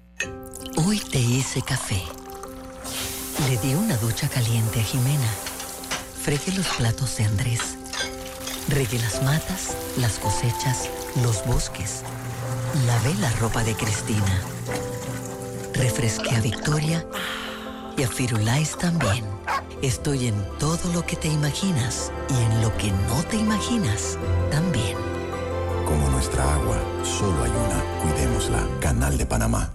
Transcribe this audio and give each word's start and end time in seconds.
Hoy 0.86 1.02
te 1.12 1.20
hice 1.20 1.62
café. 1.62 2.02
Le 3.48 3.58
di 3.58 3.73
una 3.73 3.98
ducha 3.98 4.30
caliente 4.30 4.80
a 4.80 4.84
Jimena. 4.84 5.30
Fregué 6.22 6.54
los 6.56 6.68
platos 6.68 7.18
de 7.18 7.26
Andrés. 7.26 7.78
Regué 8.68 9.00
las 9.00 9.23
matas, 9.23 9.76
las 9.98 10.20
cosechas, 10.20 10.90
los 11.23 11.44
bosques. 11.46 12.04
Lavé 12.86 13.16
la 13.16 13.32
ropa 13.32 13.64
de 13.64 13.73
Cristina. 13.73 14.42
Refresqué 15.73 16.36
a 16.36 16.42
Victoria 16.42 17.06
y 17.98 18.03
a 18.03 18.08
Firulais 18.08 18.78
también. 18.78 19.25
Estoy 19.81 20.28
en 20.28 20.36
todo 20.59 20.92
lo 20.94 21.06
que 21.06 21.16
te 21.16 21.28
imaginas 21.28 22.11
y 22.30 22.44
en 22.44 22.61
lo 22.61 22.76
que 22.78 22.92
no 22.92 23.23
te 23.30 23.38
imaginas 23.38 24.17
también. 24.52 24.98
Como 25.86 26.09
nuestra 26.09 26.53
agua, 26.56 26.78
solo 27.03 27.44
hay 27.44 27.52
una. 27.52 27.84
Cuidémosla. 28.02 28.67
Canal 28.80 29.17
de 29.17 29.26
Panamá. 29.26 29.73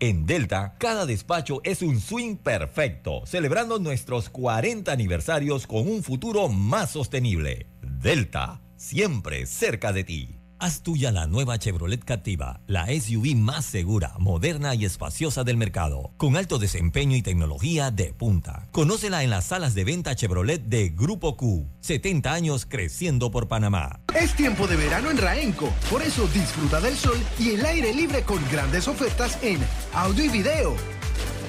En 0.00 0.26
Delta, 0.26 0.74
cada 0.78 1.06
despacho 1.06 1.60
es 1.64 1.80
un 1.80 2.00
swing 2.00 2.36
perfecto, 2.36 3.22
celebrando 3.24 3.78
nuestros 3.78 4.28
40 4.28 4.92
aniversarios 4.92 5.66
con 5.66 5.88
un 5.88 6.02
futuro 6.02 6.48
más 6.48 6.90
sostenible. 6.90 7.68
Delta, 7.80 8.60
siempre 8.76 9.46
cerca 9.46 9.92
de 9.92 10.04
ti. 10.04 10.43
Haz 10.64 10.80
tuya 10.80 11.12
la 11.12 11.26
nueva 11.26 11.58
Chevrolet 11.58 12.02
Captiva, 12.02 12.62
la 12.66 12.86
SUV 12.86 13.36
más 13.36 13.66
segura, 13.66 14.14
moderna 14.18 14.74
y 14.74 14.86
espaciosa 14.86 15.44
del 15.44 15.58
mercado, 15.58 16.12
con 16.16 16.38
alto 16.38 16.58
desempeño 16.58 17.18
y 17.18 17.20
tecnología 17.20 17.90
de 17.90 18.14
punta. 18.14 18.66
Conócela 18.72 19.22
en 19.22 19.28
las 19.28 19.44
salas 19.44 19.74
de 19.74 19.84
venta 19.84 20.14
Chevrolet 20.14 20.62
de 20.64 20.88
Grupo 20.88 21.36
Q. 21.36 21.68
70 21.80 22.32
años 22.32 22.64
creciendo 22.64 23.30
por 23.30 23.46
Panamá. 23.46 24.00
Es 24.18 24.34
tiempo 24.36 24.66
de 24.66 24.76
verano 24.76 25.10
en 25.10 25.18
Raenco, 25.18 25.70
por 25.90 26.00
eso 26.00 26.26
disfruta 26.28 26.80
del 26.80 26.96
sol 26.96 27.18
y 27.38 27.50
el 27.50 27.66
aire 27.66 27.92
libre 27.92 28.22
con 28.22 28.42
grandes 28.50 28.88
ofertas 28.88 29.38
en 29.42 29.58
audio 29.92 30.24
y 30.24 30.28
video, 30.30 30.74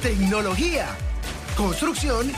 tecnología, 0.01 0.88
construcción 1.56 2.34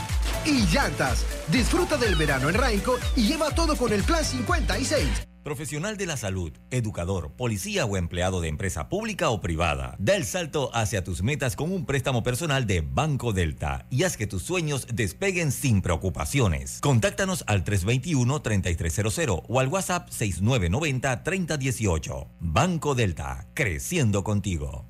y 0.46 0.64
llantas. 0.72 1.26
Disfruta 1.50 1.96
del 1.96 2.14
verano 2.14 2.48
en 2.48 2.54
Raenco 2.54 2.98
y 3.16 3.26
lleva 3.26 3.50
todo 3.50 3.76
con 3.76 3.92
el 3.92 4.04
plan 4.04 4.24
56. 4.24 5.26
Profesional 5.48 5.96
de 5.96 6.04
la 6.04 6.18
salud, 6.18 6.52
educador, 6.70 7.32
policía 7.32 7.86
o 7.86 7.96
empleado 7.96 8.42
de 8.42 8.48
empresa 8.48 8.90
pública 8.90 9.30
o 9.30 9.40
privada. 9.40 9.96
Da 9.98 10.14
el 10.14 10.26
salto 10.26 10.68
hacia 10.74 11.02
tus 11.02 11.22
metas 11.22 11.56
con 11.56 11.72
un 11.72 11.86
préstamo 11.86 12.22
personal 12.22 12.66
de 12.66 12.82
Banco 12.82 13.32
Delta 13.32 13.86
y 13.88 14.02
haz 14.02 14.18
que 14.18 14.26
tus 14.26 14.42
sueños 14.42 14.86
despeguen 14.92 15.50
sin 15.50 15.80
preocupaciones. 15.80 16.80
Contáctanos 16.82 17.44
al 17.46 17.64
321-3300 17.64 19.44
o 19.48 19.58
al 19.58 19.68
WhatsApp 19.68 20.10
6990-3018. 20.10 22.28
Banco 22.40 22.94
Delta, 22.94 23.48
creciendo 23.54 24.22
contigo. 24.22 24.84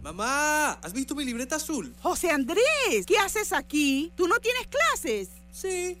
Mamá, 0.00 0.78
¿has 0.82 0.94
visto 0.94 1.14
mi 1.14 1.26
libreta 1.26 1.56
azul? 1.56 1.94
José 2.00 2.30
Andrés, 2.30 3.04
¿qué 3.06 3.18
haces 3.18 3.52
aquí? 3.52 4.10
¿Tú 4.16 4.26
no 4.26 4.36
tienes 4.36 4.68
clases? 4.68 5.28
Sí, 5.50 6.00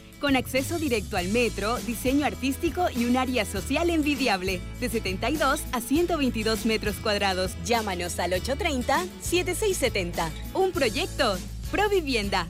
con 0.21 0.37
acceso 0.37 0.79
directo 0.79 1.17
al 1.17 1.27
metro, 1.27 1.77
diseño 1.79 2.25
artístico 2.25 2.85
y 2.95 3.03
un 3.05 3.17
área 3.17 3.43
social 3.43 3.89
envidiable, 3.89 4.61
de 4.79 4.89
72 4.89 5.61
a 5.73 5.81
122 5.81 6.65
metros 6.65 6.95
cuadrados. 6.97 7.51
Llámanos 7.65 8.19
al 8.19 8.31
830-7670. 8.31 10.29
Un 10.53 10.71
proyecto, 10.71 11.37
Provivienda. 11.71 12.47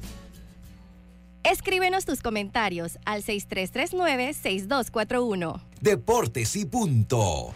Escríbenos 1.44 2.06
tus 2.06 2.22
comentarios 2.22 3.00
al 3.06 3.24
6339-6241. 3.24 5.62
Deportes 5.80 6.56
y 6.56 6.66
punto. 6.66 7.54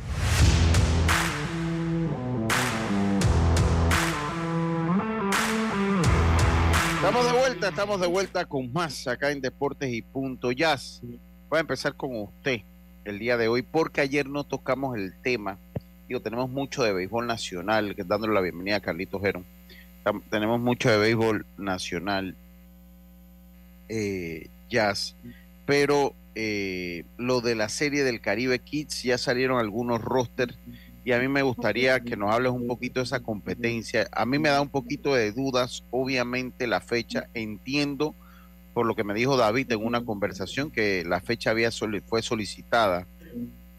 Estamos 7.05 7.31
de 7.31 7.39
vuelta, 7.39 7.69
estamos 7.69 8.01
de 8.01 8.07
vuelta 8.07 8.45
con 8.45 8.73
más 8.73 9.07
acá 9.07 9.29
en 9.29 9.39
Deportes 9.39 9.93
y 9.93 10.01
Punto 10.01 10.51
Jazz. 10.51 11.03
Voy 11.51 11.57
a 11.57 11.59
empezar 11.59 11.93
con 11.93 12.19
usted 12.19 12.61
el 13.03 13.19
día 13.19 13.37
de 13.37 13.47
hoy 13.47 13.61
porque 13.61 14.01
ayer 14.01 14.27
no 14.27 14.43
tocamos 14.43 14.97
el 14.97 15.13
tema. 15.21 15.59
Digo, 16.07 16.19
tenemos 16.19 16.49
mucho 16.49 16.81
de 16.81 16.93
béisbol 16.93 17.27
nacional, 17.27 17.95
dándole 18.07 18.33
la 18.33 18.41
bienvenida 18.41 18.77
a 18.77 18.79
Carlitos 18.79 19.21
Gerón. 19.21 19.45
Tenemos 20.31 20.59
mucho 20.59 20.89
de 20.89 20.97
béisbol 20.97 21.45
nacional, 21.59 22.35
eh, 23.87 24.47
jazz, 24.71 25.15
pero 25.67 26.15
eh, 26.33 27.03
lo 27.17 27.39
de 27.39 27.53
la 27.53 27.69
serie 27.69 28.03
del 28.03 28.19
Caribe 28.19 28.57
Kids 28.57 29.03
ya 29.03 29.19
salieron 29.19 29.59
algunos 29.59 30.01
rosters 30.01 30.57
y 31.05 31.11
a 31.13 31.19
mí 31.19 31.27
me 31.27 31.43
gustaría 31.43 31.99
que 32.01 32.17
nos 32.17 32.33
hables 32.33 32.51
un 32.51 32.65
poquito 32.67 32.99
de 32.99 33.05
esa 33.05 33.19
competencia. 33.21 34.07
A 34.11 34.25
mí 34.25 34.39
me 34.39 34.49
da 34.49 34.59
un 34.59 34.69
poquito 34.69 35.13
de 35.13 35.31
dudas, 35.31 35.83
obviamente 35.91 36.65
la 36.67 36.81
fecha, 36.81 37.29
entiendo 37.35 38.15
por 38.73 38.85
lo 38.85 38.95
que 38.95 39.03
me 39.05 39.13
dijo 39.13 39.37
David 39.37 39.71
en 39.71 39.85
una 39.85 40.03
conversación 40.03 40.71
que 40.71 41.05
la 41.05 41.21
fecha 41.21 41.51
había 41.51 41.69
fue 42.07 42.21
solicitada 42.21 43.05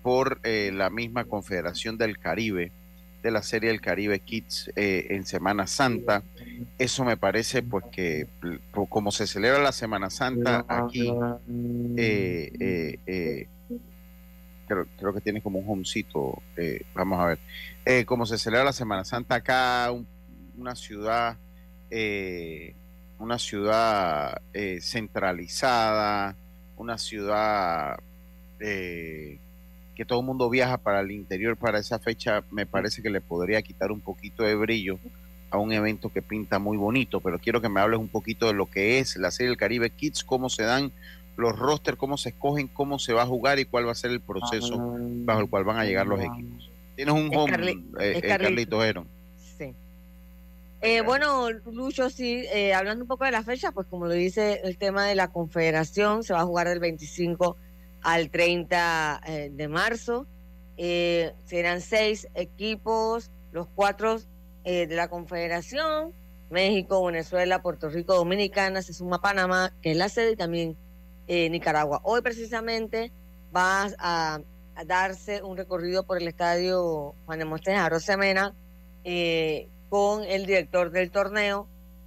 por 0.02 0.38
eh, 0.44 0.70
la 0.73 0.88
misma 0.88 1.25
Confederación 1.25 1.99
del 1.99 2.17
Caribe 2.19 2.70
de 3.23 3.31
la 3.32 3.43
serie 3.43 3.70
del 3.70 3.81
Caribe 3.81 4.20
Kids 4.20 4.70
eh, 4.76 5.08
en 5.11 5.26
Semana 5.26 5.67
Santa. 5.67 6.23
Eso 6.78 7.05
me 7.05 7.17
parece 7.17 7.61
pues 7.62 7.84
que 7.90 8.28
p- 8.40 8.61
po- 8.73 8.87
como 8.87 9.11
se 9.11 9.26
celebra 9.26 9.58
la 9.61 9.73
Semana 9.73 10.11
Santa 10.11 10.64
aquí, 10.69 11.08
eh, 13.06 13.49
creo, 14.66 14.86
creo 14.98 15.12
que 15.14 15.20
tiene 15.20 15.40
como 15.40 15.58
un 15.58 15.68
homecito, 15.70 16.42
eh, 16.56 16.82
vamos 16.94 17.20
a 17.20 17.26
ver, 17.26 17.38
Eh, 17.84 18.04
como 18.04 18.26
se 18.26 18.36
celebra 18.36 18.64
la 18.64 18.72
Semana 18.72 19.04
Santa 19.04 19.36
acá, 19.36 19.90
un- 19.92 20.06
una 20.58 20.74
ciudad, 20.74 21.36
eh, 21.90 22.74
una 23.18 23.38
ciudad 23.38 24.42
eh, 24.52 24.80
centralizada, 24.82 26.34
una 26.76 26.98
ciudad 26.98 27.96
eh, 28.60 29.38
que 29.94 30.04
todo 30.04 30.20
el 30.20 30.26
mundo 30.26 30.50
viaja 30.50 30.78
para 30.78 31.00
el 31.00 31.10
interior 31.10 31.56
para 31.56 31.78
esa 31.78 31.98
fecha, 31.98 32.42
me 32.50 32.66
parece 32.66 33.02
que 33.02 33.10
le 33.10 33.20
podría 33.20 33.62
quitar 33.62 33.90
un 33.92 34.00
poquito 34.00 34.42
de 34.42 34.54
brillo 34.54 34.98
a 35.50 35.58
un 35.58 35.72
evento 35.72 36.10
que 36.12 36.22
pinta 36.22 36.58
muy 36.58 36.76
bonito, 36.76 37.20
pero 37.20 37.38
quiero 37.38 37.60
que 37.62 37.68
me 37.68 37.80
hables 37.80 38.00
un 38.00 38.08
poquito 38.08 38.46
de 38.48 38.52
lo 38.54 38.66
que 38.66 38.98
es 38.98 39.16
la 39.16 39.30
Serie 39.30 39.48
del 39.50 39.56
Caribe 39.56 39.90
Kids, 39.90 40.24
cómo 40.24 40.50
se 40.50 40.64
dan 40.64 40.90
los 41.37 41.59
rosters, 41.59 41.97
cómo 41.99 42.17
se 42.17 42.31
escogen, 42.31 42.69
cómo 42.69 42.99
se 42.99 43.12
va 43.12 43.23
a 43.23 43.27
jugar 43.27 43.59
y 43.59 43.65
cuál 43.67 43.87
va 43.87 43.93
a 43.93 43.94
ser 43.94 44.11
el 44.11 44.21
proceso 44.21 44.77
bajo 44.79 45.41
el 45.41 45.50
cual 45.50 45.65
van 45.65 45.79
a 45.79 45.85
llegar 45.85 46.06
los 46.06 46.21
equipos. 46.21 46.71
Tienes 46.94 47.15
un 47.15 47.31
home, 47.37 47.53
Carli- 47.53 47.85
eh, 48.00 48.12
eh, 48.17 48.23
Carli- 48.23 48.43
Carlito 48.43 48.83
Heron. 48.83 49.06
Sí. 49.59 49.75
Eh, 50.81 51.00
bueno, 51.03 51.50
Lucho, 51.50 52.09
sí, 52.11 52.44
eh, 52.53 52.73
hablando 52.75 53.05
un 53.05 53.09
poco 53.09 53.25
de 53.25 53.33
la 53.33 53.43
fecha, 53.43 53.73
pues 53.73 53.87
como 53.88 54.06
lo 54.06 54.12
dice 54.15 54.61
el 54.65 54.79
tema 54.79 55.05
de 55.06 55.15
la 55.15 55.29
confederación, 55.29 56.23
se 56.23 56.33
va 56.33 56.41
a 56.41 56.44
jugar 56.47 56.69
del 56.69 56.79
25 56.81 57.56
al 58.03 58.31
30 58.31 59.21
eh, 59.27 59.50
de 59.53 59.69
marzo. 59.69 60.27
Eh, 60.79 61.33
serán 61.47 61.81
seis 61.81 62.29
equipos, 62.35 63.31
los 63.53 63.67
cuatro 63.75 64.19
eh, 64.65 64.87
de 64.87 64.94
la 64.97 65.09
confederación, 65.09 66.12
México, 66.50 67.05
Venezuela, 67.05 67.62
Puerto 67.62 67.88
Rico, 67.88 68.15
Dominicana, 68.15 68.81
se 68.83 68.93
suma 68.93 69.21
Panamá, 69.21 69.73
que 69.83 69.91
es 69.93 69.97
la 69.97 70.09
sede, 70.09 70.33
y 70.33 70.37
también 70.37 70.77
eh, 71.26 71.49
Nicaragua. 71.50 72.00
Hoy 72.05 72.23
precisamente 72.23 73.12
va 73.55 73.88
a, 73.99 74.40
darse 74.84 75.43
un 75.43 75.56
recorrido 75.56 76.05
por 76.05 76.20
el 76.20 76.28
estadio 76.28 77.14
Juan 77.25 77.38
de 77.38 77.46
Mostén 77.46 77.78
Semena 77.99 78.55
eh, 79.05 79.69
con 79.88 80.23
el 80.25 80.44
director 80.44 80.90
del 80.90 81.11
torneo 81.11 81.67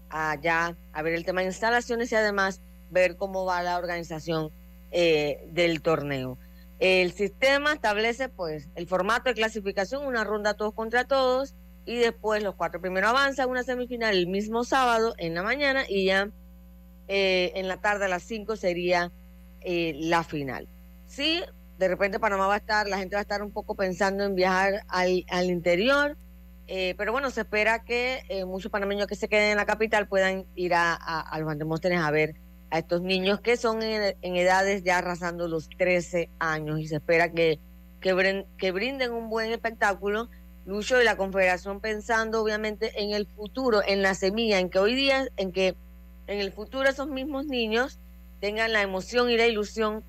allá 0.09 0.75
a 0.93 1.01
ver 1.01 1.13
el 1.13 1.25
tema 1.25 1.41
de 1.41 1.47
instalaciones 1.47 2.11
y 2.11 2.15
además 2.15 2.61
ver 2.91 3.15
cómo 3.15 3.45
va 3.45 3.63
la 3.63 3.77
organización 3.77 4.51
eh, 4.91 5.47
del 5.51 5.81
torneo. 5.81 6.37
El 6.79 7.11
sistema 7.11 7.73
establece 7.73 8.29
pues 8.29 8.69
el 8.75 8.87
formato 8.87 9.29
de 9.29 9.35
clasificación, 9.35 10.05
una 10.05 10.23
ronda 10.23 10.53
todos 10.53 10.73
contra 10.73 11.05
todos 11.05 11.53
y 11.85 11.97
después 11.97 12.43
los 12.43 12.55
cuatro 12.55 12.79
primeros 12.79 13.09
avanzan 13.09 13.49
una 13.49 13.63
semifinal 13.63 14.15
el 14.15 14.27
mismo 14.27 14.63
sábado 14.63 15.13
en 15.17 15.33
la 15.33 15.43
mañana 15.43 15.83
y 15.87 16.05
ya 16.05 16.29
eh, 17.11 17.53
en 17.55 17.67
la 17.67 17.77
tarde 17.77 18.05
a 18.05 18.07
las 18.07 18.21
5 18.21 18.55
sería 18.55 19.11
eh, 19.61 19.95
la 19.97 20.23
final. 20.23 20.67
Sí, 21.07 21.41
de 21.79 21.87
repente 21.87 22.19
Panamá 22.19 22.45
va 22.45 22.53
a 22.53 22.57
estar, 22.57 22.87
la 22.87 22.99
gente 22.99 23.15
va 23.15 23.19
a 23.19 23.23
estar 23.23 23.41
un 23.41 23.51
poco 23.51 23.73
pensando 23.73 24.23
en 24.23 24.35
viajar 24.35 24.83
al, 24.87 25.25
al 25.29 25.49
interior, 25.49 26.17
eh, 26.67 26.93
pero 26.99 27.11
bueno, 27.11 27.31
se 27.31 27.41
espera 27.41 27.83
que 27.83 28.21
muchos 28.45 28.71
panameños 28.71 29.07
que 29.07 29.15
se 29.15 29.27
queden 29.27 29.49
en 29.49 29.57
la 29.57 29.65
capital 29.65 30.07
puedan 30.07 30.45
ir 30.53 30.75
a, 30.75 30.93
a, 30.93 31.39
los 31.39 31.49
Andemóstenes 31.49 31.99
a 31.99 32.11
ver 32.11 32.35
a 32.69 32.77
estos 32.77 33.01
niños 33.01 33.41
que 33.41 33.57
son 33.57 33.81
en, 33.81 34.13
edades 34.21 34.83
ya 34.83 34.99
arrasando 34.99 35.47
los 35.47 35.67
13 35.67 36.29
años 36.37 36.79
y 36.79 36.87
se 36.87 36.97
espera 36.97 37.31
que, 37.31 37.59
que, 38.01 38.45
que 38.59 38.71
brinden 38.71 39.13
un 39.13 39.29
buen 39.29 39.51
espectáculo. 39.51 40.29
Lucho 40.67 41.01
y 41.01 41.05
la 41.05 41.17
Confederación 41.17 41.79
pensando 41.79 42.43
obviamente 42.43 43.01
en 43.01 43.13
el 43.15 43.25
futuro, 43.25 43.81
en 43.83 44.03
la 44.03 44.13
semilla, 44.13 44.59
en 44.59 44.69
que 44.69 44.77
hoy 44.77 44.93
día, 44.93 45.27
en 45.37 45.51
que 45.51 45.75
en 46.29 46.39
el 46.39 46.51
futuro 46.51 46.87
esos 46.87 47.07
mismos 47.07 47.47
niños 47.47 47.99
tengan 48.39 48.71
la 48.71 48.83
emoción 48.83 49.29
y 49.29 49.37
la 49.37 49.47
ilusión 49.47 50.03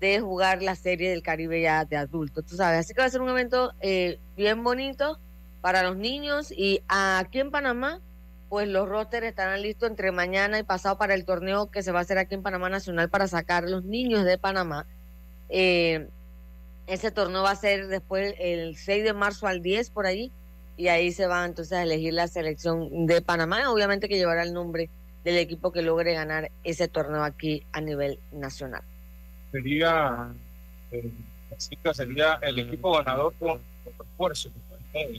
de 0.00 0.20
jugar 0.20 0.62
la 0.62 0.76
serie 0.76 1.10
del 1.10 1.22
Caribe 1.22 1.60
ya 1.60 1.84
de 1.84 1.96
adultos, 1.96 2.44
tú 2.46 2.56
sabes. 2.56 2.80
Así 2.80 2.94
que 2.94 3.00
va 3.00 3.06
a 3.06 3.10
ser 3.10 3.20
un 3.20 3.30
evento 3.30 3.72
eh, 3.80 4.20
bien 4.36 4.62
bonito 4.62 5.18
para 5.60 5.82
los 5.82 5.96
niños 5.96 6.52
y 6.52 6.82
aquí 6.86 7.40
en 7.40 7.50
Panamá, 7.50 8.00
pues 8.48 8.68
los 8.68 8.88
rosters 8.88 9.26
estarán 9.26 9.60
listos 9.62 9.90
entre 9.90 10.12
mañana 10.12 10.58
y 10.60 10.62
pasado 10.62 10.98
para 10.98 11.14
el 11.14 11.24
torneo 11.24 11.70
que 11.70 11.82
se 11.82 11.90
va 11.90 11.98
a 11.98 12.02
hacer 12.02 12.18
aquí 12.18 12.36
en 12.36 12.42
Panamá 12.42 12.68
Nacional 12.68 13.10
para 13.10 13.26
sacar 13.26 13.64
los 13.64 13.84
niños 13.84 14.24
de 14.24 14.38
Panamá. 14.38 14.86
Eh, 15.48 16.08
ese 16.86 17.10
torneo 17.10 17.42
va 17.42 17.50
a 17.50 17.56
ser 17.56 17.88
después 17.88 18.34
el 18.38 18.76
6 18.76 19.02
de 19.02 19.12
marzo 19.12 19.48
al 19.48 19.62
10 19.62 19.90
por 19.90 20.06
allí 20.06 20.30
y 20.76 20.88
ahí 20.88 21.10
se 21.10 21.26
va 21.26 21.44
entonces 21.44 21.72
a 21.72 21.82
elegir 21.82 22.14
la 22.14 22.28
selección 22.28 23.06
de 23.06 23.20
Panamá, 23.20 23.68
obviamente 23.72 24.08
que 24.08 24.16
llevará 24.16 24.44
el 24.44 24.52
nombre 24.52 24.88
del 25.26 25.38
equipo 25.38 25.72
que 25.72 25.82
logre 25.82 26.14
ganar 26.14 26.52
ese 26.62 26.86
torneo 26.86 27.24
aquí 27.24 27.64
a 27.72 27.80
nivel 27.80 28.20
nacional. 28.30 28.82
sería 29.50 30.32
eh, 30.92 31.10
la 31.82 31.94
sería 31.94 32.34
el 32.42 32.60
equipo 32.60 32.92
ganador 32.96 33.34
con, 33.40 33.58
con 33.58 33.92
refuerzo. 33.98 34.50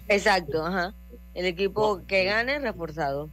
Exacto, 0.07 0.65
ajá. 0.65 0.93
El 1.33 1.45
equipo 1.45 2.05
que 2.07 2.23
gane 2.23 2.57
reforzado. 2.59 3.29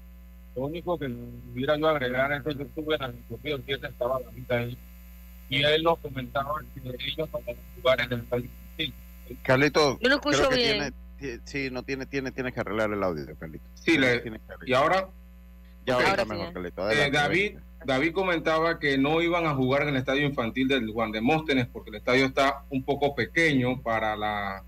Lo 0.56 0.64
único 0.64 0.98
que 0.98 1.06
hubiera 1.06 1.76
yo 1.78 1.88
agregar 1.88 2.32
es 2.32 2.42
que 2.42 2.54
yo 2.56 2.62
estuve 2.62 2.96
en 2.96 3.02
el 3.04 3.12
recorrido 3.12 3.56
el 3.56 3.62
viernes, 3.62 3.90
estaba 3.92 4.16
ahorita 4.16 4.56
ahí, 4.56 4.76
y 5.48 5.62
él 5.62 5.82
nos 5.84 5.98
comentaba 6.00 6.54
que 6.74 6.80
ellos 6.88 7.28
no 7.32 7.38
van 7.46 7.56
a 7.56 7.76
jugar 7.80 8.00
en 8.00 8.12
el 8.14 8.22
país. 8.24 8.50
Sí, 8.76 8.92
Carlito, 9.44 9.96
Yo 10.00 10.08
no 10.08 10.16
escucho 10.16 10.38
creo 10.38 10.50
que 10.50 10.56
bien. 10.56 10.92
tiene- 11.18 11.36
ti- 11.38 11.42
sí, 11.44 11.70
no 11.70 11.84
tiene, 11.84 12.06
tiene, 12.06 12.32
tiene 12.32 12.52
que 12.52 12.58
arreglar 12.60 12.92
el 12.92 13.02
audio, 13.04 13.26
Carlito. 13.38 13.64
Sí, 13.74 13.96
le- 13.96 14.18
Tiene 14.20 14.38
que 14.40 14.52
arreglar. 14.52 14.68
y 14.68 14.72
ahora 14.74 15.08
Ya 15.86 15.94
ahorita 15.94 16.24
mejor. 16.24 16.72
Eh, 16.92 17.10
David, 17.12 17.58
David 17.84 18.12
comentaba 18.12 18.78
que 18.78 18.96
no 18.96 19.20
iban 19.20 19.46
a 19.46 19.54
jugar 19.54 19.82
en 19.82 19.90
el 19.90 19.96
estadio 19.96 20.26
infantil 20.26 20.68
del 20.68 20.90
Juan 20.90 21.12
de 21.12 21.20
Móstenes 21.20 21.66
porque 21.66 21.90
el 21.90 21.96
estadio 21.96 22.26
está 22.26 22.64
un 22.70 22.82
poco 22.82 23.14
pequeño 23.14 23.82
para 23.82 24.16
la, 24.16 24.62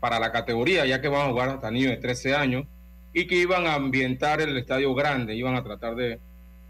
para 0.00 0.20
la 0.20 0.30
categoría, 0.30 0.86
ya 0.86 1.00
que 1.00 1.08
van 1.08 1.22
a 1.22 1.30
jugar 1.30 1.48
hasta 1.48 1.70
niños 1.70 1.90
de 1.90 1.96
13 1.96 2.34
años, 2.34 2.66
y 3.12 3.26
que 3.26 3.36
iban 3.36 3.66
a 3.66 3.74
ambientar 3.74 4.40
el 4.40 4.56
estadio 4.56 4.94
grande, 4.94 5.34
iban 5.34 5.56
a 5.56 5.64
tratar 5.64 5.96
de, 5.96 6.20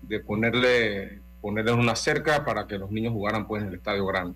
de 0.02 0.20
ponerle, 0.20 1.20
ponerle 1.40 1.72
una 1.72 1.94
cerca 1.94 2.44
para 2.44 2.66
que 2.66 2.78
los 2.78 2.90
niños 2.90 3.12
jugaran 3.12 3.46
pues 3.46 3.62
en 3.62 3.68
el 3.68 3.74
estadio 3.74 4.06
grande. 4.06 4.34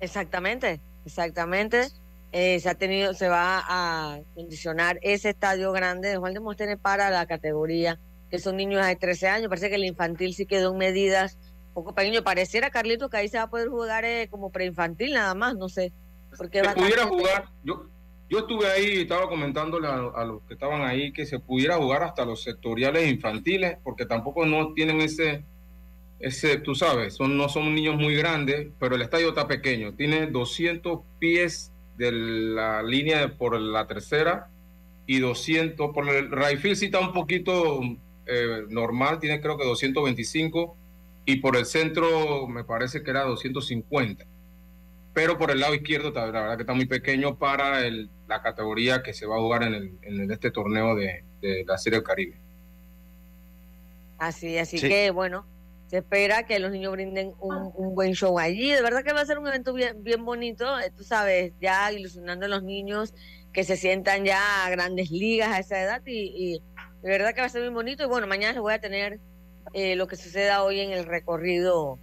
Exactamente, 0.00 0.80
exactamente. 1.04 1.88
Eh, 2.32 2.58
se 2.60 2.70
ha 2.70 2.74
tenido, 2.74 3.12
se 3.14 3.28
va 3.28 3.62
a 3.68 4.20
condicionar 4.34 4.98
ese 5.02 5.30
estadio 5.30 5.70
grande 5.72 6.08
de 6.08 6.16
Juan 6.16 6.32
de 6.32 6.40
Móstenes 6.40 6.78
para 6.78 7.10
la 7.10 7.26
categoría 7.26 8.00
que 8.32 8.38
son 8.38 8.56
niños 8.56 8.84
de 8.84 8.96
13 8.96 9.28
años. 9.28 9.48
Parece 9.50 9.68
que 9.68 9.74
el 9.74 9.84
infantil 9.84 10.32
sí 10.32 10.46
quedó 10.46 10.72
en 10.72 10.78
medidas 10.78 11.36
poco 11.74 11.94
pequeño. 11.94 12.24
Pareciera, 12.24 12.70
Carlito, 12.70 13.10
que 13.10 13.18
ahí 13.18 13.28
se 13.28 13.36
va 13.36 13.44
a 13.44 13.50
poder 13.50 13.68
jugar 13.68 14.06
eh, 14.06 14.26
como 14.30 14.50
preinfantil 14.50 15.12
nada 15.12 15.34
más, 15.34 15.54
no 15.54 15.68
sé. 15.68 15.92
Porque 16.38 16.64
se 16.64 16.70
pudiera 16.70 17.06
jugar, 17.06 17.50
yo, 17.62 17.84
yo 18.30 18.38
estuve 18.38 18.66
ahí 18.70 18.86
y 18.86 19.00
estaba 19.02 19.28
comentándole 19.28 19.86
a, 19.86 19.96
a 19.96 20.24
los 20.24 20.42
que 20.44 20.54
estaban 20.54 20.80
ahí 20.80 21.12
que 21.12 21.26
se 21.26 21.40
pudiera 21.40 21.76
jugar 21.76 22.04
hasta 22.04 22.24
los 22.24 22.42
sectoriales 22.42 23.06
infantiles, 23.06 23.76
porque 23.84 24.06
tampoco 24.06 24.46
no 24.46 24.72
tienen 24.72 25.02
ese, 25.02 25.44
ese 26.18 26.56
tú 26.56 26.74
sabes, 26.74 27.14
son, 27.14 27.36
no 27.36 27.50
son 27.50 27.74
niños 27.74 27.96
muy 27.96 28.16
grandes, 28.16 28.68
pero 28.78 28.94
el 28.94 29.02
estadio 29.02 29.28
está 29.28 29.46
pequeño, 29.46 29.92
tiene 29.92 30.26
200 30.28 31.00
pies 31.18 31.71
de 31.96 32.12
la 32.12 32.82
línea 32.82 33.36
por 33.36 33.58
la 33.60 33.86
tercera 33.86 34.48
y 35.06 35.18
200, 35.20 35.92
por 35.92 36.08
el 36.08 36.30
Rayfield 36.30 36.76
sí 36.76 36.86
está 36.86 37.00
un 37.00 37.12
poquito 37.12 37.80
eh, 38.26 38.62
normal, 38.68 39.18
tiene 39.18 39.40
creo 39.40 39.58
que 39.58 39.64
225 39.64 40.76
y 41.26 41.36
por 41.36 41.56
el 41.56 41.66
centro 41.66 42.46
me 42.48 42.64
parece 42.64 43.02
que 43.02 43.10
era 43.10 43.22
250 43.24 44.24
pero 45.14 45.36
por 45.36 45.50
el 45.50 45.60
lado 45.60 45.74
izquierdo 45.74 46.10
la 46.10 46.24
verdad 46.24 46.56
que 46.56 46.62
está 46.62 46.72
muy 46.72 46.86
pequeño 46.86 47.36
para 47.36 47.84
el- 47.86 48.08
la 48.28 48.40
categoría 48.40 49.02
que 49.02 49.12
se 49.12 49.26
va 49.26 49.36
a 49.36 49.40
jugar 49.40 49.62
en, 49.64 49.74
el- 49.74 49.92
en 50.02 50.30
este 50.30 50.50
torneo 50.50 50.94
de, 50.94 51.22
de 51.42 51.64
la 51.66 51.76
Serie 51.76 51.98
del 51.98 52.06
Caribe. 52.06 52.36
Así, 54.18 54.56
así 54.56 54.78
Sí. 54.78 54.88
que 54.88 55.10
bueno, 55.10 55.44
se 55.92 55.98
espera 55.98 56.44
que 56.46 56.58
los 56.58 56.70
niños 56.72 56.90
brinden 56.92 57.34
un, 57.38 57.70
un 57.74 57.94
buen 57.94 58.14
show 58.14 58.38
allí. 58.38 58.70
De 58.72 58.80
verdad 58.80 59.04
que 59.04 59.12
va 59.12 59.20
a 59.20 59.26
ser 59.26 59.38
un 59.38 59.46
evento 59.46 59.74
bien, 59.74 60.02
bien 60.02 60.24
bonito, 60.24 60.80
eh, 60.80 60.90
tú 60.96 61.04
sabes, 61.04 61.52
ya 61.60 61.92
ilusionando 61.92 62.46
a 62.46 62.48
los 62.48 62.62
niños 62.62 63.12
que 63.52 63.62
se 63.62 63.76
sientan 63.76 64.24
ya 64.24 64.64
a 64.64 64.70
grandes 64.70 65.10
ligas 65.10 65.50
a 65.50 65.58
esa 65.58 65.82
edad 65.82 66.00
y, 66.06 66.32
y 66.34 66.62
de 67.02 67.08
verdad 67.10 67.34
que 67.34 67.42
va 67.42 67.46
a 67.46 67.50
ser 67.50 67.60
muy 67.64 67.74
bonito. 67.74 68.04
Y 68.04 68.06
bueno, 68.06 68.26
mañana 68.26 68.54
les 68.54 68.62
voy 68.62 68.72
a 68.72 68.80
tener 68.80 69.20
eh, 69.74 69.94
lo 69.94 70.06
que 70.06 70.16
suceda 70.16 70.64
hoy 70.64 70.80
en 70.80 70.92
el 70.92 71.04
recorrido 71.04 71.98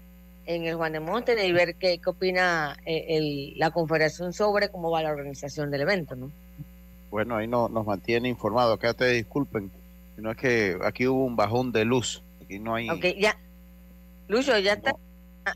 en 0.46 0.66
el 0.66 0.76
Juan 0.76 0.94
de 0.94 1.00
Montes 1.00 1.44
y 1.44 1.52
ver 1.52 1.74
qué, 1.74 1.98
qué 1.98 2.10
opina 2.12 2.78
eh, 2.86 3.06
el- 3.10 3.58
la 3.58 3.72
confederación 3.72 4.34
sobre 4.34 4.70
cómo 4.70 4.92
va 4.92 5.02
la 5.02 5.10
organización 5.10 5.72
del 5.72 5.82
evento, 5.82 6.16
¿no? 6.16 6.32
Bueno, 7.10 7.36
ahí 7.38 7.48
no, 7.48 7.70
nos 7.70 7.88
mantiene 7.88 8.30
informados. 8.30 8.76
Acá 8.78 8.94
te 8.94 9.08
disculpen. 9.10 9.72
No 10.18 10.30
es 10.30 10.38
que 10.38 10.78
aquí 10.84 11.08
hubo 11.08 11.26
un 11.26 11.36
bajón 11.36 11.72
de 11.72 11.86
luz. 11.86 12.22
Aquí 12.44 12.60
no 12.60 12.76
hay. 12.76 12.88
Ok, 12.88 13.06
ya. 13.18 13.36
Lucho, 14.30 14.58
ya 14.60 14.74
está 14.74 14.94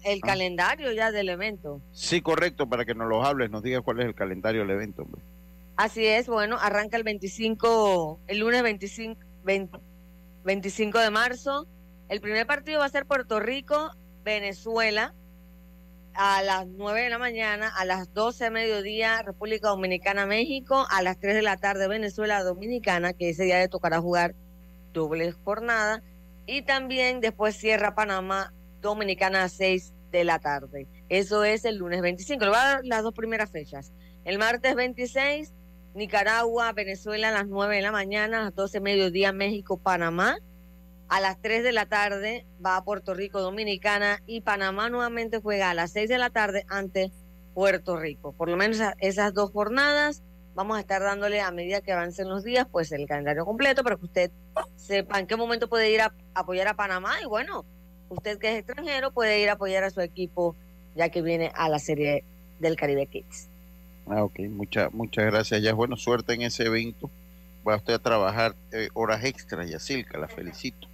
el 0.03 0.19
calendario 0.19 0.91
ya 0.91 1.11
del 1.11 1.29
evento. 1.29 1.79
Sí, 1.91 2.21
correcto, 2.21 2.67
para 2.67 2.83
que 2.83 2.95
nos 2.95 3.07
los 3.07 3.25
hables, 3.25 3.49
nos 3.49 3.63
digas 3.63 3.81
cuál 3.83 4.01
es 4.01 4.07
el 4.07 4.15
calendario 4.15 4.61
del 4.61 4.71
evento, 4.71 5.03
hombre. 5.03 5.21
Así 5.77 6.05
es, 6.05 6.27
bueno, 6.27 6.57
arranca 6.59 6.97
el 6.97 7.03
25, 7.03 8.19
el 8.27 8.39
lunes 8.39 8.61
25, 8.63 9.21
20 9.43 9.79
25 10.43 10.99
de 10.99 11.09
marzo. 11.09 11.67
El 12.09 12.19
primer 12.19 12.45
partido 12.45 12.79
va 12.79 12.85
a 12.85 12.89
ser 12.89 13.05
Puerto 13.05 13.39
Rico, 13.39 13.91
Venezuela, 14.23 15.13
a 16.15 16.43
las 16.43 16.67
9 16.67 17.03
de 17.03 17.09
la 17.09 17.17
mañana, 17.17 17.71
a 17.75 17.85
las 17.85 18.13
12 18.13 18.45
de 18.45 18.49
mediodía, 18.51 19.21
República 19.23 19.69
Dominicana, 19.69 20.25
México, 20.25 20.85
a 20.89 21.01
las 21.01 21.19
3 21.19 21.35
de 21.35 21.41
la 21.41 21.57
tarde, 21.57 21.87
Venezuela, 21.87 22.43
Dominicana, 22.43 23.13
que 23.13 23.29
ese 23.29 23.43
día 23.43 23.59
le 23.59 23.67
tocará 23.67 23.99
jugar 23.99 24.35
doble 24.93 25.31
jornada. 25.31 26.03
Y 26.45 26.63
también 26.63 27.21
después 27.21 27.55
cierra 27.55 27.95
Panamá, 27.95 28.53
Dominicana 28.83 29.43
a 29.43 29.49
6 29.49 29.93
de 30.11 30.23
la 30.23 30.37
tarde. 30.37 30.87
Eso 31.09 31.43
es 31.43 31.65
el 31.65 31.77
lunes 31.77 32.01
25. 32.01 32.43
Le 32.43 32.49
voy 32.49 32.59
a 32.59 32.65
dar 32.65 32.85
las 32.85 33.01
dos 33.01 33.13
primeras 33.13 33.49
fechas. 33.49 33.91
El 34.25 34.37
martes 34.37 34.75
26, 34.75 35.53
Nicaragua, 35.95 36.71
Venezuela 36.73 37.29
a 37.29 37.31
las 37.31 37.47
9 37.47 37.77
de 37.77 37.81
la 37.81 37.91
mañana, 37.91 38.41
a 38.41 38.43
las 38.43 38.55
12 38.55 38.79
mediodía 38.81 39.31
México, 39.31 39.77
Panamá. 39.77 40.37
A 41.09 41.19
las 41.19 41.41
3 41.41 41.63
de 41.63 41.71
la 41.71 41.85
tarde 41.85 42.45
va 42.63 42.77
a 42.77 42.83
Puerto 42.83 43.13
Rico, 43.13 43.41
Dominicana 43.41 44.21
y 44.25 44.41
Panamá 44.41 44.89
nuevamente 44.89 45.39
juega 45.39 45.69
a 45.69 45.73
las 45.73 45.91
6 45.91 46.09
de 46.09 46.17
la 46.17 46.29
tarde 46.29 46.65
ante 46.69 47.11
Puerto 47.53 47.97
Rico. 47.97 48.33
Por 48.33 48.49
lo 48.49 48.57
menos 48.57 48.79
esas 48.99 49.33
dos 49.33 49.51
jornadas 49.51 50.23
vamos 50.55 50.77
a 50.77 50.79
estar 50.79 51.01
dándole 51.01 51.41
a 51.41 51.51
medida 51.51 51.81
que 51.81 51.91
avancen 51.91 52.29
los 52.29 52.43
días, 52.43 52.67
pues 52.71 52.91
el 52.91 53.07
calendario 53.07 53.45
completo 53.45 53.83
para 53.83 53.95
que 53.95 54.05
usted 54.05 54.31
sepa 54.75 55.19
en 55.19 55.27
qué 55.27 55.35
momento 55.35 55.67
puede 55.67 55.91
ir 55.91 56.01
a 56.01 56.13
apoyar 56.33 56.67
a 56.67 56.75
Panamá 56.75 57.13
y 57.21 57.25
bueno, 57.25 57.65
usted 58.09 58.37
que 58.39 58.49
es 58.51 58.59
extranjero 58.59 59.11
puede 59.11 59.41
ir 59.41 59.49
a 59.49 59.53
apoyar 59.53 59.83
a 59.83 59.89
su 59.89 60.01
equipo 60.01 60.55
ya 60.95 61.09
que 61.09 61.21
viene 61.21 61.51
a 61.55 61.69
la 61.69 61.79
serie 61.79 62.23
del 62.59 62.75
Caribe 62.75 63.07
Kids. 63.07 63.47
Ah, 64.07 64.23
ok, 64.23 64.39
muchas 64.49 64.93
muchas 64.93 65.25
gracias. 65.25 65.61
Ya 65.61 65.73
bueno, 65.73 65.95
suerte 65.97 66.33
en 66.33 66.41
ese 66.41 66.65
evento. 66.65 67.09
Va 67.67 67.77
usted 67.77 67.93
a 67.93 67.99
trabajar 67.99 68.55
eh, 68.71 68.89
horas 68.93 69.23
extras, 69.23 69.69
Yacilca, 69.69 70.17
la 70.17 70.27
felicito. 70.27 70.87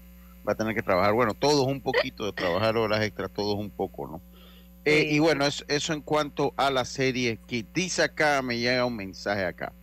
Va 0.48 0.54
a 0.54 0.56
tener 0.56 0.76
que 0.76 0.84
trabajar, 0.84 1.14
bueno, 1.14 1.34
todos 1.34 1.66
un 1.66 1.82
poquito 1.82 2.26
de 2.26 2.34
trabajar 2.34 2.78
horas 2.78 3.04
extras, 3.04 3.32
todos 3.32 3.58
un 3.58 3.72
poco, 3.72 4.08
¿no? 4.08 4.22
Eh, 4.86 5.08
y 5.12 5.20
bueno, 5.20 5.46
eso, 5.46 5.66
eso 5.68 5.94
en 5.94 6.02
cuanto 6.02 6.54
a 6.56 6.72
la 6.72 6.86
serie 6.86 7.40
que 7.48 7.66
dice 7.74 8.04
acá, 8.04 8.42
me 8.42 8.58
llega 8.58 8.86
un 8.86 8.96
mensaje 8.96 9.46
acá. 9.46 9.74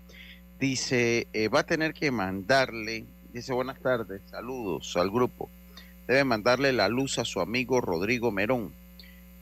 Dice, 0.59 1.26
eh, 1.33 1.49
va 1.49 1.61
a 1.61 1.66
tener 1.66 1.92
que 1.92 2.11
mandarle, 2.11 3.04
dice 3.33 3.52
buenas 3.52 3.78
tardes, 3.80 4.23
saludos 4.30 4.97
al 4.97 5.11
grupo. 5.11 5.50
Debe 6.07 6.25
mandarle 6.25 6.73
la 6.73 6.89
luz 6.89 7.19
a 7.19 7.25
su 7.25 7.41
amigo 7.41 7.81
Rodrigo 7.81 8.31
Merón, 8.31 8.73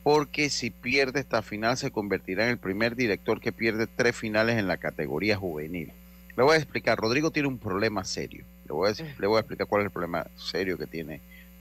porque 0.02 0.50
si 0.50 0.70
pierde 0.70 1.20
esta 1.20 1.42
final 1.42 1.76
se 1.76 1.90
convertirá 1.90 2.44
en 2.44 2.50
el 2.50 2.58
primer 2.58 2.96
director 2.96 3.40
que 3.40 3.52
pierde 3.52 3.86
tres 3.86 4.16
finales 4.16 4.58
en 4.58 4.68
la 4.68 4.78
categoría 4.78 5.36
juvenil. 5.36 5.92
Le 6.36 6.42
voy 6.42 6.54
a 6.54 6.58
explicar, 6.58 6.98
Rodrigo 6.98 7.30
tiene 7.30 7.48
un 7.48 7.58
problema 7.58 8.04
serio. 8.04 8.44
Le 8.66 8.72
voy 8.72 8.88
a, 9.36 9.40
explicar 9.40 9.66
cuál 9.66 9.82
es 9.82 9.86
el 9.86 9.92
problema 9.92 10.26
serio 10.36 10.78
que 10.78 10.86
tiene 10.86 11.20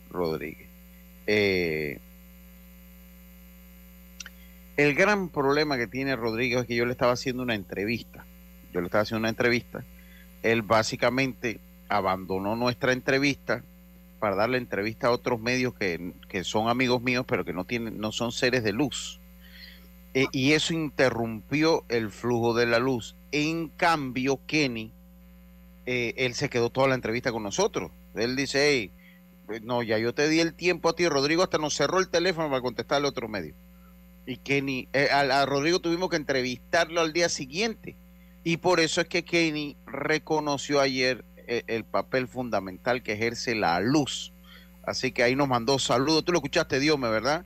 Rodríguez. 0.10 0.68
Eh, 1.28 2.00
el 4.78 4.96
gran 4.96 5.30
problema 5.30 5.78
que 5.78 5.88
tiene 5.88 6.16
Rodrigo 6.16 6.62
es 6.62 6.66
que 6.68 6.76
yo 6.76 6.86
le 6.86 6.94
estaba 6.94 7.12
haciendo 7.12 7.44
una 7.44 7.56
entrevista. 7.56 8.26
Yo 8.74 8.82
le 8.82 8.88
estaba 8.88 9.04
haciendo 9.04 9.20
una 9.20 9.30
entrevista. 9.30 9.84
Él 10.42 10.64
básicamente 10.64 11.60
abandonó 11.90 12.56
nuestra 12.56 12.94
entrevista 12.94 13.64
para 14.24 14.38
darle 14.38 14.58
entrevista 14.58 15.08
a 15.08 15.12
otros 15.12 15.42
medios 15.42 15.74
que, 15.74 16.14
que 16.30 16.46
son 16.46 16.70
amigos 16.70 17.02
míos, 17.02 17.26
pero 17.28 17.44
que 17.44 17.52
no 17.52 17.66
tienen, 17.66 18.00
no 18.00 18.14
son 18.14 18.32
seres 18.32 18.64
de 18.64 18.72
luz. 18.72 19.20
Eh, 20.14 20.28
y 20.32 20.54
eso 20.54 20.74
interrumpió 20.74 21.84
el 21.90 22.10
flujo 22.10 22.54
de 22.54 22.66
la 22.66 22.80
luz. 22.80 23.18
En 23.34 23.68
cambio, 23.68 24.40
Kenny, 24.48 24.94
eh, 25.86 26.14
él 26.16 26.36
se 26.36 26.50
quedó 26.50 26.70
toda 26.70 26.88
la 26.88 26.96
entrevista 26.96 27.34
con 27.34 27.44
nosotros. 27.44 27.92
Él 28.16 28.38
dice, 28.38 28.92
no, 29.64 29.84
ya 29.84 29.98
yo 29.98 30.14
te 30.14 30.30
di 30.30 30.40
el 30.40 30.54
tiempo 30.54 30.88
a 30.88 30.96
ti, 30.96 31.06
Rodrigo 31.10 31.44
hasta 31.44 31.58
nos 31.58 31.74
cerró 31.74 32.00
el 32.00 32.08
teléfono 32.08 32.48
para 32.48 32.62
contestarle 32.62 33.08
a 33.08 33.10
otro 33.10 33.28
medio 33.28 33.54
y 34.26 34.38
Kenny, 34.38 34.88
eh, 34.94 35.10
a, 35.12 35.46
Rodrigo 35.46 35.80
tuvimos 35.80 36.10
que 36.10 36.16
entrevistarlo 36.16 37.02
al 37.02 37.14
día 37.14 37.30
siguiente. 37.30 37.96
Y 38.44 38.58
por 38.58 38.80
eso 38.80 39.02
es 39.02 39.08
que 39.08 39.24
Kenny 39.24 39.78
reconoció 39.86 40.80
ayer 40.80 41.24
el, 41.48 41.84
papel 41.84 42.28
fundamental 42.28 43.04
que 43.04 43.14
ejerce 43.14 43.56
la 43.56 43.80
luz. 43.80 44.34
Así 44.84 45.12
que 45.12 45.24
ahí 45.24 45.36
nos 45.36 45.48
mandó 45.48 45.80
saludos. 45.80 46.26
Tú 46.26 46.32
lo 46.32 46.40
escuchaste, 46.40 46.80
Diome, 46.80 47.10
¿verdad? 47.10 47.44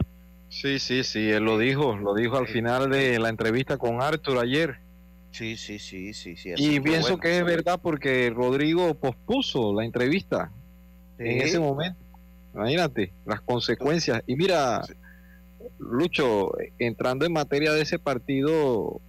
Sí, 0.50 0.80
sí, 0.80 1.04
sí, 1.04 1.30
él 1.30 1.44
lo 1.44 1.58
dijo, 1.58 1.96
lo 1.98 2.14
dijo 2.14 2.38
al 2.38 2.48
final 2.48 2.90
de 2.90 3.20
la 3.20 3.30
entrevista 3.30 3.78
con 3.78 4.02
Arthur 4.02 4.40
ayer. 4.40 4.80
Sí, 5.32 5.58
sí, 5.58 5.78
sí, 5.78 6.14
sí, 6.14 6.36
sí. 6.36 6.54
Y 6.58 6.80
pienso 6.80 7.18
que 7.18 7.38
es 7.38 7.46
verdad 7.46 7.80
porque 7.82 8.30
Rodrigo 8.30 8.94
pospuso 8.96 9.74
la 9.74 9.86
entrevista 9.86 10.52
en 11.20 11.42
ese 11.42 11.60
momento. 11.60 12.00
Imagínate 12.56 13.12
las 13.26 13.42
consecuencias. 13.42 14.24
Y 14.26 14.36
mira, 14.36 14.82
Lucho, 15.80 16.52
entrando 16.80 17.26
en 17.26 17.34
materia 17.34 17.72
de 17.74 17.82
ese 17.82 18.00
partido, 18.00 19.00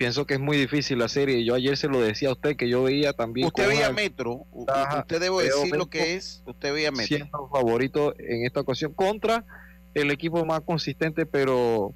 pienso 0.00 0.24
que 0.24 0.32
es 0.32 0.40
muy 0.40 0.56
difícil 0.56 0.98
la 0.98 1.08
serie. 1.08 1.44
Yo 1.44 1.54
ayer 1.54 1.76
se 1.76 1.86
lo 1.86 2.00
decía 2.00 2.30
a 2.30 2.32
usted 2.32 2.56
que 2.56 2.70
yo 2.70 2.84
veía 2.84 3.12
también. 3.12 3.48
Usted 3.48 3.68
veía 3.68 3.92
Metro, 3.92 4.46
usted 4.50 5.20
debo 5.20 5.42
decir 5.42 5.76
lo 5.76 5.90
que 5.90 6.14
es, 6.14 6.42
usted 6.46 6.72
veía 6.72 6.90
Metro. 6.90 7.06
Siendo 7.18 7.48
favorito 7.52 8.14
en 8.18 8.46
esta 8.46 8.60
ocasión 8.60 8.94
contra 8.94 9.44
el 9.92 10.10
equipo 10.10 10.42
más 10.46 10.62
consistente, 10.62 11.26
pero 11.26 11.92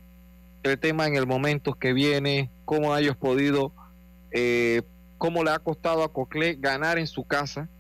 el 0.64 0.78
tema 0.78 1.06
en 1.06 1.16
el 1.16 1.26
momento 1.26 1.72
que 1.72 1.94
viene, 1.94 2.50
cómo 2.66 2.94
ellos 2.94 3.16
podido, 3.16 3.72
eh, 4.32 4.82
cómo 5.16 5.42
le 5.42 5.52
ha 5.52 5.58
costado 5.58 6.04
a 6.04 6.12
Cocle 6.12 6.56
ganar 6.56 6.98
en 6.98 7.06
su 7.06 7.24
casa 7.24 7.70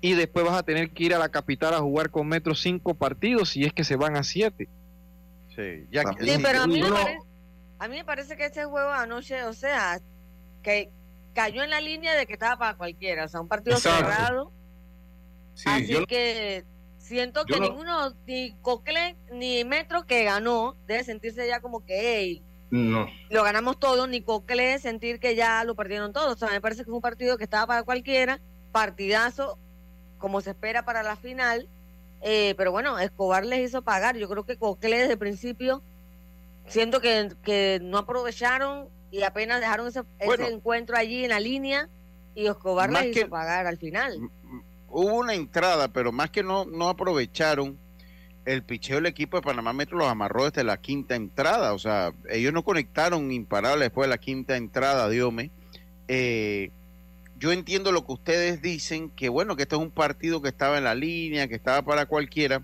y 0.00 0.14
después 0.14 0.44
vas 0.44 0.58
a 0.58 0.64
tener 0.64 0.90
que 0.90 1.04
ir 1.04 1.14
a 1.14 1.20
la 1.20 1.28
capital 1.28 1.72
a 1.74 1.78
jugar 1.78 2.10
con 2.10 2.26
Metro 2.26 2.56
cinco 2.56 2.94
partidos 2.94 3.50
si 3.50 3.62
es 3.62 3.72
que 3.72 3.84
se 3.84 3.94
van 3.94 4.16
a 4.16 4.24
siete. 4.24 4.68
Sí, 5.54 5.86
pero 6.42 6.62
a 6.62 6.66
mí, 6.66 6.82
me 6.82 6.90
parece, 6.90 7.18
a 7.78 7.88
mí 7.88 7.96
me 7.96 8.04
parece 8.04 8.36
que 8.36 8.46
ese 8.46 8.64
juego 8.64 8.90
anoche, 8.90 9.44
o 9.44 9.52
sea, 9.52 10.00
que 10.62 10.90
cayó 11.34 11.62
en 11.62 11.70
la 11.70 11.80
línea 11.80 12.14
de 12.14 12.26
que 12.26 12.34
estaba 12.34 12.56
para 12.56 12.76
cualquiera, 12.76 13.24
o 13.24 13.28
sea, 13.28 13.40
un 13.40 13.48
partido 13.48 13.76
cerrado. 13.76 14.52
así 15.64 16.04
que 16.06 16.64
siento 16.98 17.44
que 17.44 17.60
ninguno, 17.60 18.14
ni 18.26 18.52
Cocle 18.62 19.16
ni 19.32 19.64
Metro 19.64 20.04
que 20.04 20.24
ganó, 20.24 20.76
debe 20.86 21.04
sentirse 21.04 21.46
ya 21.46 21.60
como 21.60 21.84
que, 21.84 21.94
hey, 22.00 22.42
no. 22.70 23.06
lo 23.30 23.42
ganamos 23.44 23.78
todo, 23.78 24.06
ni 24.06 24.20
Cocle 24.20 24.78
sentir 24.78 25.20
que 25.20 25.36
ya 25.36 25.64
lo 25.64 25.74
perdieron 25.74 26.12
todos. 26.12 26.34
O 26.34 26.38
sea, 26.38 26.50
me 26.50 26.60
parece 26.60 26.82
que 26.82 26.86
fue 26.86 26.96
un 26.96 27.02
partido 27.02 27.38
que 27.38 27.44
estaba 27.44 27.66
para 27.66 27.82
cualquiera, 27.84 28.40
partidazo, 28.72 29.58
como 30.18 30.40
se 30.40 30.50
espera 30.50 30.84
para 30.84 31.02
la 31.02 31.16
final 31.16 31.68
eh, 32.20 32.54
pero 32.56 32.72
bueno, 32.72 32.98
Escobar 32.98 33.44
les 33.44 33.68
hizo 33.68 33.82
pagar. 33.82 34.16
Yo 34.16 34.28
creo 34.28 34.44
que 34.44 34.56
Cocle 34.56 34.98
desde 34.98 35.12
el 35.12 35.18
principio, 35.18 35.82
siento 36.68 37.00
que, 37.00 37.30
que 37.42 37.80
no 37.82 37.98
aprovecharon 37.98 38.88
y 39.10 39.22
apenas 39.22 39.60
dejaron 39.60 39.88
ese, 39.88 40.02
encuentro 40.50 40.96
allí 40.96 41.24
en 41.24 41.30
la 41.30 41.40
línea 41.40 41.88
y 42.34 42.46
Escobar 42.46 42.92
les 42.92 43.16
hizo 43.16 43.28
pagar 43.28 43.66
al 43.66 43.78
final. 43.78 44.30
Hubo 44.88 45.14
una 45.14 45.34
entrada, 45.34 45.88
pero 45.88 46.12
más 46.12 46.30
que 46.30 46.42
no, 46.42 46.64
no 46.64 46.88
aprovecharon, 46.88 47.78
el 48.44 48.62
picheo 48.62 48.96
del 48.96 49.06
equipo 49.06 49.36
de 49.36 49.42
Panamá 49.42 49.72
Metro 49.72 49.98
los 49.98 50.08
amarró 50.08 50.44
desde 50.44 50.64
la 50.64 50.78
quinta 50.78 51.14
entrada. 51.14 51.74
O 51.74 51.78
sea, 51.78 52.12
ellos 52.30 52.52
no 52.52 52.64
conectaron 52.64 53.30
imparables 53.30 53.86
después 53.86 54.06
de 54.06 54.10
la 54.10 54.18
quinta 54.18 54.56
entrada, 54.56 55.08
Diome. 55.08 55.50
Eh, 56.08 56.70
yo 57.38 57.52
entiendo 57.52 57.92
lo 57.92 58.06
que 58.06 58.12
ustedes 58.12 58.62
dicen, 58.62 59.10
que 59.10 59.28
bueno, 59.28 59.54
que 59.54 59.62
este 59.62 59.76
es 59.76 59.82
un 59.82 59.90
partido 59.90 60.40
que 60.40 60.48
estaba 60.48 60.78
en 60.78 60.84
la 60.84 60.94
línea, 60.94 61.46
que 61.46 61.54
estaba 61.54 61.82
para 61.82 62.06
cualquiera, 62.06 62.62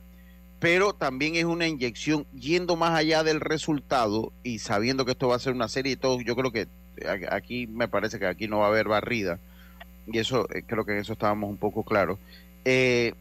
pero 0.65 0.95
también 0.95 1.37
es 1.37 1.45
una 1.45 1.69
inyección 1.69 2.25
yendo 2.33 2.75
más 2.75 2.99
allá 2.99 3.23
del 3.23 3.41
resultado 3.41 4.33
y 4.43 4.61
sabiendo 4.61 5.05
que 5.05 5.11
esto 5.11 5.29
va 5.29 5.37
a 5.37 5.39
ser 5.39 5.53
una 5.53 5.69
serie 5.69 5.93
y 5.93 5.97
todo, 5.97 6.23
yo 6.23 6.35
creo 6.35 6.53
que 6.53 6.69
aquí 7.31 7.67
me 7.67 7.87
parece 7.87 8.19
que 8.19 8.27
aquí 8.27 8.49
no 8.49 8.61
va 8.61 8.65
a 8.65 8.69
haber 8.69 8.89
barrida 8.89 9.39
y 10.07 10.19
eso 10.19 10.49
eh, 10.55 10.63
creo 10.67 10.87
que 10.87 10.93
en 10.93 11.01
eso 11.01 11.13
estábamos 11.13 11.51
un 11.51 11.59
poco 11.59 11.83
claros. 11.83 12.19
Eh, 12.65 13.13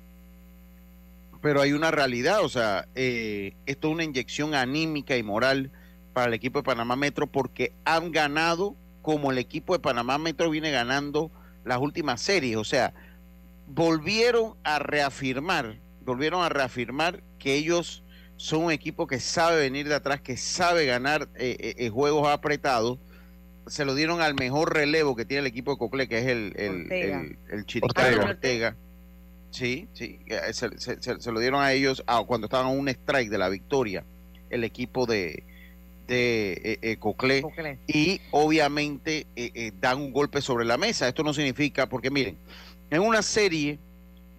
pero 1.42 1.60
hay 1.60 1.74
una 1.74 1.92
realidad, 1.92 2.46
o 2.46 2.48
sea, 2.48 2.88
eh, 2.96 3.56
esto 3.66 3.90
es 3.90 3.94
una 3.94 4.06
inyección 4.06 4.56
anímica 4.56 5.18
y 5.18 5.24
moral 5.24 5.70
para 6.14 6.28
el 6.28 6.36
equipo 6.36 6.60
de 6.60 6.64
Panamá 6.64 6.96
Metro 6.96 7.28
porque 7.28 7.74
han 7.84 8.14
ganado 8.14 8.74
como 9.02 9.34
el 9.34 9.38
equipo 9.38 9.74
de 9.74 9.80
Panamá 9.80 10.18
Metro 10.18 10.50
viene 10.50 10.72
ganando 10.72 11.30
las 11.66 11.80
últimas 11.80 12.22
series. 12.22 12.56
O 12.56 12.64
sea, 12.64 12.94
volvieron 13.68 14.54
a 14.64 14.80
reafirmar, 14.80 15.76
volvieron 16.06 16.42
a 16.42 16.48
reafirmar 16.48 17.22
que 17.44 17.56
ellos 17.56 18.04
son 18.38 18.64
un 18.64 18.72
equipo 18.72 19.06
que 19.06 19.20
sabe 19.20 19.60
venir 19.60 19.88
de 19.90 19.96
atrás, 19.96 20.22
que 20.22 20.38
sabe 20.38 20.86
ganar 20.86 21.28
eh, 21.36 21.58
eh, 21.60 21.76
eh, 21.78 21.90
juegos 21.90 22.28
apretados. 22.30 23.00
Se 23.68 23.84
lo 23.84 23.96
dieron 23.96 24.22
al 24.22 24.34
mejor 24.34 24.74
relevo 24.74 25.16
que 25.16 25.26
tiene 25.26 25.42
el 25.42 25.48
equipo 25.48 25.72
de 25.72 25.78
Cocle, 25.78 26.08
que 26.08 26.20
es 26.20 26.28
el, 26.28 26.54
el, 26.56 26.92
el, 26.92 27.38
el 27.50 28.20
Ortega. 28.20 28.76
Sí, 29.52 29.88
sí, 29.94 30.20
se, 30.52 31.32
lo 31.32 31.40
dieron 31.40 31.62
a 31.62 31.74
ellos 31.74 32.04
cuando 32.26 32.46
estaban 32.46 32.66
a 32.66 32.70
un 32.70 32.90
strike 32.90 33.30
de 33.30 33.38
la 33.38 33.50
victoria, 33.50 34.04
el 34.50 34.64
equipo 34.64 35.06
de, 35.06 35.44
de 36.08 36.54
eh, 36.64 36.80
eh 36.82 36.98
Cocle, 36.98 37.44
y 37.86 38.20
obviamente 38.32 39.28
eh, 39.36 39.52
eh, 39.54 39.72
dan 39.80 40.00
un 40.00 40.12
golpe 40.12 40.42
sobre 40.42 40.66
la 40.66 40.78
mesa. 40.78 41.08
Esto 41.08 41.24
no 41.24 41.34
significa, 41.34 41.88
porque 41.88 42.10
miren, 42.10 42.38
en 42.90 43.02
una 43.02 43.22
serie, 43.22 43.78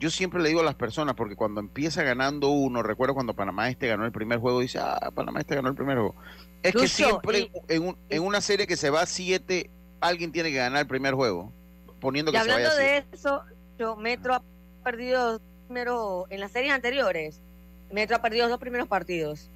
yo 0.00 0.10
siempre 0.10 0.42
le 0.42 0.48
digo 0.48 0.60
a 0.60 0.64
las 0.64 0.74
personas, 0.74 1.14
porque 1.14 1.36
cuando 1.36 1.60
empieza 1.60 2.02
ganando 2.02 2.48
uno, 2.48 2.82
recuerdo 2.82 3.14
cuando 3.14 3.34
Panamá 3.34 3.68
Este 3.70 3.86
ganó 3.86 4.04
el 4.04 4.12
primer 4.12 4.38
juego, 4.38 4.60
dice, 4.60 4.78
ah, 4.80 5.10
Panamá 5.14 5.40
Este 5.40 5.54
ganó 5.54 5.68
el 5.68 5.74
primer 5.74 5.96
juego. 5.98 6.14
Es 6.62 6.74
que 6.74 6.88
siempre 6.88 7.50
en, 7.68 7.96
en, 8.08 8.22
una 8.22 8.40
serie 8.40 8.66
que 8.66 8.76
se 8.76 8.90
va 8.90 9.02
a 9.02 9.06
siete, 9.06 9.70
alguien 10.00 10.32
tiene 10.32 10.50
que 10.50 10.56
ganar 10.56 10.80
el 10.80 10.86
primer 10.86 11.14
juego, 11.14 11.52
poniendo 12.00 12.32
que 12.32 12.38
y 12.38 12.40
se 12.40 12.48
vaya 12.48 12.56
hablando 12.56 12.76
de 12.76 13.04
eso, 13.12 13.42
yo, 13.78 13.96
Metro 13.96 14.34
ha 14.34 14.42
perdido 14.82 15.40
primero 15.66 16.26
en 16.30 16.40
las 16.40 16.52
series 16.52 16.72
anteriores. 16.72 17.40
Metro 17.90 18.16
ha 18.16 18.22
perdido 18.22 18.48
dos 18.48 18.58
primeros 18.58 18.88
partidos 18.88 19.48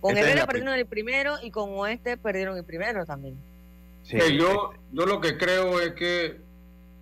con 0.00 0.16
Herrera 0.16 0.46
perdieron 0.46 0.74
el 0.74 0.86
primero 0.86 1.36
y 1.42 1.50
con 1.50 1.70
Oeste 1.74 2.16
perdieron 2.16 2.56
el 2.56 2.64
primero 2.64 3.04
también. 3.04 3.36
Sí, 4.04 4.18
yo, 4.36 4.72
yo 4.92 5.06
lo 5.06 5.20
que 5.20 5.36
creo 5.36 5.80
es 5.80 5.92
que 5.94 6.36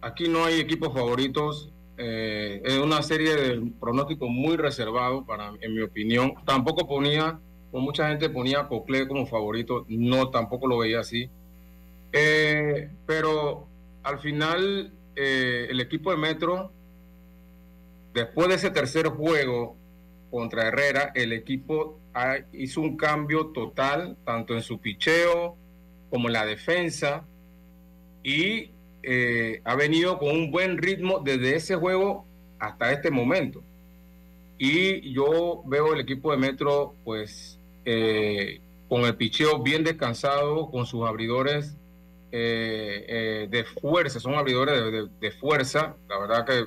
aquí 0.01 0.29
no 0.29 0.45
hay 0.45 0.59
equipos 0.61 0.93
favoritos. 0.93 1.71
Eh, 1.97 2.61
es 2.65 2.79
una 2.79 3.03
serie 3.03 3.35
de 3.37 3.73
pronósticos 3.79 4.29
muy 4.29 4.57
reservados, 4.57 5.25
para, 5.27 5.53
en 5.61 5.75
mi 5.75 5.83
opinión. 5.83 6.35
Tampoco 6.45 6.87
ponía, 6.89 7.39
como 7.71 7.85
mucha 7.85 8.09
gente 8.09 8.29
ponía 8.31 8.67
Cocle 8.69 9.07
como 9.07 9.27
favorito, 9.27 9.85
no, 9.89 10.31
tampoco 10.31 10.67
lo 10.67 10.79
veía 10.79 11.01
así. 11.01 11.31
Eh, 12.13 12.91
pero 13.07 13.67
al 14.03 14.19
final, 14.19 14.93
eh, 15.17 15.67
el 15.71 15.81
equipo 15.81 16.11
de 16.11 16.17
Metro, 16.17 16.73
después 18.13 18.49
de 18.49 18.55
ese 18.55 18.71
tercer 18.71 19.09
juego 19.09 19.77
contra 20.31 20.67
Herrera, 20.69 21.13
el 21.15 21.33
equipo 21.33 22.01
ha- 22.13 22.39
hizo 22.53 22.81
un 22.81 22.97
cambio 22.97 23.47
total, 23.47 24.17
tanto 24.25 24.55
en 24.55 24.63
su 24.63 24.79
picheo 24.81 25.57
como 26.11 26.29
en 26.29 26.33
la 26.35 26.45
defensa, 26.47 27.25
y 28.23 28.71
eh, 29.07 29.61
ha 29.65 29.75
venido 29.77 30.19
con 30.19 30.31
un 30.31 30.51
buen 30.51 30.79
ritmo 30.79 31.21
desde 31.25 31.57
ese 31.57 31.77
juego 31.77 32.25
hasta 32.59 32.93
este 32.93 33.11
momento. 33.11 33.63
Y 34.59 35.13
yo 35.13 35.63
veo 35.67 35.93
el 35.95 36.01
equipo 36.01 36.31
de 36.31 36.37
Metro, 36.39 36.95
pues, 37.05 37.59
eh, 37.85 38.61
con 38.89 39.03
el 39.03 39.15
picheo 39.17 39.63
bien 39.63 39.83
descansado, 39.85 40.71
con 40.71 40.87
sus 40.87 41.07
abridores 41.07 41.75
eh, 42.37 43.47
de 43.51 43.65
fuerza, 43.65 44.19
son 44.21 44.35
abridores 44.35 44.81
de, 44.83 44.91
de- 44.91 45.09
de 45.21 45.31
fuerza. 45.33 45.95
La 46.09 46.19
verdad 46.19 46.45
que 46.47 46.67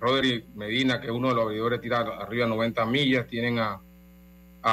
Roderick 0.00 0.46
Medina, 0.54 1.00
que 1.00 1.06
es 1.06 1.12
uno 1.12 1.28
de 1.28 1.34
los 1.34 1.44
abridores, 1.44 1.80
tira 1.80 2.00
arriba 2.00 2.46
90 2.46 2.84
millas. 2.86 3.26
Tienen 3.26 3.58
a, 3.58 3.80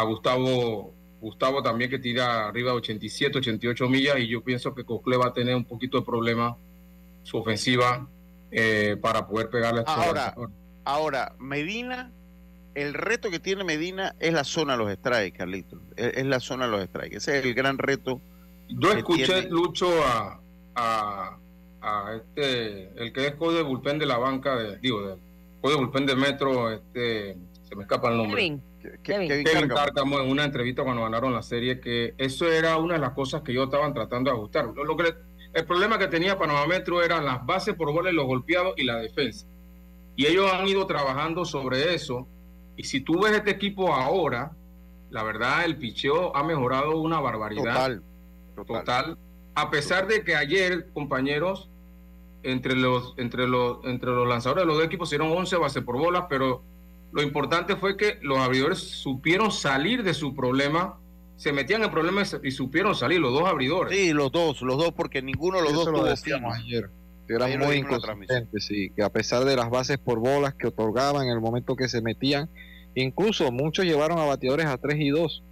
Gustavo, 0.03 0.93
Gustavo 1.21 1.61
también 1.63 1.89
que 1.89 1.99
tira 1.99 2.47
arriba 2.47 2.73
87, 2.73 3.37
88 3.39 3.87
millas. 3.89 4.19
Y 4.19 4.27
yo 4.27 4.41
pienso 4.41 4.73
que 4.75 4.83
Cocle 4.83 5.17
va 5.17 5.27
a 5.27 5.33
tener 5.33 5.55
un 5.55 5.65
poquito 5.65 5.99
de 5.99 6.05
problema 6.05 6.57
su 7.27 7.37
ofensiva 7.37 8.07
eh, 8.51 8.95
para 9.01 9.27
poder 9.27 9.49
pegarle 9.49 9.79
a 9.79 9.83
estos 9.83 9.97
Ahora, 9.97 10.33
ahora, 10.85 11.35
Medina, 11.39 12.09
el 12.73 12.93
reto 12.93 13.29
que 13.29 13.39
tiene 13.39 13.65
Medina 13.65 14.15
es 14.21 14.33
la 14.33 14.45
zona 14.45 14.77
de 14.77 14.85
los 14.85 14.93
strikes, 14.93 15.37
Carlitos. 15.37 15.81
Es, 15.97 16.13
es 16.15 16.25
la 16.25 16.39
zona 16.39 16.67
de 16.67 16.71
los 16.71 16.85
strikes. 16.85 17.17
Ese 17.17 17.37
es 17.37 17.45
el 17.45 17.53
gran 17.53 17.77
reto. 17.77 18.21
Yo 18.69 18.93
escuché, 18.93 19.25
tiene. 19.25 19.49
Lucho, 19.49 19.89
a, 20.05 20.39
a, 20.75 21.37
a 21.81 22.15
este, 22.15 22.91
el 22.95 23.11
que 23.11 23.27
es 23.27 23.37
de 23.37 23.61
bullpen 23.61 23.99
de 23.99 24.05
la 24.05 24.17
banca, 24.17 24.55
de, 24.55 24.77
digo, 24.77 25.01
de, 25.01 25.15
de 25.15 25.75
bullpen 25.75 26.05
de 26.05 26.15
Metro, 26.15 26.71
este, 26.71 27.35
se 27.67 27.75
me 27.75 27.83
escapa 27.83 28.09
el 28.09 28.17
nombre. 28.17 28.37
Kevin. 28.37 28.61
Kevin. 29.03 29.27
Kevin 29.27 29.43
Cárcamo. 29.43 29.75
Cárcamo 29.75 30.19
en 30.21 30.31
una 30.31 30.45
entrevista 30.45 30.85
cuando 30.85 31.03
ganaron 31.03 31.33
la 31.33 31.41
serie, 31.41 31.81
que 31.81 32.13
eso 32.17 32.49
era 32.49 32.77
una 32.77 32.93
de 32.93 33.01
las 33.01 33.11
cosas 33.11 33.41
que 33.41 33.53
yo 33.53 33.65
estaban 33.65 33.93
tratando 33.93 34.31
de 34.31 34.37
ajustar. 34.37 34.63
Lo, 34.67 34.85
lo 34.85 34.95
que, 34.95 35.13
el 35.57 35.65
problema 35.65 35.97
que 35.97 36.05
tenía 36.05 36.37
Panamá 36.37 36.67
Metro 36.67 37.01
eran 37.01 37.25
las 37.25 37.43
bases 37.43 37.73
por 37.73 37.91
bola 37.91 38.11
y 38.11 38.13
los 38.13 38.27
golpeados 38.27 38.75
y 38.77 38.83
la 38.83 38.97
defensa. 38.97 39.47
Y 40.15 40.27
ellos 40.27 40.51
han 40.53 40.67
ido 40.67 40.85
trabajando 40.85 41.45
sobre 41.45 41.95
eso. 41.95 42.27
Y 42.75 42.83
si 42.83 43.01
tú 43.01 43.23
ves 43.23 43.33
este 43.33 43.49
equipo 43.49 43.91
ahora, 43.91 44.51
la 45.09 45.23
verdad, 45.23 45.65
el 45.65 45.77
picheo 45.77 46.35
ha 46.35 46.43
mejorado 46.43 47.01
una 47.01 47.19
barbaridad 47.19 47.99
Total. 48.55 48.67
total. 48.67 49.17
A 49.55 49.71
pesar 49.71 50.05
de 50.05 50.23
que 50.23 50.35
ayer, 50.35 50.91
compañeros, 50.93 51.71
entre 52.43 52.75
los, 52.75 53.15
entre 53.17 53.47
los, 53.47 53.83
entre 53.85 54.11
los 54.11 54.27
lanzadores 54.27 54.61
de 54.61 54.67
los 54.67 54.75
dos 54.77 54.85
equipos 54.85 55.09
hicieron 55.09 55.31
11 55.31 55.55
bases 55.55 55.81
por 55.81 55.97
bolas, 55.97 56.25
pero 56.29 56.61
lo 57.11 57.23
importante 57.23 57.77
fue 57.77 57.97
que 57.97 58.19
los 58.21 58.37
abridores 58.37 58.77
supieron 58.77 59.51
salir 59.51 60.03
de 60.03 60.13
su 60.13 60.35
problema, 60.35 60.99
se 61.37 61.53
metían 61.53 61.83
en 61.83 61.91
problemas 61.91 62.37
y 62.43 62.51
supieron 62.51 62.93
salir, 62.95 63.19
los 63.19 63.31
dos 63.31 63.47
abridores. 63.47 63.97
Sí, 63.97 64.11
los 64.11 64.31
dos, 64.31 64.61
los 64.61 64.77
dos, 64.77 64.91
porque 64.93 65.21
ninguno 65.21 65.57
de 65.57 65.63
los 65.63 65.71
Eso 65.71 65.79
dos 65.85 65.91
lo 65.93 65.99
tuvo 65.99 66.09
decíamos 66.09 66.53
ayer. 66.57 66.89
que 67.27 67.33
eran 67.35 67.47
Ayer 67.47 67.59
lo 67.59 67.65
muy 67.67 67.75
inconsistentes, 67.77 68.65
sí, 68.65 68.89
que 68.95 69.03
a 69.03 69.09
pesar 69.09 69.45
de 69.45 69.55
las 69.55 69.69
bases 69.69 69.97
por 69.97 70.19
bolas 70.19 70.53
que 70.55 70.67
otorgaban 70.67 71.27
en 71.27 71.33
el 71.33 71.39
momento 71.41 71.75
que 71.75 71.87
se 71.87 72.01
metían, 72.01 72.49
incluso 72.95 73.51
muchos 73.51 73.85
llevaron 73.85 74.17
a 74.19 74.25
bateadores 74.25 74.65
a 74.65 74.77
3 74.77 74.95
y 74.99 75.09
2, 75.09 75.43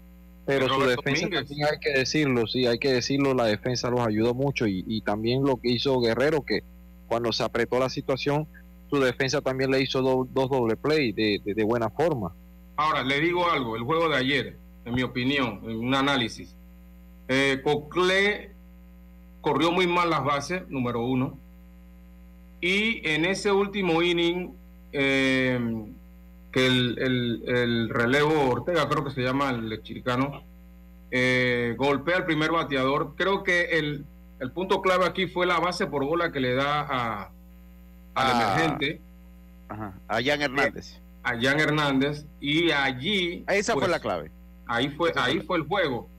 pero 0.45 0.67
su 0.69 0.79
defensa 0.81 1.25
Domínguez. 1.25 1.47
también 1.47 1.67
hay 1.71 1.79
que 1.79 1.91
decirlo, 1.99 2.47
sí, 2.47 2.65
hay 2.67 2.77
que 2.79 2.91
decirlo, 2.93 3.33
la 3.33 3.45
defensa 3.45 3.89
los 3.89 3.99
ayudó 4.01 4.33
mucho 4.33 4.67
y, 4.67 4.83
y 4.87 5.01
también 5.01 5.43
lo 5.43 5.57
que 5.57 5.69
hizo 5.71 5.99
Guerrero, 5.99 6.41
que 6.43 6.61
cuando 7.07 7.31
se 7.33 7.43
apretó 7.43 7.79
la 7.79 7.89
situación, 7.89 8.47
su 8.89 8.99
defensa 8.99 9.41
también 9.41 9.69
le 9.71 9.81
hizo 9.81 10.01
do- 10.01 10.27
dos 10.31 10.49
doble 10.49 10.75
play 10.77 11.11
de, 11.11 11.39
de- 11.43 11.53
de 11.53 11.63
buena 11.63 11.89
forma. 11.89 12.33
Ahora, 12.77 13.03
le 13.03 13.19
digo 13.19 13.49
algo, 13.49 13.75
el 13.75 13.83
juego 13.83 14.09
de 14.09 14.15
ayer, 14.17 14.57
en 14.85 14.93
mi 14.93 15.03
opinión, 15.03 15.61
en 15.63 15.77
un 15.79 15.95
análisis, 15.95 16.55
eh, 17.27 17.59
Cocle 17.63 18.51
corrió 19.41 19.71
muy 19.71 19.87
mal 19.87 20.09
las 20.09 20.23
bases, 20.23 20.67
número 20.69 21.01
uno, 21.01 21.37
y 22.61 23.07
en 23.07 23.25
ese 23.25 23.51
último 23.51 24.01
inning, 24.01 24.51
eh, 24.93 25.59
que 26.51 26.65
el, 26.67 26.97
el- 26.99 27.43
el 27.47 27.89
relevo 27.89 28.49
Ortega, 28.49 28.87
creo 28.87 29.03
que 29.03 29.11
se 29.11 29.21
llama 29.21 29.49
el 29.49 29.81
chiricano, 29.83 30.41
eh, 31.11 31.75
golpea 31.77 32.17
al 32.17 32.25
primer 32.25 32.51
bateador. 32.51 33.13
Creo 33.17 33.43
que 33.43 33.77
el, 33.77 34.05
el 34.39 34.51
punto 34.51 34.81
clave 34.81 35.05
aquí 35.05 35.27
fue 35.27 35.45
la 35.45 35.59
base 35.59 35.85
por 35.87 36.05
bola 36.05 36.31
que 36.31 36.39
le 36.39 36.53
da 36.55 36.79
a, 36.81 37.23
al 37.23 37.31
Ah, 38.15 38.55
emergente, 38.57 39.01
Ajá, 39.67 39.93
a 40.07 40.21
Jan 40.23 40.41
Hernández. 40.41 40.99
a 41.23 41.29
Jan 41.39 41.59
Hernández, 41.59 42.25
y 42.39 42.71
allí... 42.71 43.43
Esa 43.47 43.73
fue 43.73 43.81
pues, 43.81 43.91
la 43.91 43.99
clave. 43.99 44.31
Ahí 44.67 44.89
fue, 44.89 45.11
ahí 45.15 45.39
fue 45.41 45.57
el 45.57 45.63
juego. 45.63 46.09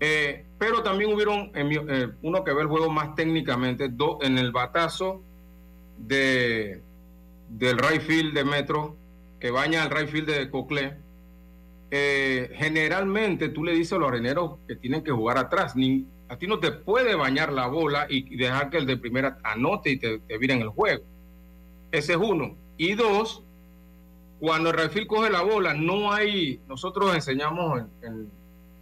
Eh, 0.00 0.44
pero 0.58 0.82
también 0.82 1.12
hubieron, 1.14 1.50
en 1.54 1.68
mi- 1.68 1.76
eh, 1.76 2.08
uno 2.22 2.42
que 2.44 2.52
ve 2.52 2.62
el 2.62 2.68
juego 2.68 2.90
más 2.90 3.14
técnicamente, 3.14 3.88
do- 3.88 4.18
en 4.22 4.38
el 4.38 4.50
batazo 4.52 5.22
de, 5.98 6.82
del 7.48 7.78
right 7.78 8.02
field 8.02 8.34
de 8.34 8.44
Metro, 8.44 8.96
que 9.40 9.50
baña 9.50 9.82
al 9.84 9.90
right 9.90 10.08
field 10.08 10.28
de 10.28 10.50
Cocle. 10.50 10.96
eh, 11.96 12.50
generalmente 12.56 13.50
tú 13.50 13.62
le 13.62 13.72
dices 13.72 13.92
a 13.92 13.98
los 13.98 14.08
areneros 14.08 14.56
que 14.66 14.74
tienen 14.74 15.04
que 15.04 15.12
jugar 15.12 15.38
atrás. 15.38 15.76
Ni, 15.76 16.06
a 16.28 16.36
ti 16.36 16.46
no 16.48 16.58
te 16.58 16.72
puede 16.72 17.14
bañar 17.14 17.52
la 17.52 17.68
bola 17.68 18.06
y, 18.08 18.36
dejar 18.36 18.70
que 18.70 18.78
el 18.78 18.86
de 18.86 18.96
primera 18.96 19.38
anote 19.44 19.90
y 19.90 19.98
te, 19.98 20.18
te 20.18 20.38
vire 20.38 20.54
en 20.54 20.62
el 20.62 20.68
juego. 20.70 21.04
Ese 21.92 22.12
es 22.14 22.18
uno. 22.18 22.56
Y 22.76 22.94
dos, 22.94 23.44
cuando 24.44 24.70
el 24.70 24.76
refil 24.76 25.06
coge 25.06 25.30
la 25.30 25.40
bola, 25.40 25.72
no 25.72 26.12
hay, 26.12 26.60
nosotros 26.68 27.14
enseñamos 27.14 27.80
en, 27.80 27.88
en- 28.08 28.30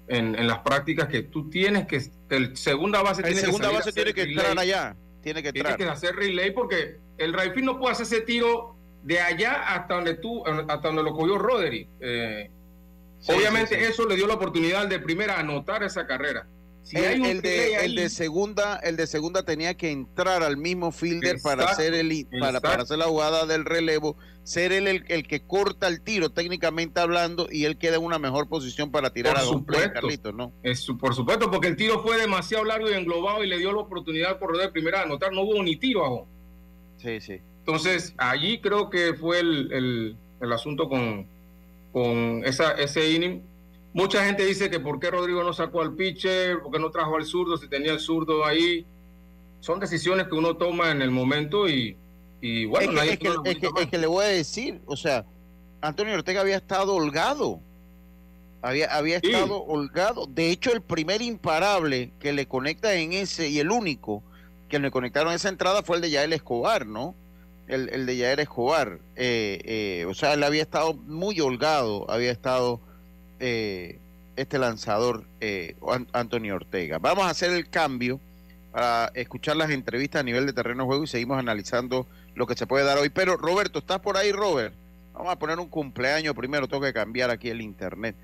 en- 0.08 0.34
en 0.34 0.46
las 0.48 0.58
prácticas 0.58 1.06
que 1.08 1.22
tú 1.22 1.48
tienes 1.48 1.86
que, 1.86 2.02
el 2.30 2.56
segunda 2.56 3.00
base 3.00 3.22
El 3.22 3.28
tiene 3.28 3.40
segunda 3.42 3.68
que 3.70 3.74
base 3.76 3.92
tiene 3.92 4.12
que 4.12 4.24
relay, 4.24 4.38
entrar 4.38 4.58
allá. 4.58 4.96
Tiene 5.22 5.40
que 5.42 5.52
Tiene 5.52 5.70
entrar. 5.70 5.88
que 5.88 5.92
hacer 5.92 6.16
relay 6.16 6.50
porque 6.50 6.96
el 7.16 7.32
refil 7.32 7.64
no 7.64 7.78
puede 7.78 7.92
hacer 7.92 8.06
ese 8.06 8.20
tiro 8.22 8.74
de 9.04 9.20
allá 9.20 9.74
hasta 9.74 9.94
donde 9.94 10.14
tú, 10.14 10.44
hasta 10.44 10.88
donde 10.88 11.04
lo 11.04 11.12
cogió 11.14 11.38
Roderick. 11.38 11.88
Eh, 12.00 12.50
Sí, 13.20 13.30
obviamente 13.30 13.76
sí, 13.76 13.84
sí. 13.84 13.90
eso 13.92 14.04
le 14.08 14.16
dio 14.16 14.26
la 14.26 14.34
oportunidad 14.34 14.80
al 14.82 14.88
de 14.88 14.98
primera 14.98 15.36
a 15.36 15.40
anotar 15.40 15.84
esa 15.84 16.08
carrera. 16.08 16.48
Si 16.82 16.96
hay 16.96 17.14
el, 17.14 17.20
un 17.20 17.26
el 17.28 17.40
delay 17.40 17.58
de, 17.58 17.74
el 17.76 17.80
ahí- 17.82 17.94
de 17.96 18.08
segunda 18.08 18.80
el 18.82 18.96
de 18.96 19.06
segunda 19.06 19.44
tenía 19.44 19.74
que 19.76 19.92
entrar 19.92 20.42
al 20.42 20.56
mismo 20.56 20.90
fielder 20.90 21.36
para 21.40 21.66
hacer 21.66 21.94
el 21.94 22.26
para, 22.40 22.60
para 22.60 22.82
hacer 22.82 22.98
la 22.98 23.04
jugada 23.04 23.46
del 23.46 23.64
relevo 23.64 24.16
ser 24.44 24.72
él 24.72 24.88
el, 24.88 25.04
el 25.08 25.26
que 25.26 25.40
corta 25.40 25.86
el 25.88 26.00
tiro 26.00 26.30
técnicamente 26.30 26.98
hablando 27.00 27.46
y 27.50 27.64
él 27.64 27.76
queda 27.78 27.96
en 27.96 28.02
una 28.02 28.18
mejor 28.18 28.48
posición 28.48 28.90
para 28.90 29.10
tirar 29.12 29.34
Por 29.34 29.42
a 29.42 29.44
dos 29.44 29.62
play. 29.62 29.90
Carlitos, 29.92 30.34
¿no? 30.34 30.52
Es, 30.62 30.86
por 31.00 31.14
supuesto, 31.14 31.50
porque 31.50 31.68
el 31.68 31.76
tiro 31.76 32.02
fue 32.02 32.16
demasiado 32.18 32.64
largo 32.64 32.90
y 32.90 32.94
englobado 32.94 33.44
y 33.44 33.48
le 33.48 33.58
dio 33.58 33.72
la 33.72 33.80
oportunidad 33.82 34.30
al 34.32 34.38
corredor 34.38 34.62
de 34.66 34.72
primera 34.72 34.98
de 34.98 35.04
anotar. 35.04 35.32
No 35.32 35.42
hubo 35.42 35.62
ni 35.62 35.76
tiro 35.76 36.04
aún. 36.04 36.24
Sí, 36.98 37.20
sí. 37.20 37.38
Entonces, 37.60 38.14
allí 38.18 38.60
creo 38.60 38.90
que 38.90 39.14
fue 39.14 39.38
el, 39.40 39.72
el- 39.72 40.16
el 40.40 40.52
asunto 40.52 40.88
con, 40.88 41.24
con 41.92 42.42
esa, 42.44 42.72
ese 42.72 43.12
inning. 43.12 43.42
Mucha 43.94 44.24
gente 44.24 44.44
dice 44.44 44.70
que 44.70 44.80
por 44.80 44.98
qué 44.98 45.10
Rodrigo 45.10 45.44
no 45.44 45.52
sacó 45.52 45.82
al 45.82 45.94
pitcher, 45.94 46.58
por 46.60 46.72
qué 46.72 46.78
no 46.80 46.90
trajo 46.90 47.16
al 47.16 47.24
zurdo, 47.24 47.56
si 47.56 47.68
tenía 47.68 47.92
el 47.92 48.00
zurdo 48.00 48.44
ahí. 48.44 48.84
Son 49.60 49.78
decisiones 49.78 50.26
que 50.26 50.34
uno 50.34 50.56
toma 50.56 50.90
en 50.90 51.00
el 51.02 51.12
momento 51.12 51.68
y, 51.68 51.96
y 52.42 52.66
bueno, 52.66 53.00
es, 53.00 53.18
que, 53.18 53.28
es 53.28 53.34
que- 53.42 53.50
es 53.52 53.56
que- 53.58 53.66
bolita 53.68 53.82
es 53.84 53.88
que 53.90 53.98
le 53.98 54.06
voy 54.06 54.24
a 54.24 54.28
decir, 54.28 54.80
o 54.86 54.96
sea, 54.96 55.24
Antonio 55.80 56.14
Ortega 56.14 56.42
había 56.42 56.56
estado 56.56 56.94
holgado. 56.94 57.60
Había, 58.60 58.94
había 58.94 59.18
Sí. 59.20 59.28
estado 59.32 59.62
holgado. 59.64 60.26
De 60.26 60.50
hecho, 60.50 60.72
el 60.72 60.82
primer 60.82 61.20
imparable 61.22 62.10
que 62.20 62.32
le 62.32 62.46
conecta 62.46 62.94
en 62.94 63.12
ese, 63.14 63.48
y 63.48 63.58
el 63.58 63.70
único 63.70 64.22
que 64.68 64.78
le 64.78 64.90
conectaron 64.90 65.30
en 65.32 65.36
esa 65.36 65.48
entrada 65.48 65.82
fue 65.82 65.96
el 65.96 66.02
de 66.02 66.10
Yael 66.10 66.32
Escobar, 66.32 66.86
¿no? 66.86 67.14
El, 67.66 67.88
el 67.88 68.06
de 68.06 68.16
Yael 68.18 68.38
Escobar. 68.40 68.98
Eh, 69.16 69.60
eh, 69.64 70.06
o 70.08 70.14
sea, 70.14 70.34
él 70.34 70.44
había 70.44 70.62
estado 70.62 70.94
muy 70.94 71.40
holgado, 71.40 72.08
había 72.10 72.30
estado 72.30 72.80
eh, 73.40 73.98
este 74.36 74.58
lanzador, 74.58 75.24
eh, 75.40 75.74
An- 75.88 76.06
Antonio 76.12 76.54
Ortega. 76.54 76.98
Vamos 76.98 77.24
a 77.24 77.30
hacer 77.30 77.50
el 77.52 77.68
cambio 77.68 78.20
para 78.70 79.10
escuchar 79.14 79.56
las 79.56 79.70
entrevistas 79.70 80.20
a 80.20 80.24
nivel 80.24 80.46
de 80.46 80.52
terreno 80.52 80.84
de 80.84 80.86
juego 80.86 81.02
y 81.04 81.08
seguimos 81.08 81.38
analizando 81.38 82.06
lo 82.34 82.46
que 82.46 82.54
se 82.54 82.66
puede 82.66 82.84
dar 82.84 82.98
hoy. 82.98 83.08
Pero 83.08 83.36
Roberto, 83.36 83.78
¿estás 83.78 84.00
por 84.00 84.16
ahí, 84.16 84.32
Robert? 84.32 84.74
Vamos 85.14 85.32
a 85.32 85.38
poner 85.38 85.58
un 85.58 85.68
cumpleaños 85.68 86.34
primero, 86.34 86.68
tengo 86.68 86.82
que 86.82 86.92
cambiar 86.92 87.30
aquí 87.30 87.50
el 87.50 87.60
internet. 87.60 88.16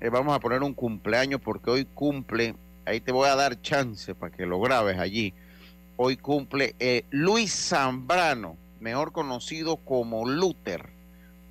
Eh, 0.00 0.08
vamos 0.08 0.34
a 0.34 0.40
poner 0.40 0.62
un 0.62 0.74
cumpleaños 0.74 1.40
porque 1.40 1.70
hoy 1.70 1.84
cumple 1.94 2.54
ahí 2.86 3.00
te 3.00 3.12
voy 3.12 3.28
a 3.28 3.36
dar 3.36 3.60
chance 3.60 4.14
para 4.14 4.34
que 4.34 4.46
lo 4.46 4.60
grabes 4.60 4.98
allí. 4.98 5.32
Hoy 5.96 6.16
cumple 6.16 6.74
eh, 6.80 7.04
Luis 7.10 7.52
Zambrano, 7.68 8.56
mejor 8.80 9.12
conocido 9.12 9.76
como 9.76 10.28
Luther, 10.28 10.88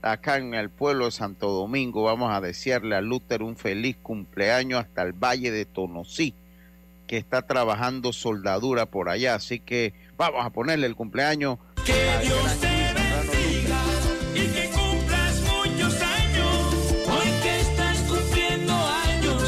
acá 0.01 0.37
en 0.37 0.53
el 0.53 0.69
pueblo 0.69 1.05
de 1.05 1.11
Santo 1.11 1.49
Domingo. 1.49 2.03
Vamos 2.03 2.31
a 2.31 2.41
desearle 2.41 2.95
a 2.95 3.01
Luther 3.01 3.41
un 3.41 3.55
feliz 3.55 3.95
cumpleaños 4.01 4.81
hasta 4.81 5.03
el 5.03 5.13
Valle 5.13 5.51
de 5.51 5.65
Tonosí, 5.65 6.33
que 7.07 7.17
está 7.17 7.43
trabajando 7.43 8.11
soldadura 8.11 8.85
por 8.85 9.09
allá. 9.09 9.35
Así 9.35 9.59
que 9.59 9.93
vamos 10.17 10.45
a 10.45 10.49
ponerle 10.49 10.87
el 10.87 10.95
cumpleaños. 10.95 11.57
Que 11.85 12.17
Dios 12.23 12.59
te 12.61 12.93
bendiga 12.93 13.81
y 14.33 14.47
que 14.53 14.69
cumplas 14.69 15.41
muchos 15.41 16.01
años. 16.01 16.73
Hoy 17.09 17.29
que 17.41 17.59
estás 17.59 17.97
cumpliendo 18.03 18.73
años, 18.73 19.43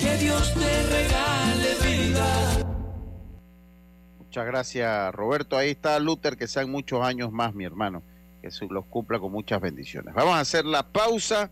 que 0.00 0.16
Dios 0.18 0.54
te 0.54 0.82
regale 0.84 1.74
vida. 1.82 2.64
Muchas 4.18 4.46
gracias, 4.46 5.14
Roberto. 5.14 5.56
Ahí 5.56 5.70
está 5.70 5.98
Luther, 5.98 6.36
que 6.36 6.46
sean 6.46 6.70
muchos 6.70 7.04
años 7.04 7.32
más, 7.32 7.54
mi 7.54 7.64
hermano. 7.64 8.02
Que 8.40 8.50
los 8.70 8.86
cumpla 8.86 9.18
con 9.18 9.32
muchas 9.32 9.60
bendiciones. 9.60 10.14
Vamos 10.14 10.34
a 10.34 10.40
hacer 10.40 10.64
la 10.64 10.84
pausa 10.84 11.50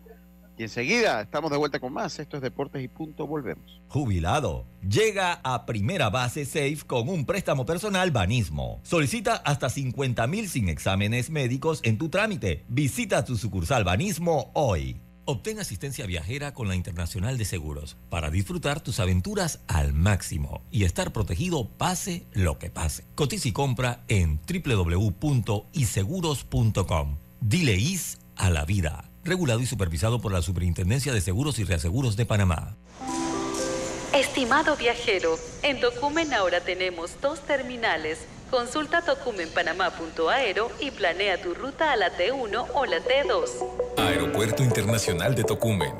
y 0.57 0.63
enseguida 0.63 1.21
estamos 1.21 1.51
de 1.51 1.57
vuelta 1.57 1.79
con 1.79 1.93
más. 1.93 2.17
Esto 2.19 2.37
es 2.37 2.43
Deportes 2.43 2.83
y 2.83 2.87
Punto. 2.87 3.27
Volvemos. 3.27 3.81
Jubilado. 3.89 4.65
Llega 4.87 5.39
a 5.43 5.65
Primera 5.65 6.09
Base 6.09 6.45
Safe 6.45 6.79
con 6.85 7.09
un 7.09 7.25
préstamo 7.25 7.65
personal 7.65 8.11
Banismo. 8.11 8.79
Solicita 8.83 9.35
hasta 9.35 9.69
50 9.69 10.27
mil 10.27 10.47
sin 10.49 10.69
exámenes 10.69 11.29
médicos 11.29 11.81
en 11.83 11.97
tu 11.97 12.09
trámite. 12.09 12.63
Visita 12.67 13.25
tu 13.25 13.37
sucursal 13.37 13.83
Banismo 13.83 14.51
hoy. 14.53 14.99
Obtén 15.25 15.59
asistencia 15.59 16.05
viajera 16.05 16.53
con 16.53 16.67
la 16.67 16.75
Internacional 16.75 17.37
de 17.37 17.45
Seguros 17.45 17.95
para 18.09 18.29
disfrutar 18.29 18.81
tus 18.81 18.99
aventuras 18.99 19.61
al 19.67 19.93
máximo 19.93 20.61
y 20.69 20.83
estar 20.83 21.13
protegido 21.13 21.69
pase 21.69 22.25
lo 22.33 22.59
que 22.59 22.69
pase. 22.69 23.05
Cotiza 23.15 23.47
y 23.47 23.53
compra 23.53 24.03
en 24.09 24.41
www.iseguros.com. 24.45 27.17
Dile 27.39 27.75
is 27.75 28.17
a 28.35 28.49
la 28.49 28.65
vida. 28.65 29.12
Regulado 29.23 29.61
y 29.61 29.65
supervisado 29.65 30.19
por 30.19 30.31
la 30.31 30.41
Superintendencia 30.41 31.13
de 31.13 31.21
Seguros 31.21 31.59
y 31.59 31.63
Reaseguros 31.63 32.15
de 32.17 32.25
Panamá. 32.25 32.75
Estimado 34.13 34.75
viajero, 34.75 35.39
en 35.63 35.79
Tocumen 35.79 36.33
ahora 36.33 36.61
tenemos 36.61 37.19
dos 37.21 37.39
terminales. 37.41 38.19
Consulta 38.51 39.01
tocumenpanamá.aero 39.01 40.69
y 40.79 40.91
planea 40.91 41.41
tu 41.41 41.55
ruta 41.55 41.91
a 41.91 41.95
la 41.95 42.15
T1 42.15 42.67
o 42.75 42.85
la 42.85 42.97
T2. 42.97 43.49
Aeropuerto 43.97 44.61
Internacional 44.63 45.33
de 45.33 45.43
Tocumen. 45.43 45.93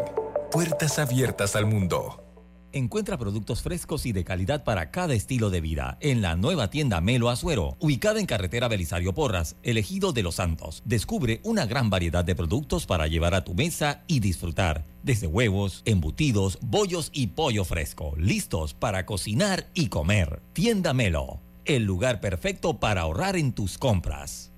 Puertas 0.51 0.99
abiertas 0.99 1.55
al 1.55 1.65
mundo. 1.65 2.32
Encuentra 2.75 3.19
productos 3.19 3.61
frescos 3.61 4.07
y 4.07 4.13
de 4.13 4.23
calidad 4.23 4.63
para 4.63 4.89
cada 4.89 5.13
estilo 5.13 5.51
de 5.51 5.61
vida 5.61 5.99
en 6.01 6.23
la 6.23 6.35
nueva 6.35 6.71
tienda 6.71 7.01
Melo 7.01 7.29
Azuero, 7.29 7.77
ubicada 7.79 8.19
en 8.19 8.25
carretera 8.25 8.67
Belisario 8.67 9.13
Porras, 9.13 9.57
elegido 9.61 10.11
de 10.11 10.23
Los 10.23 10.35
Santos. 10.35 10.81
Descubre 10.83 11.39
una 11.43 11.67
gran 11.67 11.91
variedad 11.91 12.25
de 12.25 12.33
productos 12.33 12.87
para 12.87 13.05
llevar 13.05 13.35
a 13.35 13.43
tu 13.43 13.53
mesa 13.53 14.01
y 14.07 14.21
disfrutar, 14.21 14.87
desde 15.03 15.27
huevos, 15.27 15.83
embutidos, 15.85 16.57
bollos 16.61 17.11
y 17.13 17.27
pollo 17.27 17.63
fresco, 17.63 18.15
listos 18.17 18.73
para 18.73 19.05
cocinar 19.05 19.67
y 19.75 19.89
comer. 19.89 20.41
Tienda 20.53 20.93
Melo, 20.93 21.41
el 21.65 21.83
lugar 21.83 22.21
perfecto 22.21 22.79
para 22.79 23.01
ahorrar 23.01 23.35
en 23.35 23.53
tus 23.53 23.77
compras. 23.77 24.52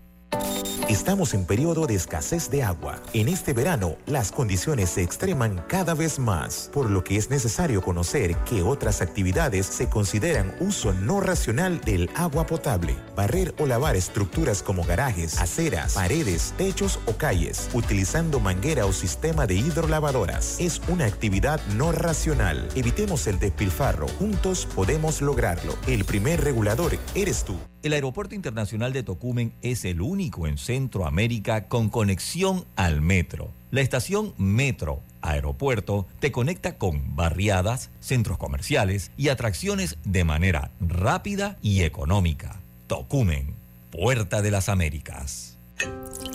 Estamos 0.89 1.33
en 1.33 1.45
periodo 1.45 1.87
de 1.87 1.95
escasez 1.95 2.49
de 2.51 2.61
agua. 2.61 3.01
En 3.13 3.27
este 3.27 3.53
verano, 3.53 3.95
las 4.05 4.31
condiciones 4.31 4.91
se 4.91 5.01
extreman 5.01 5.65
cada 5.67 5.95
vez 5.95 6.19
más, 6.19 6.69
por 6.71 6.89
lo 6.89 7.03
que 7.03 7.17
es 7.17 7.29
necesario 7.31 7.81
conocer 7.81 8.35
que 8.45 8.61
otras 8.61 9.01
actividades 9.01 9.65
se 9.65 9.89
consideran 9.89 10.55
uso 10.59 10.93
no 10.93 11.21
racional 11.21 11.81
del 11.81 12.09
agua 12.15 12.45
potable. 12.45 12.95
Barrer 13.15 13.55
o 13.57 13.65
lavar 13.65 13.95
estructuras 13.95 14.61
como 14.61 14.83
garajes, 14.83 15.39
aceras, 15.39 15.93
paredes, 15.95 16.53
techos 16.55 16.99
o 17.07 17.13
calles, 17.17 17.67
utilizando 17.73 18.39
manguera 18.39 18.85
o 18.85 18.93
sistema 18.93 19.47
de 19.47 19.55
hidrolavadoras, 19.55 20.59
es 20.59 20.81
una 20.87 21.05
actividad 21.05 21.59
no 21.75 21.91
racional. 21.91 22.69
Evitemos 22.75 23.25
el 23.27 23.39
despilfarro. 23.39 24.07
Juntos 24.19 24.67
podemos 24.75 25.21
lograrlo. 25.21 25.75
El 25.87 26.05
primer 26.05 26.43
regulador 26.43 26.97
eres 27.15 27.43
tú. 27.43 27.57
El 27.85 27.93
Aeropuerto 27.93 28.33
Internacional 28.33 28.93
de 28.93 29.03
Tocumen 29.03 29.53
es 29.61 29.85
el 29.85 30.01
único 30.01 30.47
en 30.47 30.57
Centroamérica 30.57 31.67
con 31.67 31.89
conexión 31.89 32.65
al 32.75 32.99
metro. 32.99 33.51
La 33.69 33.81
estación 33.81 34.33
Metro 34.39 35.03
Aeropuerto 35.21 36.07
te 36.19 36.31
conecta 36.31 36.79
con 36.79 37.15
barriadas, 37.15 37.91
centros 37.99 38.39
comerciales 38.39 39.11
y 39.17 39.29
atracciones 39.29 39.99
de 40.03 40.23
manera 40.23 40.71
rápida 40.79 41.59
y 41.61 41.83
económica. 41.83 42.59
Tocumen, 42.87 43.53
Puerta 43.91 44.41
de 44.41 44.49
las 44.49 44.67
Américas. 44.67 45.59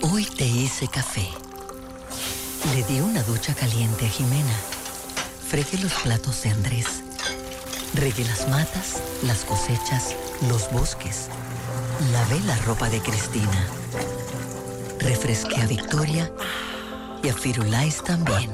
Hoy 0.03 0.25
te 0.37 0.47
hice 0.47 0.87
café. 0.87 1.27
Le 2.73 2.81
di 2.85 3.01
una 3.01 3.23
ducha 3.23 3.53
caliente 3.55 4.05
a 4.05 4.09
Jimena. 4.09 4.55
Fregué 5.49 5.79
los 5.83 5.91
platos 5.95 6.43
de 6.43 6.51
Andrés. 6.51 7.03
Regué 7.93 8.23
las 8.23 8.47
matas, 8.47 9.03
las 9.23 9.43
cosechas, 9.43 10.15
los 10.47 10.71
bosques. 10.71 11.29
Lavé 12.11 12.39
la 12.41 12.55
ropa 12.59 12.89
de 12.89 12.99
Cristina. 12.99 13.67
Refresqué 14.99 15.61
a 15.61 15.67
Victoria 15.67 16.31
y 17.23 17.29
a 17.29 17.33
Firulais 17.33 18.03
también. 18.03 18.49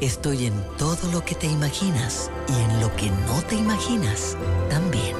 Estoy 0.00 0.46
en 0.46 0.64
todo 0.76 1.10
lo 1.12 1.24
que 1.24 1.34
te 1.34 1.46
imaginas 1.46 2.30
y 2.48 2.52
en 2.52 2.80
lo 2.80 2.94
que 2.96 3.10
no 3.10 3.42
te 3.48 3.56
imaginas 3.56 4.36
también. 4.70 5.16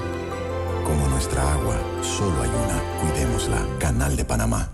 Como 0.84 1.08
nuestra 1.08 1.52
agua, 1.52 1.76
solo 2.02 2.42
hay 2.42 2.50
una. 2.50 2.82
Cuidémosla. 3.00 3.66
Canal 3.78 4.16
de 4.16 4.24
Panamá. 4.24 4.68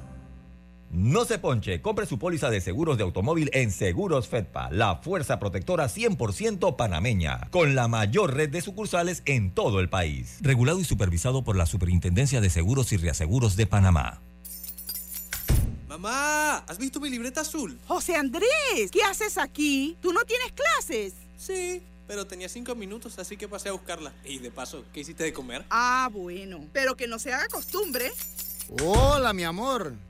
No 0.90 1.24
se 1.24 1.38
ponche, 1.38 1.80
compre 1.80 2.04
su 2.04 2.18
póliza 2.18 2.50
de 2.50 2.60
seguros 2.60 2.96
de 2.96 3.04
automóvil 3.04 3.48
en 3.52 3.70
Seguros 3.70 4.26
Fedpa, 4.26 4.70
la 4.72 4.96
fuerza 4.96 5.38
protectora 5.38 5.86
100% 5.86 6.74
panameña, 6.74 7.48
con 7.52 7.76
la 7.76 7.86
mayor 7.86 8.34
red 8.34 8.48
de 8.48 8.60
sucursales 8.60 9.22
en 9.24 9.54
todo 9.54 9.78
el 9.78 9.88
país. 9.88 10.38
Regulado 10.40 10.80
y 10.80 10.84
supervisado 10.84 11.44
por 11.44 11.54
la 11.54 11.66
Superintendencia 11.66 12.40
de 12.40 12.50
Seguros 12.50 12.90
y 12.90 12.96
Reaseguros 12.96 13.54
de 13.54 13.68
Panamá. 13.68 14.20
Mamá, 15.86 16.56
¿has 16.66 16.78
visto 16.78 16.98
mi 16.98 17.08
libreta 17.08 17.42
azul? 17.42 17.78
José 17.86 18.16
Andrés, 18.16 18.90
¿qué 18.90 19.04
haces 19.04 19.38
aquí? 19.38 19.96
¿Tú 20.02 20.12
no 20.12 20.24
tienes 20.24 20.50
clases? 20.50 21.14
Sí, 21.36 21.82
pero 22.08 22.26
tenía 22.26 22.48
cinco 22.48 22.74
minutos, 22.74 23.16
así 23.20 23.36
que 23.36 23.46
pasé 23.46 23.68
a 23.68 23.72
buscarla. 23.72 24.12
Y 24.24 24.38
de 24.38 24.50
paso, 24.50 24.84
¿qué 24.92 25.02
hiciste 25.02 25.22
de 25.22 25.32
comer? 25.32 25.64
Ah, 25.70 26.10
bueno, 26.12 26.66
pero 26.72 26.96
que 26.96 27.06
no 27.06 27.20
se 27.20 27.32
haga 27.32 27.46
costumbre. 27.46 28.10
Hola, 28.82 29.32
mi 29.32 29.44
amor. 29.44 30.09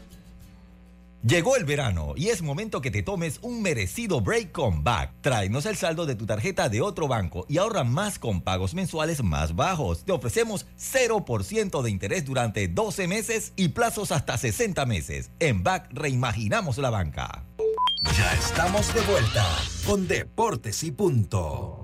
Llegó 1.23 1.55
el 1.55 1.65
verano 1.65 2.13
y 2.15 2.29
es 2.29 2.41
momento 2.41 2.81
que 2.81 2.89
te 2.89 3.03
tomes 3.03 3.37
un 3.43 3.61
merecido 3.61 4.21
break 4.21 4.51
con 4.51 4.83
Back. 4.83 5.13
Tráenos 5.21 5.67
el 5.67 5.75
saldo 5.75 6.07
de 6.07 6.15
tu 6.15 6.25
tarjeta 6.25 6.67
de 6.67 6.81
otro 6.81 7.07
banco 7.07 7.45
y 7.47 7.59
ahorra 7.59 7.83
más 7.83 8.17
con 8.17 8.41
pagos 8.41 8.73
mensuales 8.73 9.23
más 9.23 9.55
bajos. 9.55 10.03
Te 10.03 10.13
ofrecemos 10.13 10.65
0% 10.79 11.83
de 11.83 11.91
interés 11.91 12.25
durante 12.25 12.67
12 12.67 13.07
meses 13.07 13.53
y 13.55 13.67
plazos 13.67 14.11
hasta 14.11 14.35
60 14.35 14.83
meses. 14.87 15.29
En 15.39 15.61
Back 15.61 15.89
reimaginamos 15.91 16.79
la 16.79 16.89
banca. 16.89 17.45
Ya 18.17 18.33
estamos 18.33 18.91
de 18.95 19.01
vuelta 19.01 19.45
con 19.85 20.07
Deportes 20.07 20.81
y 20.81 20.89
Punto. 20.89 21.80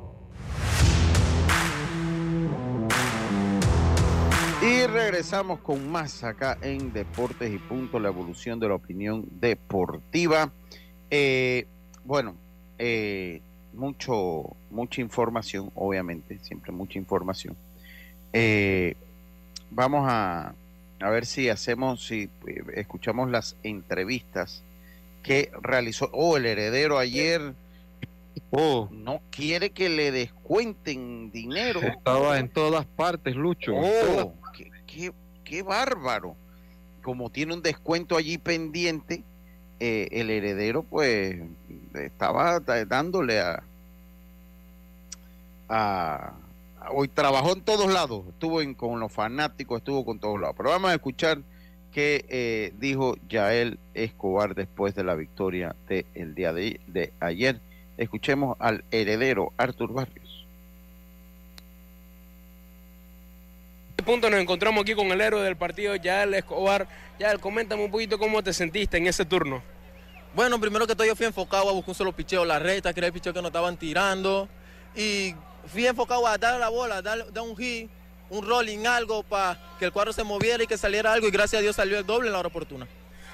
Y 4.62 4.88
regresamos 4.88 5.60
con 5.60 5.90
más 5.90 6.24
acá 6.24 6.58
en 6.62 6.92
Deportes 6.92 7.54
y 7.54 7.60
Punto, 7.60 8.00
la 8.00 8.10
evolución 8.10 8.60
de 8.60 8.68
la 8.68 8.74
opinión 8.76 9.24
deportiva. 9.40 10.52
Eh, 11.12 11.68
bueno, 12.04 12.36
eh, 12.80 13.42
mucho, 13.74 14.56
mucha 14.72 15.02
información, 15.02 15.72
obviamente, 15.76 16.40
siempre 16.42 16.72
mucha 16.72 16.98
información. 16.98 17.56
Eh, 18.34 18.96
vamos 19.70 20.06
a, 20.10 20.56
a 21.00 21.10
ver 21.12 21.28
si 21.28 21.50
hacemos, 21.50 22.04
si 22.06 22.30
eh, 22.48 22.64
escuchamos 22.74 23.30
las 23.30 23.56
entrevistas 23.62 24.64
que 25.22 25.52
realizó, 25.62 26.10
oh, 26.14 26.36
el 26.36 26.48
heredero 26.48 26.98
ayer, 26.98 27.54
oh, 28.50 28.90
no 28.92 29.22
quiere 29.30 29.70
que 29.70 29.90
le 29.90 30.12
descuenten 30.12 31.32
dinero. 31.32 31.80
Estaba 31.82 32.40
en 32.40 32.50
todas 32.50 32.86
partes, 32.86 33.36
Lucho. 33.36 33.74
en 33.74 33.84
Oh, 33.84 34.16
todas 34.16 34.28
qué, 34.88 35.14
qué, 35.44 35.62
bárbaro. 35.62 36.36
como 37.04 37.30
tiene 37.30 37.54
un 37.54 37.62
descuento 37.62 38.18
allí 38.18 38.38
pendiente, 38.38 39.24
eh, 39.80 40.08
el 40.12 40.30
heredero 40.32 40.82
pues 40.84 41.40
estaba 41.94 42.60
dándole 42.60 43.40
a, 45.70 46.34
hoy 46.92 47.08
trabajó 47.08 47.54
en 47.54 47.62
todos 47.62 47.92
lados, 47.92 48.24
estuvo 48.30 48.60
con 48.76 49.00
los 49.00 49.12
fanáticos, 49.12 49.78
estuvo 49.80 50.04
con 50.04 50.20
todos 50.20 50.40
lados. 50.40 50.56
Pero 50.58 50.70
vamos 50.70 50.92
a 50.92 50.96
escuchar 50.96 51.40
qué 51.92 52.26
eh, 52.30 52.74
dijo 52.80 53.16
Yael 53.30 53.80
Escobar 53.94 54.56
después 54.56 54.96
de 54.96 55.04
la 55.04 55.16
victoria 55.16 55.76
del 55.88 56.36
día 56.36 56.54
de, 56.54 56.80
de 56.88 57.14
ayer. 57.20 57.60
Escuchemos 57.98 58.58
al 58.60 58.84
heredero 58.92 59.54
Artur 59.58 59.94
Barrios. 59.94 60.28
este 63.87 63.87
punto 64.04 64.30
nos 64.30 64.40
encontramos 64.40 64.84
aquí 64.84 64.94
con 64.94 65.08
el 65.08 65.20
héroe 65.20 65.44
del 65.44 65.58
partido, 65.58 65.96
Yael 65.96 66.34
Escobar. 66.34 66.88
Yael, 67.20 67.40
coméntame 67.40 67.84
un 67.84 67.92
poquito 67.92 68.18
cómo 68.18 68.44
te 68.44 68.54
sentiste 68.54 68.98
en 68.98 69.08
ese 69.08 69.26
turno. 69.26 69.62
Bueno, 70.34 70.60
primero 70.60 70.86
que 70.86 70.96
todo 70.96 71.08
yo 71.08 71.16
fui 71.16 71.26
enfocado 71.26 71.70
a 71.70 71.72
buscar 71.74 71.90
un 71.90 71.96
solo 71.96 72.12
picheo, 72.14 72.46
la 72.46 72.60
recta, 72.60 72.94
que 72.94 73.00
era 73.00 73.08
el 73.08 73.14
picheo 73.14 73.34
que 73.34 73.42
nos 73.42 73.50
estaban 73.50 73.76
tirando. 73.78 74.48
Y 74.96 75.34
fui 75.66 75.88
enfocado 75.88 76.26
a 76.28 76.38
darle 76.38 76.60
la 76.60 76.70
bola, 76.70 77.02
dar, 77.02 77.32
dar 77.34 77.44
un 77.44 77.58
hit, 77.58 77.90
un 78.30 78.46
rolling, 78.48 78.86
algo 78.86 79.24
para 79.24 79.60
que 79.80 79.86
el 79.86 79.92
cuadro 79.92 80.14
se 80.14 80.24
moviera 80.24 80.64
y 80.64 80.68
que 80.68 80.78
saliera 80.78 81.12
algo. 81.14 81.28
Y 81.28 81.32
gracias 81.32 81.60
a 81.60 81.64
Dios 81.64 81.76
salió 81.76 81.98
el 81.98 82.06
doble 82.06 82.28
en 82.28 82.34
la 82.34 82.40
hora 82.40 82.50
oportuna. 82.50 82.88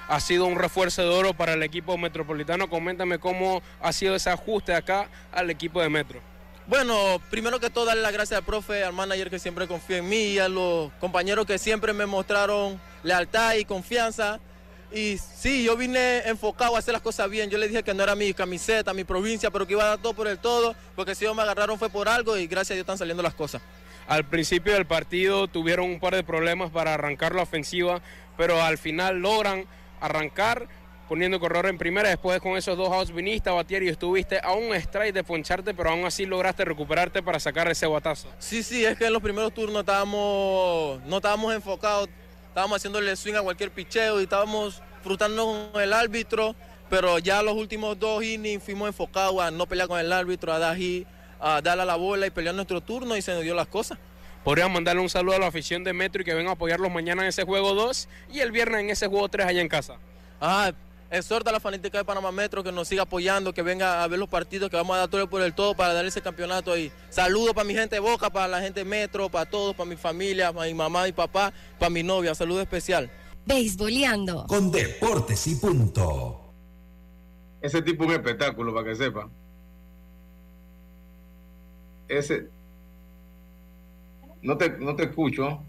Ha 0.08 0.20
sido 0.20 0.46
un 0.46 0.58
refuerzo 0.58 1.02
de 1.02 1.10
oro 1.10 1.34
para 1.34 1.54
el 1.54 1.64
equipo 1.64 1.98
metropolitano. 1.98 2.70
Coméntame 2.70 3.20
cómo 3.20 3.62
ha 3.82 3.94
sido 3.94 4.16
ese 4.16 4.30
ajuste 4.30 4.74
acá 4.74 5.10
al 5.32 5.50
equipo 5.50 5.82
de 5.82 5.90
Metro. 5.90 6.33
Bueno, 6.66 7.22
primero 7.30 7.60
que 7.60 7.70
todo 7.70 7.86
darle 7.86 8.02
las 8.02 8.14
gracias 8.14 8.38
al 8.38 8.46
profe, 8.46 8.86
al 8.86 8.94
manager 8.94 9.30
que 9.30 9.38
siempre 9.38 9.68
confía 9.68 9.98
en 9.98 10.08
mí 10.08 10.28
y 10.28 10.40
a 10.40 10.48
los 10.48 10.94
compañeros 10.94 11.46
que 11.46 11.58
siempre 11.58 11.92
me 11.92 12.06
mostraron 12.06 12.80
lealtad 13.04 13.56
y 13.56 13.66
confianza. 13.66 14.40
Y 14.94 15.18
sí, 15.18 15.66
yo 15.66 15.76
vine 15.76 16.20
enfocado 16.20 16.76
a 16.76 16.80
hacer 16.80 16.94
las 16.94 17.02
cosas 17.02 17.30
bien. 17.30 17.50
Yo 17.50 17.58
le 17.58 17.68
dije 17.68 17.84
que 17.84 17.94
no 17.94 18.02
era 18.02 18.16
mi 18.16 18.34
camiseta, 18.34 18.94
mi 18.94 19.04
provincia, 19.04 19.52
pero 19.52 19.68
que 19.68 19.74
iba 19.74 19.84
a 19.84 19.88
dar 19.88 19.98
todo 19.98 20.14
por 20.14 20.28
el 20.28 20.38
todo, 20.38 20.74
porque 20.96 21.16
si 21.16 21.26
ellos 21.26 21.36
me 21.36 21.42
agarraron 21.42 21.78
fue 21.78 21.90
por 21.90 22.08
algo 22.08 22.38
y 22.38 22.48
gracias 22.48 22.72
a 22.72 22.74
Dios 22.76 22.84
están 22.84 22.98
saliendo 22.98 23.24
las 23.24 23.34
cosas. 23.34 23.62
Al 24.08 24.24
principio 24.24 24.74
del 24.74 24.86
partido 24.86 25.48
tuvieron 25.48 25.90
un 25.90 26.00
par 26.00 26.16
de 26.16 26.24
problemas 26.24 26.72
para 26.72 26.94
arrancar 26.94 27.36
la 27.36 27.42
ofensiva, 27.42 28.02
pero 28.38 28.62
al 28.62 28.78
final 28.78 29.20
logran 29.20 29.66
arrancar 30.00 30.68
poniendo 31.14 31.40
corredor 31.40 31.68
en 31.68 31.78
primera. 31.78 32.10
Después 32.10 32.42
con 32.42 32.58
esos 32.58 32.76
dos 32.76 32.92
outs 32.92 33.14
viniste 33.14 33.48
a 33.48 33.54
batear 33.54 33.84
y 33.84 33.88
estuviste 33.88 34.40
a 34.44 34.54
un 34.54 34.74
strike 34.74 35.14
de 35.14 35.24
poncharte, 35.24 35.76
pero 35.76 35.92
aún 35.92 36.06
así 36.06 36.26
lograste 36.26 36.66
recuperarte 36.66 37.22
para 37.22 37.40
sacar 37.40 37.68
ese 37.68 37.86
guatazo. 37.86 38.28
Sí, 38.40 38.64
sí, 38.64 38.84
es 38.84 38.98
que 38.98 39.06
en 39.06 39.14
los 39.14 39.22
primeros 39.22 39.54
turnos 39.54 39.82
estábamos, 39.82 41.00
no 41.06 41.18
estábamos 41.18 41.54
enfocados, 41.54 42.10
estábamos 42.48 42.78
haciéndole 42.78 43.16
swing 43.16 43.36
a 43.36 43.44
cualquier 43.44 43.70
picheo 43.70 44.22
y 44.22 44.24
estábamos 44.24 44.82
frustrándonos 45.04 45.70
con 45.70 45.84
el 45.84 45.94
árbitro, 45.94 46.56
pero 46.90 47.20
ya 47.20 47.44
los 47.44 47.54
últimos 47.54 48.00
dos 48.00 48.24
innings 48.24 48.64
fuimos 48.64 48.88
enfocados 48.88 49.40
a 49.40 49.52
no 49.52 49.68
pelear 49.68 49.88
con 49.88 50.00
el 50.00 50.12
árbitro, 50.12 50.52
a 50.52 50.58
dar 50.58 50.76
hit, 50.76 51.08
a 51.40 51.62
darle 51.62 51.84
a 51.84 51.86
la 51.86 51.96
bola 51.96 52.26
y 52.26 52.32
pelear 52.32 52.56
nuestro 52.56 52.82
turno 52.82 53.16
y 53.16 53.22
se 53.22 53.36
nos 53.36 53.44
dio 53.44 53.54
las 53.54 53.68
cosas. 53.68 54.00
Podrían 54.44 54.74
mandarle 54.74 55.04
un 55.04 55.10
saludo 55.10 55.36
a 55.36 55.40
la 55.40 55.46
afición 55.46 55.84
de 55.84 55.94
Metro 55.94 56.24
y 56.24 56.26
que 56.26 56.34
vengan 56.34 56.50
a 56.50 56.54
apoyarlos 56.54 56.92
mañana 56.92 57.22
en 57.22 57.28
ese 57.28 57.44
juego 57.44 57.76
2 57.76 58.10
y 58.32 58.40
el 58.40 58.52
viernes 58.52 58.82
en 58.82 58.90
ese 58.90 59.06
juego 59.06 59.30
3 59.30 59.46
allá 59.46 59.62
en 59.62 59.70
casa. 59.70 59.98
Ah, 60.42 60.74
exhorta 61.14 61.52
a 61.52 61.54
la 61.54 61.60
fanática 61.60 62.00
de 62.00 62.04
Panamá 62.04 62.32
Metro 62.32 62.64
que 62.64 62.72
nos 62.72 62.88
siga 62.88 63.04
apoyando, 63.04 63.54
que 63.54 63.62
venga 63.62 64.04
a 64.04 64.08
ver 64.08 64.20
los 64.20 64.28
partidos, 64.28 64.70
que 64.70 64.76
vamos 64.76 64.96
a 64.96 65.00
dar 65.00 65.10
todo 65.10 65.30
por 65.30 65.42
el 65.42 65.54
todo 65.54 65.76
para 65.76 65.94
dar 65.94 66.06
ese 66.06 66.22
campeonato 66.22 66.72
ahí. 66.72 66.92
Saludos 67.10 67.54
para 67.54 67.66
mi 67.66 67.76
gente 67.76 67.96
de 67.96 68.00
Boca, 68.00 68.30
para 68.32 68.48
la 68.48 68.62
gente 68.62 68.80
de 68.80 68.86
Metro, 68.86 69.30
para 69.30 69.50
todos, 69.50 69.76
para 69.76 69.88
mi 69.88 69.96
familia, 69.96 70.52
para 70.52 70.68
mi 70.68 70.74
mamá 70.74 71.08
y 71.08 71.12
papá, 71.12 71.54
para 71.78 71.90
mi 71.92 72.02
novia. 72.02 72.34
Saludo 72.34 72.62
especial. 72.62 73.12
Beisboleando. 73.46 74.46
Con 74.48 74.72
Deportes 74.72 75.46
y 75.48 75.56
Punto. 75.56 76.40
Ese 77.62 77.82
tipo 77.82 78.04
es 78.04 78.10
un 78.10 78.16
espectáculo, 78.16 78.74
para 78.74 78.90
que 78.90 78.96
sepa. 78.96 79.30
Ese. 82.08 82.50
No 84.42 84.58
te, 84.58 84.70
no 84.80 84.96
te 84.96 85.04
escucho. 85.04 85.62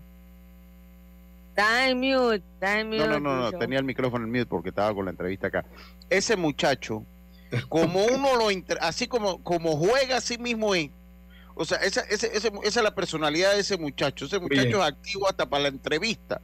Está 1.57 1.88
en 1.88 1.99
mute, 2.01 2.37
está 2.55 2.81
en 2.81 2.88
mute. 2.88 2.99
No, 3.07 3.21
no, 3.21 3.21
no, 3.21 3.51
no, 3.51 3.53
tenía 3.59 3.79
el 3.79 3.85
micrófono 3.85 4.25
en 4.25 4.31
mute 4.33 4.47
porque 4.47 4.71
estaba 4.71 4.93
con 4.93 5.05
la 5.05 5.12
entrevista 5.12 5.47
acá. 5.47 5.64
Ese 6.11 6.37
muchacho, 6.37 7.05
como 7.69 8.05
uno 8.07 8.37
lo, 8.37 8.51
inter- 8.51 8.79
así 8.81 9.07
como, 9.07 9.43
como 9.45 9.77
juega 9.77 10.17
así 10.17 10.37
mismo 10.38 10.75
es. 10.75 10.90
O 11.55 11.64
sea, 11.64 11.79
esa, 11.79 12.01
ese- 12.03 12.37
ese- 12.37 12.51
esa 12.64 12.81
es 12.81 12.85
la 12.85 12.95
personalidad 12.95 13.53
de 13.55 13.61
ese 13.61 13.77
muchacho. 13.79 14.25
Ese 14.25 14.40
muchacho 14.40 14.62
Bien. 14.64 14.81
es 14.81 14.87
activo 14.87 15.29
hasta 15.29 15.47
para 15.49 15.62
la 15.62 15.69
entrevista. 15.69 16.40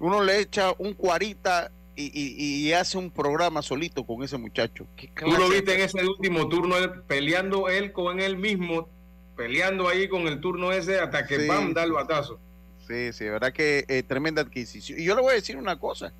Uno 0.00 0.22
le 0.24 0.40
echa 0.40 0.72
un 0.78 0.94
cuarita 0.94 1.70
y, 1.94 2.06
y- 2.06 2.66
y 2.68 2.72
hace 2.72 2.98
un 2.98 3.12
programa 3.12 3.62
solito 3.62 4.04
con 4.04 4.24
ese 4.24 4.38
muchacho. 4.38 4.86
¿Qué 4.96 5.08
Tú 5.14 5.30
lo 5.30 5.48
viste 5.48 5.74
en 5.74 5.80
ese 5.82 6.04
último 6.04 6.48
turno, 6.48 6.76
él 6.76 7.02
peleando 7.06 7.68
él 7.68 7.92
con 7.92 8.18
él 8.18 8.36
mismo, 8.36 8.88
peleando 9.36 9.88
ahí 9.88 10.08
con 10.08 10.26
el 10.26 10.40
turno 10.40 10.72
ese 10.72 10.98
hasta 10.98 11.24
que 11.26 11.40
Sí. 11.42 11.46
pam, 11.46 11.72
da 11.72 11.84
el 11.84 11.92
batazo. 11.92 12.40
Sí, 12.88 13.12
sí, 13.12 13.24
de 13.24 13.30
verdad 13.30 13.52
que 13.52 13.84
eh, 13.88 14.02
tremenda 14.02 14.42
adquisición. 14.42 14.98
Y 14.98 15.04
yo 15.04 15.14
le 15.14 15.20
voy 15.22 15.32
a 15.32 15.34
decir 15.34 15.56
una 15.56 15.78
cosa. 15.78 16.12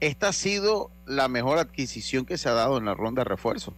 Esta 0.00 0.28
ha 0.28 0.32
sido 0.32 0.90
la 1.06 1.28
mejor 1.28 1.58
adquisición 1.58 2.24
que 2.24 2.38
se 2.38 2.48
ha 2.48 2.52
dado 2.52 2.78
en 2.78 2.86
la 2.86 2.94
ronda 2.94 3.20
de 3.22 3.28
refuerzo. 3.28 3.74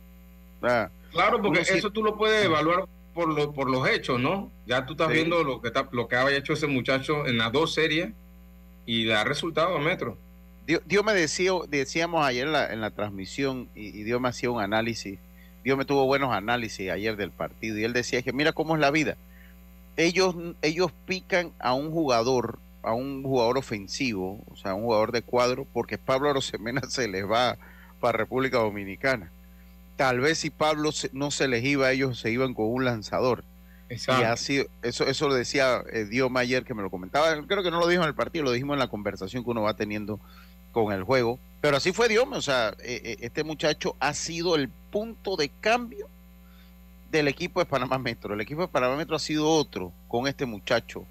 O 0.61 0.67
sea, 0.69 0.91
Claro, 1.11 1.43
porque 1.43 1.61
eso 1.63 1.91
tú 1.91 2.03
lo 2.03 2.17
puedes 2.17 2.45
evaluar 2.45 2.85
por, 3.13 3.29
lo- 3.29 3.53
por 3.53 3.69
los 3.69 3.87
hechos, 3.89 4.19
¿no? 4.21 4.51
Ya 4.67 4.87
tú 4.87 4.93
estás 4.93 5.09
Sí. 5.09 5.15
viendo 5.15 5.43
lo 5.45 5.61
que, 5.61 5.69
está, 5.69 5.89
lo 5.93 6.07
que 6.09 6.17
había 6.17 6.39
hecho 6.39 6.53
ese 6.55 6.67
muchacho 6.69 7.27
en 7.27 7.37
las 7.39 7.51
dos 7.53 7.75
series 7.75 8.11
y 8.87 9.05
le 9.05 9.15
ha 9.15 9.25
resultado 9.25 9.77
a 9.77 9.81
Metro. 9.81 10.17
Dios, 10.67 10.81
Dios 10.87 11.05
me 11.05 11.13
decía, 11.13 11.51
decíamos 11.69 12.25
ayer 12.25 12.47
en 12.47 12.53
la, 12.53 12.73
en 12.73 12.81
la 12.81 12.91
transmisión 12.93 13.69
y, 13.75 13.89
y 13.89 14.05
Dios 14.05 14.21
me 14.21 14.29
hacía 14.29 14.49
un 14.51 14.63
análisis. 14.63 15.19
Dios 15.65 15.77
me 15.77 15.85
tuvo 15.85 16.07
buenos 16.07 16.33
análisis 16.33 16.89
ayer 16.91 17.17
del 17.17 17.31
partido 17.33 17.79
y 17.79 17.85
él 17.85 17.93
decía 17.93 18.23
que 18.23 18.33
mira 18.33 18.53
cómo 18.53 18.75
es 18.77 18.81
la 18.81 18.91
vida. 18.93 19.17
Ellos, 19.97 20.35
ellos 20.63 20.91
pican 21.07 21.53
a 21.59 21.75
un 21.75 21.91
jugador, 21.91 22.59
a 22.83 22.95
un 22.95 23.23
jugador 23.23 23.59
ofensivo, 23.59 24.43
o 24.51 24.57
sea, 24.57 24.75
un 24.75 24.83
jugador 24.85 25.13
de 25.13 25.23
cuadro, 25.23 25.67
porque 25.73 25.99
Pablo 25.99 26.31
Arosemena 26.31 26.81
se 26.89 27.09
les 27.09 27.29
va 27.29 27.59
para 28.01 28.19
República 28.19 28.59
Dominicana. 28.59 29.31
Tal 29.97 30.21
vez 30.21 30.39
si 30.39 30.51
Pablo 30.51 30.91
se- 30.93 31.11
no 31.13 31.31
se 31.31 31.47
les 31.49 31.63
iba, 31.65 31.91
ellos 31.93 32.19
se 32.19 32.31
iban 32.31 32.55
con 32.55 32.67
un 32.73 32.85
lanzador. 32.85 33.45
Exacto. 33.89 34.23
Y 34.23 34.25
así, 34.25 34.67
eso, 34.83 35.07
eso 35.07 35.29
lo 35.29 35.35
decía 35.35 35.83
eh, 35.93 36.07
Dioma 36.07 36.41
ayer 36.41 36.65
que 36.65 36.73
me 36.73 36.81
lo 36.83 36.89
comentaba. 36.91 37.37
Creo 37.47 37.63
que 37.63 37.71
no 37.71 37.79
lo 37.79 37.87
dijo 37.87 38.03
en 38.03 38.09
el 38.09 38.15
partido, 38.15 38.45
lo 38.45 38.53
dijimos 38.53 38.75
en 38.75 38.79
la 38.81 38.89
conversación 38.89 39.45
que 39.45 39.51
uno 39.51 39.63
va 39.63 39.75
teniendo 39.75 40.19
con 40.73 40.93
el 40.95 41.05
juego. 41.05 41.39
Pero 41.61 41.77
así 41.77 41.93
fue 41.93 42.09
Dioma, 42.09 42.39
o 42.39 42.43
sea, 42.43 42.71
eh, 42.83 43.01
eh, 43.05 43.17
este 43.21 43.45
muchacho 43.45 43.95
ha 44.01 44.15
sido 44.15 44.57
el 44.57 44.71
punto 44.91 45.37
de 45.37 45.51
cambio 45.61 46.09
del 47.13 47.29
equipo 47.29 47.61
de 47.61 47.67
Panamá 47.67 47.99
Metro. 47.99 48.35
El 48.35 48.41
equipo 48.41 48.63
de 48.63 48.69
Panamá 48.69 48.97
Metro 48.97 49.15
ha 49.15 49.21
sido 49.21 49.49
otro 49.49 49.93
con 50.09 50.27
este 50.27 50.47
muchacho. 50.47 51.05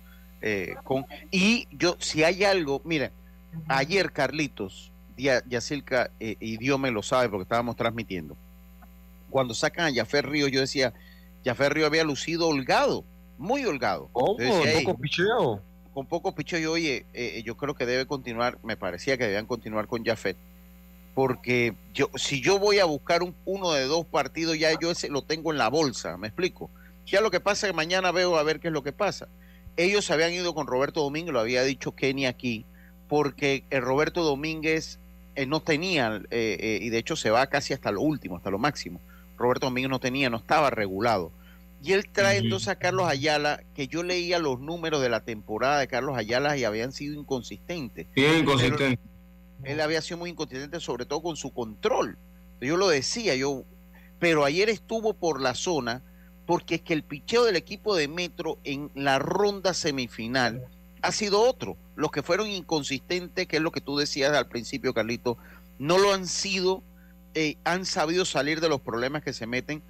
eh, 0.43 0.73
con 0.83 1.05
Y 1.29 1.67
yo, 1.71 1.95
si 1.99 2.23
hay 2.23 2.43
algo, 2.43 2.81
mira, 2.83 3.11
ayer 3.67 4.11
Carlitos, 4.11 4.91
Dia- 5.15 5.43
Yacilca 5.47 6.09
eh, 6.19 6.35
y 6.39 6.57
Diome 6.57 6.89
lo 6.89 7.03
sabe 7.03 7.29
porque 7.29 7.43
estábamos 7.43 7.75
transmitiendo. 7.75 8.35
Cuando 9.29 9.53
sacan 9.53 9.85
a 9.93 9.95
Jafé 9.95 10.23
Río, 10.23 10.47
yo 10.47 10.59
decía, 10.59 10.93
Jafé 11.45 11.69
Río 11.69 11.85
había 11.85 12.03
lucido 12.03 12.47
holgado, 12.47 13.03
muy 13.37 13.63
holgado. 13.65 14.09
Yo 14.15 14.35
decía, 14.37 14.73
"Ey, 14.79 14.83
Poco 14.83 14.97
picheo. 14.99 15.61
con 15.93 16.07
poco 16.07 16.33
picho 16.33 16.57
y 16.57 16.65
oye, 16.65 17.05
eh, 17.13 17.43
yo 17.45 17.55
creo 17.55 17.75
que 17.75 17.85
debe 17.85 18.07
continuar, 18.07 18.57
me 18.63 18.75
parecía 18.75 19.17
que 19.19 19.25
debían 19.25 19.45
continuar 19.45 19.85
con 19.85 20.03
Jafet, 20.03 20.37
porque 21.13 21.75
yo, 21.93 22.09
si 22.15 22.41
yo 22.41 22.59
voy 22.59 22.79
a 22.79 22.85
buscar 22.85 23.23
un, 23.23 23.35
uno 23.45 23.73
de 23.73 23.85
dos 23.85 24.05
partidos, 24.05 24.57
ya 24.57 24.71
yo 24.79 24.91
ese 24.91 25.09
lo 25.09 25.23
tengo 25.23 25.51
en 25.51 25.57
la 25.57 25.69
bolsa, 25.69 26.17
¿me 26.17 26.27
explico? 26.27 26.69
Ya 27.05 27.21
lo 27.21 27.31
que 27.31 27.39
pasa 27.39 27.67
es 27.67 27.71
que 27.71 27.75
mañana 27.75 28.11
veo 28.11 28.37
a 28.37 28.43
ver 28.43 28.59
qué 28.59 28.67
es 28.69 28.73
lo 28.73 28.83
que 28.83 28.93
pasa. 28.93 29.27
Ellos 29.77 30.09
habían 30.11 30.31
ido 30.31 30.53
con 30.53 30.67
Roberto 30.67 31.01
Domínguez, 31.01 31.33
lo 31.33 31.39
había 31.39 31.63
dicho 31.63 31.93
Kenny 31.93 32.25
aquí, 32.25 32.65
porque 33.07 33.63
el 33.69 33.81
Roberto 33.81 34.23
Domínguez 34.23 34.99
eh, 35.35 35.45
no 35.45 35.61
tenía, 35.61 36.21
eh, 36.29 36.57
eh, 36.59 36.79
y 36.81 36.89
de 36.89 36.97
hecho 36.97 37.15
se 37.15 37.29
va 37.29 37.47
casi 37.47 37.73
hasta 37.73 37.91
lo 37.91 38.01
último, 38.01 38.37
hasta 38.37 38.49
lo 38.49 38.59
máximo. 38.59 39.01
Roberto 39.37 39.65
Domínguez 39.65 39.89
no 39.89 39.99
tenía, 39.99 40.29
no 40.29 40.37
estaba 40.37 40.69
regulado. 40.69 41.31
Y 41.83 41.93
él 41.93 42.07
trae 42.11 42.37
entonces 42.37 42.67
a 42.67 42.75
Carlos 42.75 43.07
Ayala, 43.07 43.63
que 43.75 43.87
yo 43.87 44.03
leía 44.03 44.37
los 44.37 44.59
números 44.59 45.01
de 45.01 45.09
la 45.09 45.21
temporada 45.21 45.79
de 45.79 45.87
Carlos 45.87 46.15
Ayala 46.15 46.55
y 46.55 46.63
habían 46.63 46.91
sido 46.91 47.19
inconsistentes. 47.19 48.05
Bien 48.13 48.37
inconsistente. 48.37 48.99
Él 49.63 49.79
había 49.79 50.01
sido 50.01 50.17
muy 50.17 50.31
inconsistente, 50.31 50.79
sobre 50.79 51.05
todo 51.05 51.21
con 51.21 51.35
su 51.35 51.53
control. 51.53 52.17
Yo 52.59 52.77
lo 52.77 52.87
decía, 52.89 53.35
yo, 53.35 53.63
pero 54.19 54.45
ayer 54.45 54.69
estuvo 54.69 55.13
por 55.13 55.41
la 55.41 55.55
zona, 55.55 56.03
porque 56.45 56.75
es 56.75 56.81
que 56.81 56.93
el 56.93 57.03
picheo 57.03 57.43
del 57.43 57.55
equipo 57.55 57.95
de 57.95 58.07
Metro 58.07 58.59
en 58.63 58.91
la 58.93 59.19
ronda 59.19 59.73
semifinal 59.73 60.67
ha 61.01 61.11
sido 61.11 61.41
otro. 61.41 61.77
Los 61.95 62.11
que 62.11 62.23
fueron 62.23 62.47
inconsistentes, 62.49 63.47
que 63.47 63.57
es 63.57 63.61
lo 63.61 63.71
que 63.71 63.81
tú 63.81 63.97
decías 63.97 64.33
al 64.33 64.47
principio, 64.47 64.93
Carlito, 64.93 65.37
no 65.79 65.97
lo 65.97 66.13
han 66.13 66.27
sido, 66.27 66.83
eh, 67.33 67.55
han 67.63 67.85
sabido 67.85 68.25
salir 68.25 68.61
de 68.61 68.69
los 68.69 68.81
problemas 68.81 69.23
que 69.23 69.33
se 69.33 69.47
meten. 69.47 69.81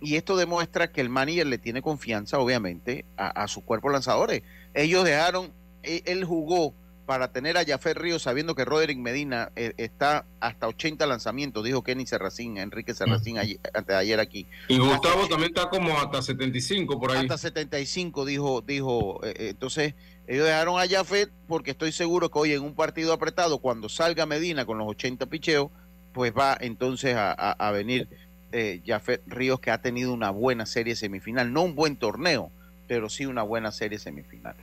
Y 0.00 0.16
esto 0.16 0.36
demuestra 0.36 0.92
que 0.92 1.00
el 1.00 1.08
manager 1.08 1.46
le 1.46 1.58
tiene 1.58 1.82
confianza, 1.82 2.38
obviamente, 2.38 3.04
a, 3.16 3.28
a 3.28 3.48
su 3.48 3.62
cuerpo 3.62 3.88
lanzadores. 3.88 4.42
Ellos 4.74 5.04
dejaron, 5.04 5.52
él, 5.82 6.02
él 6.04 6.24
jugó 6.24 6.74
para 7.06 7.28
tener 7.32 7.56
a 7.56 7.64
Jafet 7.64 7.96
Ríos 7.96 8.22
sabiendo 8.22 8.56
que 8.56 8.64
Roderick 8.64 8.98
Medina 8.98 9.52
eh, 9.54 9.72
está 9.76 10.24
hasta 10.40 10.66
80 10.66 11.06
lanzamientos, 11.06 11.64
dijo 11.64 11.82
Kenny 11.84 12.04
Serracín, 12.04 12.58
Enrique 12.58 12.94
Serracín 12.94 13.38
ayer, 13.38 13.58
antes 13.72 13.86
de 13.86 13.94
ayer 13.96 14.18
aquí. 14.18 14.46
Y 14.68 14.78
Gustavo 14.78 15.28
también 15.28 15.52
está 15.54 15.68
como 15.70 15.96
hasta 15.96 16.20
75 16.20 16.98
por 16.98 17.12
ahí. 17.12 17.18
Hasta 17.18 17.38
75 17.38 18.24
dijo, 18.24 18.60
dijo, 18.60 19.24
eh, 19.24 19.34
eh, 19.38 19.48
entonces 19.50 19.94
ellos 20.26 20.44
dejaron 20.46 20.80
a 20.80 20.88
Jafet 20.88 21.30
porque 21.46 21.70
estoy 21.70 21.92
seguro 21.92 22.28
que 22.30 22.38
hoy 22.40 22.52
en 22.52 22.62
un 22.62 22.74
partido 22.74 23.12
apretado, 23.12 23.58
cuando 23.58 23.88
salga 23.88 24.26
Medina 24.26 24.66
con 24.66 24.76
los 24.78 24.88
80 24.88 25.26
picheos, 25.26 25.70
pues 26.12 26.32
va 26.36 26.56
entonces 26.60 27.14
a, 27.14 27.30
a- 27.32 27.52
a 27.52 27.70
venir 27.70 28.08
eh, 28.50 28.80
Jafet 28.84 29.22
Ríos 29.26 29.60
que 29.60 29.70
ha 29.70 29.80
tenido 29.80 30.12
una 30.12 30.30
buena 30.30 30.66
serie 30.66 30.96
semifinal, 30.96 31.52
no 31.52 31.62
un 31.62 31.76
buen 31.76 31.94
torneo, 31.96 32.50
pero 32.88 33.08
sí 33.08 33.26
una 33.26 33.42
buena 33.42 33.70
serie 33.70 33.98
semifinal. 34.00 34.56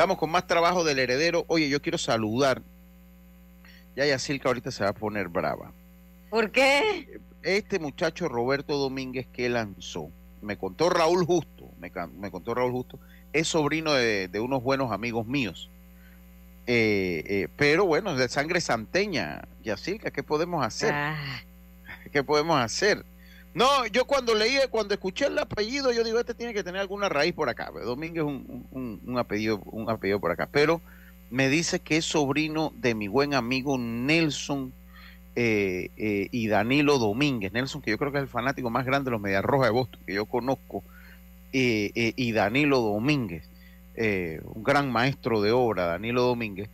Vamos 0.00 0.16
con 0.16 0.30
más 0.30 0.46
trabajo 0.46 0.82
del 0.82 0.98
heredero. 0.98 1.44
Oye, 1.46 1.68
yo 1.68 1.82
quiero 1.82 1.98
saludar. 1.98 2.62
Ya 3.94 4.06
Yacilca 4.06 4.48
ahorita 4.48 4.70
se 4.70 4.82
va 4.82 4.88
a 4.88 4.94
poner 4.94 5.28
brava. 5.28 5.72
¿Por 6.30 6.50
qué? 6.50 7.20
Este 7.42 7.78
muchacho 7.78 8.26
Roberto 8.26 8.78
Domínguez 8.78 9.26
que 9.30 9.50
lanzó, 9.50 10.10
me 10.40 10.56
contó 10.56 10.88
Raúl 10.88 11.26
Justo, 11.26 11.68
me, 11.78 11.92
me 12.18 12.30
contó 12.30 12.54
Raúl 12.54 12.72
Justo, 12.72 12.98
es 13.34 13.48
sobrino 13.48 13.92
de, 13.92 14.28
de 14.28 14.40
unos 14.40 14.62
buenos 14.62 14.90
amigos 14.90 15.26
míos. 15.26 15.68
Eh, 16.66 17.22
eh, 17.26 17.48
pero 17.56 17.84
bueno, 17.84 18.16
de 18.16 18.26
sangre 18.30 18.62
santeña, 18.62 19.42
Yacilca, 19.62 20.10
¿qué 20.10 20.22
podemos 20.22 20.64
hacer? 20.64 20.94
Ah. 20.94 21.42
¿Qué 22.10 22.24
podemos 22.24 22.58
hacer? 22.58 23.04
No, 23.52 23.86
yo 23.86 24.04
cuando 24.04 24.34
leí, 24.34 24.58
cuando 24.70 24.94
escuché 24.94 25.26
el 25.26 25.38
apellido, 25.38 25.92
yo 25.92 26.04
digo, 26.04 26.20
este 26.20 26.34
tiene 26.34 26.54
que 26.54 26.62
tener 26.62 26.80
alguna 26.80 27.08
raíz 27.08 27.32
por 27.34 27.48
acá. 27.48 27.70
pues, 27.72 27.84
Domínguez 27.84 28.22
es 28.22 28.28
un, 28.28 28.66
un- 28.70 29.00
un 29.04 29.18
apellido, 29.18 29.60
un 29.66 29.90
apellido 29.90 30.20
por 30.20 30.30
acá. 30.30 30.48
Pero 30.50 30.80
me 31.30 31.48
dice 31.48 31.80
que 31.80 31.96
es 31.96 32.04
sobrino 32.04 32.72
de 32.76 32.94
mi 32.94 33.08
buen 33.08 33.34
amigo 33.34 33.76
Nelson 33.78 34.72
eh, 35.34 35.90
eh, 35.96 36.28
y 36.30 36.46
Danilo 36.48 36.98
Domínguez. 36.98 37.52
Nelson, 37.52 37.82
que 37.82 37.90
yo 37.90 37.98
creo 37.98 38.12
que 38.12 38.18
es 38.18 38.22
el 38.22 38.28
fanático 38.28 38.70
más 38.70 38.86
grande 38.86 39.06
de 39.06 39.12
los 39.12 39.20
Medias 39.20 39.44
Rojas 39.44 39.68
de 39.68 39.72
Boston 39.72 40.00
que 40.06 40.14
yo 40.14 40.26
conozco, 40.26 40.84
eh, 41.52 42.12
y 42.16 42.32
Danilo 42.32 42.80
Domínguez, 42.80 43.44
un 43.96 44.62
gran 44.62 44.90
maestro 44.92 45.40
de 45.42 45.50
obra, 45.52 45.86
Danilo 45.86 46.22
Domínguez, 46.22 46.70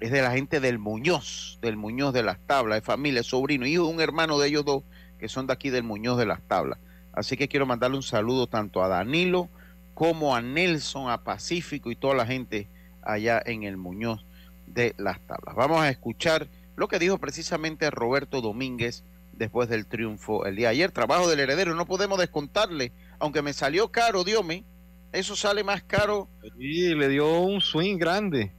es 0.00 0.10
de 0.10 0.22
la 0.22 0.30
gente 0.32 0.60
del 0.60 0.78
Muñoz, 0.78 1.58
del 1.62 1.76
Muñoz 1.76 2.12
de 2.14 2.22
las 2.22 2.38
Tablas, 2.46 2.78
de 2.78 2.82
familia, 2.82 3.22
sobrino, 3.22 3.66
hijo 3.66 3.84
de 3.86 3.92
un 3.94 4.00
hermano 4.00 4.38
de 4.38 4.48
ellos 4.48 4.64
dos, 4.64 4.82
que 5.20 5.28
son 5.28 5.46
de 5.46 5.52
aquí 5.52 5.70
del 5.70 5.84
Muñoz 5.84 6.18
de 6.18 6.26
las 6.26 6.40
Tablas. 6.42 6.78
Así 7.12 7.36
que 7.36 7.48
quiero 7.48 7.66
mandarle 7.66 7.96
un 7.96 8.02
saludo 8.02 8.46
tanto 8.46 8.82
a 8.82 8.88
Danilo 8.88 9.48
como 9.94 10.34
a 10.34 10.40
Nelson, 10.40 11.10
a 11.10 11.22
Pacífico 11.22 11.90
y 11.90 11.96
toda 11.96 12.14
la 12.14 12.26
gente 12.26 12.68
allá 13.02 13.42
en 13.44 13.64
el 13.64 13.76
Muñoz 13.76 14.24
de 14.66 14.94
las 14.98 15.20
Tablas. 15.20 15.54
Vamos 15.54 15.80
a 15.80 15.90
escuchar 15.90 16.48
lo 16.76 16.88
que 16.88 16.98
dijo 16.98 17.18
precisamente 17.18 17.90
Roberto 17.90 18.40
Domínguez 18.40 19.04
después 19.32 19.68
del 19.68 19.86
triunfo 19.86 20.46
el 20.46 20.56
día 20.56 20.68
de 20.68 20.74
ayer. 20.74 20.92
Trabajo 20.92 21.28
del 21.28 21.40
heredero, 21.40 21.74
no 21.74 21.86
podemos 21.86 22.18
descontarle, 22.18 22.92
aunque 23.18 23.42
me 23.42 23.52
salió 23.52 23.90
caro, 23.90 24.24
Dios 24.24 24.44
mío, 24.44 24.64
eso 25.12 25.36
sale 25.36 25.64
más 25.64 25.82
caro. 25.82 26.28
Y 26.58 26.94
le 26.94 27.08
dio 27.08 27.40
un 27.40 27.60
swing 27.60 27.98
grande. 27.98 28.52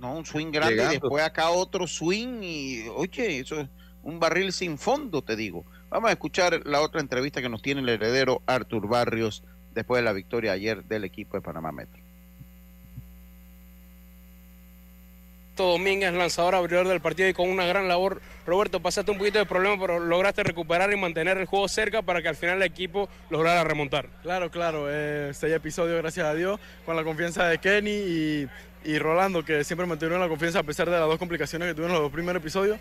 No, 0.00 0.16
un 0.16 0.24
swing 0.24 0.50
grande 0.50 0.74
Llegando. 0.74 0.94
y 0.94 0.98
después 1.00 1.24
acá 1.24 1.50
otro 1.50 1.86
swing 1.86 2.40
y, 2.42 2.88
oye, 2.88 3.40
eso 3.40 3.60
es 3.60 3.68
un 4.02 4.18
barril 4.18 4.52
sin 4.52 4.78
fondo, 4.78 5.22
te 5.22 5.36
digo. 5.36 5.64
Vamos 5.90 6.10
a 6.10 6.12
escuchar 6.12 6.66
la 6.66 6.82
otra 6.82 7.00
entrevista 7.00 7.40
que 7.40 7.48
nos 7.48 7.62
tiene 7.62 7.80
el 7.80 7.88
heredero 7.88 8.42
Artur 8.46 8.88
Barrios 8.88 9.42
después 9.74 10.00
de 10.00 10.04
la 10.04 10.12
victoria 10.12 10.52
ayer 10.52 10.84
del 10.84 11.04
equipo 11.04 11.36
de 11.36 11.40
Panamá 11.40 11.72
Metro. 11.72 12.02
Domínguez, 15.56 16.12
lanzador 16.12 16.54
abridor 16.54 16.86
del 16.86 17.00
partido 17.00 17.28
y 17.28 17.32
con 17.32 17.48
una 17.48 17.66
gran 17.66 17.88
labor. 17.88 18.20
Roberto, 18.46 18.80
pasaste 18.80 19.10
un 19.10 19.18
poquito 19.18 19.38
de 19.38 19.46
problema, 19.46 19.76
pero 19.80 19.98
lograste 19.98 20.44
recuperar 20.44 20.92
y 20.92 20.96
mantener 20.96 21.36
el 21.38 21.46
juego 21.46 21.66
cerca 21.68 22.02
para 22.02 22.22
que 22.22 22.28
al 22.28 22.36
final 22.36 22.56
el 22.56 22.62
equipo 22.62 23.08
lograra 23.28 23.64
remontar. 23.64 24.08
Claro, 24.22 24.50
claro, 24.50 24.86
eh, 24.88 25.32
seis 25.34 25.52
episodios, 25.52 25.98
gracias 26.00 26.26
a 26.26 26.34
Dios, 26.34 26.60
con 26.86 26.94
la 26.94 27.02
confianza 27.02 27.48
de 27.48 27.58
Kenny 27.58 27.90
y, 27.90 28.48
y 28.84 28.98
Rolando, 28.98 29.44
que 29.44 29.64
siempre 29.64 29.86
mantuvieron 29.86 30.20
la 30.20 30.28
confianza 30.28 30.60
a 30.60 30.62
pesar 30.62 30.88
de 30.88 30.98
las 30.98 31.08
dos 31.08 31.18
complicaciones 31.18 31.66
que 31.68 31.74
tuvieron 31.74 31.94
los 31.94 32.02
dos 32.02 32.12
primeros 32.12 32.40
episodios. 32.40 32.78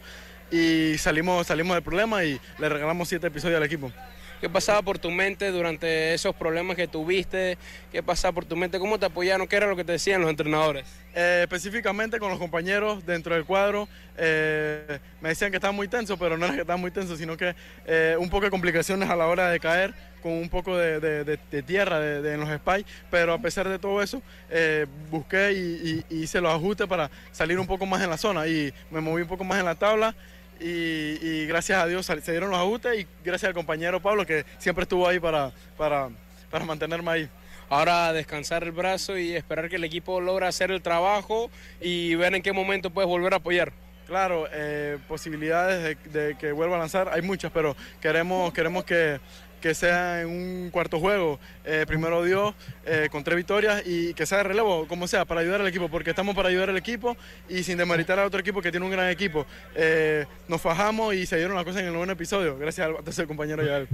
Y 0.51 0.97
salimos, 0.97 1.47
salimos 1.47 1.75
del 1.75 1.83
problema 1.83 2.23
y 2.23 2.39
le 2.59 2.69
regalamos 2.69 3.07
siete 3.09 3.27
episodios 3.27 3.57
al 3.57 3.63
equipo. 3.63 3.91
¿Qué 4.39 4.47
pasaba 4.49 4.83
por 4.83 4.99
tu 4.99 5.09
mente 5.09 5.49
durante 5.49 6.13
esos 6.13 6.35
problemas 6.35 6.75
que 6.77 6.87
tuviste? 6.87 7.57
¿Qué 7.91 8.03
pasaba 8.03 8.33
por 8.33 8.45
tu 8.45 8.55
mente? 8.55 8.77
¿Cómo 8.77 8.99
te 8.99 9.07
apoyaron? 9.07 9.47
¿Qué 9.47 9.55
era 9.55 9.65
lo 9.65 9.75
que 9.75 9.83
te 9.83 9.93
decían 9.93 10.21
los 10.21 10.29
entrenadores? 10.29 10.85
Eh, 11.15 11.39
específicamente 11.41 12.19
con 12.19 12.29
los 12.29 12.37
compañeros 12.37 13.03
dentro 13.03 13.33
del 13.33 13.45
cuadro, 13.45 13.89
eh, 14.15 14.99
me 15.21 15.29
decían 15.29 15.49
que 15.49 15.57
estaba 15.57 15.71
muy 15.71 15.87
tenso, 15.87 16.17
pero 16.17 16.37
no 16.37 16.45
era 16.45 16.53
que 16.53 16.61
estaba 16.61 16.77
muy 16.77 16.91
tenso, 16.91 17.17
sino 17.17 17.35
que 17.35 17.55
eh, 17.87 18.15
un 18.19 18.29
poco 18.29 18.45
de 18.45 18.51
complicaciones 18.51 19.09
a 19.09 19.15
la 19.15 19.25
hora 19.25 19.49
de 19.49 19.59
caer, 19.59 19.95
con 20.21 20.33
un 20.33 20.49
poco 20.49 20.77
de, 20.77 20.99
de- 20.99 21.23
de- 21.23 21.39
de 21.49 21.63
tierra 21.63 21.99
en 22.17 22.39
los 22.39 22.49
spies, 22.59 22.85
pero 23.09 23.33
a 23.33 23.39
pesar 23.39 23.67
de 23.67 23.79
todo 23.79 24.03
eso, 24.03 24.21
eh, 24.51 24.85
busqué 25.09 25.51
y, 25.53 26.03
y- 26.09 26.15
y 26.15 26.23
hice 26.23 26.41
los 26.41 26.53
ajustes 26.53 26.85
para 26.85 27.09
salir 27.31 27.57
un 27.57 27.65
poco 27.65 27.87
más 27.87 28.03
en 28.03 28.09
la 28.11 28.17
zona 28.17 28.45
y 28.47 28.71
me 28.91 29.01
moví 29.01 29.23
un 29.23 29.27
poco 29.27 29.43
más 29.43 29.57
en 29.59 29.65
la 29.65 29.73
tabla. 29.75 30.13
Y, 30.59 31.19
y 31.21 31.45
gracias 31.45 31.81
a 31.81 31.85
Dios 31.85 32.05
se 32.05 32.31
dieron 32.31 32.49
los 32.49 32.59
ajustes 32.59 32.99
y 32.99 33.07
gracias 33.23 33.49
al 33.49 33.53
compañero 33.53 34.01
Pablo 34.01 34.25
que 34.25 34.45
siempre 34.57 34.83
estuvo 34.83 35.07
ahí 35.07 35.19
para, 35.19 35.51
para, 35.77 36.09
para 36.49 36.65
mantenerme 36.65 37.11
ahí. 37.11 37.29
Ahora 37.69 38.13
descansar 38.13 38.63
el 38.63 38.71
brazo 38.71 39.17
y 39.17 39.35
esperar 39.35 39.69
que 39.69 39.75
el 39.75 39.83
equipo 39.83 40.21
logre 40.21 40.47
hacer 40.47 40.71
el 40.71 40.81
trabajo 40.81 41.51
y 41.81 42.15
ver 42.15 42.33
en 42.33 42.41
qué 42.41 42.53
momento 42.53 42.89
puedes 42.89 43.09
volver 43.09 43.33
a 43.33 43.37
apoyar. 43.37 43.73
Claro, 44.07 44.47
eh, 44.53 44.97
posibilidades 45.09 45.97
de, 46.13 46.27
de 46.27 46.35
que 46.37 46.53
vuelva 46.53 46.77
a 46.77 46.79
lanzar 46.79 47.09
hay 47.11 47.21
muchas, 47.21 47.51
pero 47.51 47.75
queremos, 47.99 48.53
queremos 48.53 48.85
que, 48.85 49.19
que 49.61 49.73
sea 49.73 50.21
en 50.21 50.29
un 50.29 50.69
cuarto 50.71 50.99
juego, 50.99 51.39
eh, 51.65 51.85
primero 51.87 52.23
Dios, 52.23 52.53
eh, 52.85 53.07
con 53.11 53.23
tres 53.23 53.35
victorias 53.35 53.83
y 53.85 54.13
que 54.13 54.25
sea 54.25 54.39
de 54.39 54.45
relevo, 54.45 54.87
como 54.87 55.07
sea, 55.07 55.25
para 55.25 55.41
ayudar 55.41 55.61
al 55.61 55.67
equipo, 55.67 55.89
porque 55.89 56.11
estamos 56.11 56.35
para 56.35 56.49
ayudar 56.49 56.69
al 56.69 56.77
equipo 56.77 57.17
y 57.49 57.63
sin 57.63 57.77
demeritar 57.77 58.19
a 58.19 58.25
otro 58.25 58.39
equipo 58.39 58.61
que 58.61 58.71
tiene 58.71 58.85
un 58.85 58.91
gran 58.91 59.09
equipo. 59.09 59.45
Eh, 59.75 60.25
nos 60.47 60.61
fajamos 60.61 61.15
y 61.15 61.25
se 61.25 61.37
dieron 61.37 61.55
las 61.55 61.65
cosas 61.65 61.81
en 61.81 61.87
el 61.87 61.93
noveno 61.93 62.13
episodio, 62.13 62.57
gracias 62.57 62.87
al 62.87 63.03
tercer 63.03 63.27
compañero 63.27 63.63
Yael. 63.63 63.87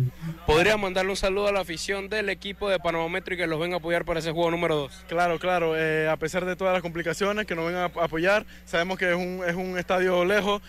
¿Podría 0.45 0.77
mandarle 0.77 1.11
un 1.11 1.17
saludo 1.17 1.47
a 1.47 1.51
la 1.51 1.61
afición 1.61 2.09
del 2.09 2.29
equipo 2.29 2.69
de 2.69 2.79
Panamá 2.79 3.07
Metro 3.09 3.33
y 3.33 3.37
que 3.37 3.47
los 3.47 3.59
venga 3.59 3.75
a 3.75 3.79
apoyar 3.79 4.05
para 4.05 4.19
ese 4.19 4.31
juego 4.31 4.51
número 4.51 4.75
2? 4.75 5.05
Claro, 5.07 5.39
claro, 5.39 5.73
a 5.73 6.17
pesar 6.17 6.45
de 6.45 6.55
todas 6.55 6.73
las 6.73 6.81
complicaciones 6.81 7.45
que 7.45 7.55
nos 7.55 7.65
vengan 7.65 7.91
a 7.95 8.03
apoyar, 8.03 8.45
sabemos 8.65 8.97
que 8.97 9.09
es 9.09 9.15
un, 9.15 9.41
es 9.47 9.55
un 9.55 9.77
estadio 9.77 10.25
lejos, 10.25 10.61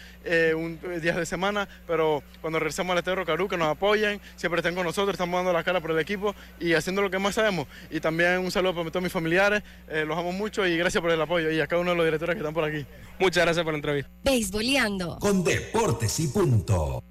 un 0.57 0.79
días 1.01 1.17
de 1.17 1.27
semana, 1.27 1.69
pero 1.87 2.23
cuando 2.41 2.59
regresemos 2.59 2.93
al 2.93 2.99
Estadio 2.99 3.17
Rocarú, 3.17 3.49
que 3.49 3.57
nos 3.57 3.69
apoyen, 3.69 4.21
siempre 4.37 4.61
estén 4.61 4.75
con 4.75 4.84
nosotros, 4.85 5.15
estamos 5.15 5.39
dando 5.39 5.53
la 5.53 5.65
cara 5.65 5.81
por 5.81 5.91
el 5.91 5.99
equipo 5.99 6.35
y 6.61 6.75
haciendo 6.75 7.03
lo 7.03 7.11
que 7.11 7.19
más 7.19 7.35
sabemos. 7.35 7.67
Y 7.91 8.01
también 8.01 8.39
un 8.39 8.51
saludo 8.51 8.75
para 8.75 8.91
todos 8.91 9.03
mis 9.03 9.13
familiares, 9.13 9.63
eh, 9.89 10.05
los 10.07 10.17
amo 10.17 10.33
mucho 10.33 10.67
y 10.67 10.77
gracias 10.77 11.01
por 11.01 11.11
el 11.11 11.21
apoyo 11.21 11.51
y 11.51 11.61
a 11.61 11.67
cada 11.67 11.83
uno 11.83 11.91
de 11.91 11.97
los 11.97 12.05
directores 12.05 12.35
que 12.35 12.41
están 12.41 12.55
por 12.55 12.65
aquí. 12.65 12.87
Muchas 13.19 13.45
gracias 13.45 13.65
por 13.65 13.73
la 13.73 13.79
entrevista. 13.79 14.11
Beisboleando. 14.23 15.19
Con 15.19 15.43
Deportes 15.43 16.21
y 16.21 16.29
Punto. 16.29 17.03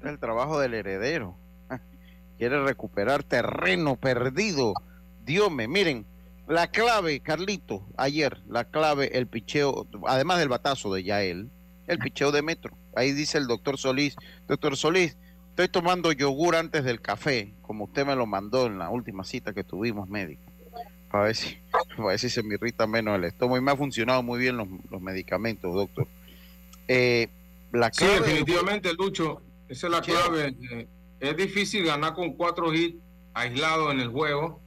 Es 0.00 0.06
el 0.06 0.18
trabajo 0.18 0.60
del 0.60 0.74
heredero. 0.74 1.36
Quiere 2.38 2.62
recuperar 2.62 3.22
terreno 3.22 3.96
perdido. 3.96 4.74
Dios 5.24 5.50
me, 5.50 5.68
miren, 5.68 6.06
la 6.46 6.66
clave, 6.66 7.20
Carlito, 7.20 7.86
ayer, 7.96 8.42
la 8.46 8.64
clave, 8.64 9.16
el 9.16 9.26
picheo, 9.26 9.86
además 10.06 10.38
del 10.38 10.50
batazo 10.50 10.92
de 10.92 11.02
Yael, 11.02 11.50
el 11.86 11.98
picheo 11.98 12.32
de 12.32 12.42
Metro. 12.42 12.76
Ahí 12.94 13.12
dice 13.12 13.38
el 13.38 13.46
doctor 13.46 13.78
Solís, 13.78 14.14
doctor 14.46 14.76
Solís, 14.76 15.16
estoy 15.54 15.68
tomando 15.68 16.10
yogur 16.10 16.56
antes 16.56 16.82
del 16.82 17.00
café, 17.00 17.54
como 17.62 17.84
usted 17.84 18.04
me 18.04 18.16
lo 18.16 18.26
mandó 18.26 18.66
en 18.66 18.76
la 18.76 18.90
última 18.90 19.22
cita 19.22 19.52
que 19.54 19.62
tuvimos 19.62 20.08
médico, 20.08 20.42
para 21.12 21.24
ver 21.26 21.36
si, 21.36 21.56
para 21.96 22.08
ver 22.08 22.18
si 22.18 22.28
se 22.28 22.42
me 22.42 22.54
irrita 22.54 22.88
menos 22.88 23.16
el 23.16 23.24
estómago. 23.24 23.58
Y 23.58 23.60
me 23.60 23.70
ha 23.70 23.76
funcionado 23.76 24.20
muy 24.24 24.40
bien 24.40 24.56
los, 24.56 24.66
los 24.90 25.00
medicamentos, 25.00 25.72
doctor. 25.72 26.08
Eh, 26.88 27.28
la 27.72 27.92
Sí, 27.92 27.98
clave 28.04 28.14
del- 28.14 28.22
definitivamente, 28.24 28.92
Lucho, 28.94 29.42
esa 29.68 29.86
es 29.86 29.92
la 29.92 30.00
clave. 30.02 30.56
Eh, 30.72 30.88
Es 31.20 31.36
difícil 31.36 31.84
ganar 31.86 32.14
con 32.14 32.32
cuatro 32.34 32.74
hits 32.74 32.96
aislados 33.32 33.92
en 33.94 34.00
el 34.00 34.08
juego. 34.08 34.60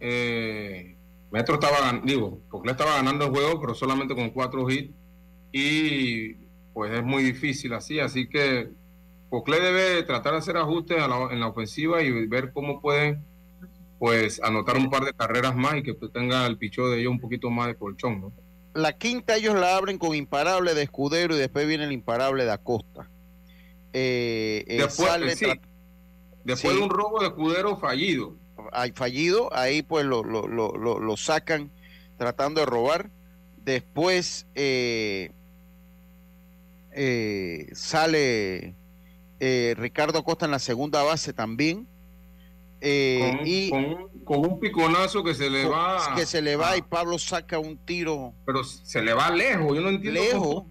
Eh, 0.00 0.96
Metro 1.30 1.54
estaba, 1.54 1.78
gan- 1.78 2.02
digo, 2.04 2.40
porque 2.50 2.66
le 2.66 2.72
estaba 2.72 2.96
ganando 2.96 3.24
el 3.26 3.30
juego, 3.30 3.60
pero 3.60 3.74
solamente 3.74 4.14
con 4.14 4.30
cuatro 4.30 4.68
hits. 4.68 4.92
Y 5.52 6.34
pues 6.74 6.92
es 6.92 7.02
muy 7.04 7.22
difícil 7.22 7.72
así. 7.72 7.98
Así 8.00 8.28
que 8.28 8.70
Cocle 9.36 9.60
debe 9.60 10.02
tratar 10.04 10.32
de 10.32 10.38
hacer 10.38 10.56
ajustes 10.56 10.98
a 10.98 11.06
la- 11.08 11.28
en 11.30 11.40
la 11.40 11.48
ofensiva 11.48 12.02
y 12.02 12.26
ver 12.26 12.52
cómo 12.54 12.80
pueden 12.80 13.22
pues 13.98 14.40
anotar 14.42 14.76
un 14.78 14.88
par 14.88 15.04
de 15.04 15.12
carreras 15.12 15.54
más 15.54 15.76
y 15.76 15.82
que 15.82 15.92
pues, 15.92 16.10
tenga 16.10 16.46
el 16.46 16.56
pichó 16.56 16.88
de 16.88 17.00
ellos 17.00 17.10
un 17.12 17.20
poquito 17.20 17.50
más 17.50 17.66
de 17.66 17.74
colchón, 17.76 18.20
¿no? 18.20 18.32
la 18.74 18.92
quinta 18.94 19.36
ellos 19.36 19.54
la 19.54 19.76
abren 19.76 19.98
con 19.98 20.14
imparable 20.14 20.72
de 20.74 20.82
escudero 20.84 21.34
y 21.34 21.38
después 21.38 21.66
viene 21.66 21.84
el 21.84 21.92
imparable 21.92 22.44
de 22.44 22.50
Acosta. 22.52 23.08
Eh, 23.92 24.64
eh, 24.66 24.76
Después, 24.82 25.08
sale 25.08 25.34
sí, 25.36 25.46
después 26.44 26.72
Sí. 26.74 26.78
de 26.78 26.84
un 26.84 26.90
robo 26.90 27.20
de 27.20 27.26
escudero 27.28 27.76
fallido. 27.78 28.36
hay 28.72 28.92
fallido, 28.92 29.48
ahí 29.54 29.82
pues 29.82 30.04
lo, 30.06 30.22
lo, 30.24 30.46
lo, 30.46 30.72
lo, 30.76 31.16
sacan 31.16 31.70
tratando 32.18 32.60
de 32.60 32.66
robar. 32.66 33.10
Después 33.64 34.46
eh, 34.54 35.30
sale 37.72 38.74
eh, 39.40 39.74
Ricardo 39.76 40.22
Costa 40.24 40.46
en 40.46 40.52
la 40.52 40.58
segunda 40.58 41.02
base 41.02 41.32
también. 41.32 41.86
Eh, 42.80 43.32
con, 43.38 43.46
y 43.46 43.70
con 43.70 43.84
un- 43.84 44.08
con 44.24 44.38
un 44.40 44.60
piconazo 44.60 45.24
que 45.24 45.34
se 45.34 45.48
le 45.48 45.62
con- 45.64 45.72
va. 45.72 46.14
que 46.14 46.26
se 46.26 46.42
le 46.42 46.56
va 46.56 46.76
y 46.76 46.82
Pablo 46.82 47.18
saca 47.18 47.58
un 47.58 47.78
tiro 47.78 48.34
pero 48.44 48.62
se 48.64 49.00
le 49.02 49.14
va 49.14 49.30
lejos. 49.30 49.74
Yo 49.74 49.80
no 49.80 49.88
entiendo 49.88 50.20
lejos. 50.20 50.42
cómo. 50.42 50.70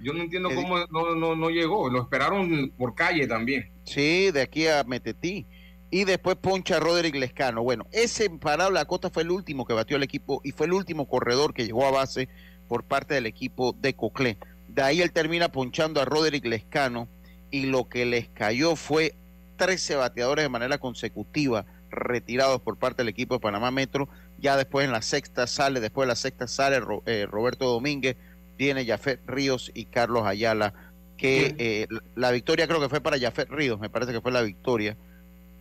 Yo 0.00 0.12
no 0.12 0.22
entiendo 0.22 0.48
Que- 0.50 0.54
cómo 0.56 0.78
no, 0.90 1.14
no, 1.14 1.34
no 1.36 1.50
llegó. 1.50 1.88
Lo 1.90 2.02
esperaron 2.02 2.72
por 2.76 2.94
calle 2.94 3.26
también. 3.26 3.70
Sí, 3.84 4.30
de 4.30 4.42
aquí 4.42 4.66
a 4.68 4.84
Metetí. 4.84 5.46
Y 5.90 6.04
después 6.04 6.36
poncha 6.36 6.76
a 6.76 6.80
Roderick 6.80 7.14
Lescano. 7.16 7.62
Bueno, 7.62 7.86
ese 7.92 8.24
imparable 8.24 8.78
Acosta 8.80 9.10
fue 9.10 9.24
el 9.24 9.30
último 9.30 9.64
que 9.66 9.74
batió 9.74 9.96
el 9.96 10.02
equipo 10.02 10.40
y 10.44 10.52
fue 10.52 10.66
el 10.66 10.72
último 10.72 11.06
corredor 11.06 11.52
que 11.54 11.64
llegó 11.66 11.84
a 11.86 11.90
base 11.90 12.28
por 12.68 12.82
parte 12.84 13.14
del 13.14 13.26
equipo 13.26 13.74
de 13.80 13.94
Coclé. 13.94 14.38
De 14.68 14.80
ahí 14.82 15.02
él 15.02 15.12
termina 15.12 15.50
ponchando 15.52 16.00
a 16.00 16.04
Roderick 16.04 16.46
Lescano 16.46 17.08
y 17.52 17.66
lo 17.66 17.88
que 17.88 18.04
les 18.04 18.26
cayó 18.28 18.74
fue 18.74 19.14
13 19.58 19.94
bateadores 19.94 20.42
de 20.44 20.48
manera 20.48 20.78
consecutiva 20.78 21.64
retirados 21.90 22.60
por 22.62 22.76
parte 22.78 23.02
del 23.02 23.08
equipo 23.10 23.34
de 23.34 23.40
Panamá 23.40 23.70
Metro. 23.70 24.08
Ya 24.40 24.56
después 24.56 24.84
en 24.86 24.90
la 24.92 25.02
sexta 25.02 25.46
sale, 25.46 25.78
después 25.78 26.06
de 26.06 26.08
la 26.08 26.16
sexta 26.16 26.48
sale 26.48 26.80
eh, 27.06 27.26
Roberto 27.30 27.66
Domínguez, 27.66 28.16
viene 28.58 28.84
Jafet 28.84 29.20
Ríos 29.26 29.70
y 29.74 29.84
Carlos 29.84 30.24
Ayala 30.26 30.74
que 31.16 31.54
eh, 31.58 31.86
la- 32.16 32.32
victoria 32.32 32.66
creo 32.66 32.80
que 32.80 32.88
fue 32.88 33.00
para 33.00 33.16
Jafet 33.20 33.48
Ríos, 33.50 33.78
me 33.78 33.88
parece 33.88 34.10
que 34.12 34.20
fue 34.20 34.32
la 34.32 34.42
victoria. 34.42 34.96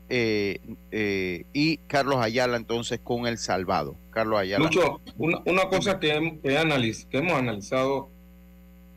eh, 0.09 0.59
eh, 0.91 1.45
y 1.53 1.77
Carlos 1.87 2.17
Ayala 2.17 2.57
entonces 2.57 2.99
con 3.03 3.27
el 3.27 3.37
salvado. 3.37 3.95
Carlos 4.11 4.39
Ayala. 4.39 4.65
Lucho, 4.65 4.99
una, 5.17 5.39
una 5.45 5.69
cosa 5.69 5.99
que, 5.99 6.15
hem- 6.15 6.41
que, 6.41 6.57
analiz- 6.57 7.05
que 7.07 7.19
hemos 7.19 7.33
analizado 7.33 8.09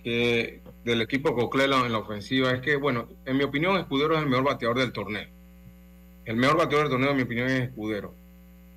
que 0.02 0.60
del 0.84 1.00
equipo 1.00 1.34
Coclelo 1.34 1.84
en 1.84 1.92
la 1.92 1.98
ofensiva 1.98 2.52
es 2.52 2.60
que, 2.60 2.76
bueno, 2.76 3.08
en 3.24 3.36
mi 3.36 3.44
opinión, 3.44 3.76
Escudero 3.76 4.14
es 4.14 4.20
el 4.20 4.28
mejor 4.28 4.44
bateador 4.44 4.78
del 4.78 4.92
torneo. 4.92 5.28
El 6.24 6.36
mejor 6.36 6.58
bateador 6.58 6.88
del 6.88 6.92
torneo, 6.92 7.10
en 7.10 7.16
mi 7.16 7.22
opinión, 7.22 7.48
es 7.48 7.68
Escudero. 7.68 8.14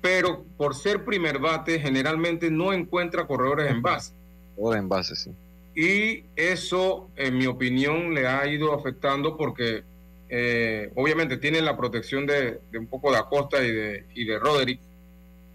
Pero 0.00 0.44
por 0.56 0.74
ser 0.74 1.04
primer 1.04 1.38
bate, 1.38 1.80
generalmente 1.80 2.50
no 2.50 2.72
encuentra 2.72 3.26
corredores 3.26 3.70
en 3.70 3.82
base. 3.82 4.12
Ahora 4.58 4.78
en 4.78 4.88
base, 4.88 5.16
sí. 5.16 5.30
Y 5.74 6.24
eso, 6.34 7.08
en 7.16 7.36
mi 7.36 7.46
opinión, 7.46 8.14
le 8.14 8.26
ha 8.26 8.46
ido 8.46 8.74
afectando 8.74 9.36
porque 9.36 9.84
eh, 10.28 10.90
obviamente 10.94 11.36
tiene 11.36 11.60
la 11.60 11.76
protección 11.76 12.26
de, 12.26 12.60
de 12.70 12.78
un 12.78 12.86
poco 12.86 13.10
de 13.12 13.18
Acosta 13.18 13.62
y 13.62 13.70
de, 13.70 14.04
y 14.14 14.24
de 14.24 14.38
Roderick, 14.38 14.80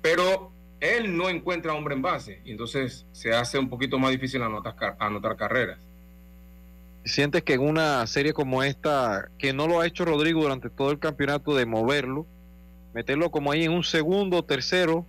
pero 0.01 0.51
él 0.80 1.16
no 1.16 1.30
encuentra 1.30 1.74
hombre 1.74 1.95
en 1.95 2.01
base 2.01 2.41
y 2.43 2.51
entonces 2.51 3.06
se 3.12 3.34
hace 3.34 3.58
un 3.60 3.70
poquito 3.70 3.99
más 3.99 4.12
difícil 4.12 4.41
anotar, 4.41 4.76
anotar 4.99 5.36
carreras. 5.36 5.80
¿Sientes 7.06 7.43
que 7.43 7.54
en 7.54 7.62
una 7.62 8.08
serie 8.08 8.34
como 8.34 8.64
esta, 8.64 9.28
que 9.38 9.51
no 9.54 9.68
lo 9.68 9.82
ha 9.82 9.88
hecho 9.88 10.06
Rodrigo 10.06 10.41
durante 10.41 10.70
todo 10.70 10.91
el 10.91 10.99
campeonato, 10.99 11.54
de 11.56 11.66
moverlo, 11.66 12.26
meterlo 12.93 13.30
como 13.32 13.51
ahí 13.51 13.64
en 13.66 13.72
un 13.72 13.84
segundo, 13.84 14.43
tercero? 14.43 15.06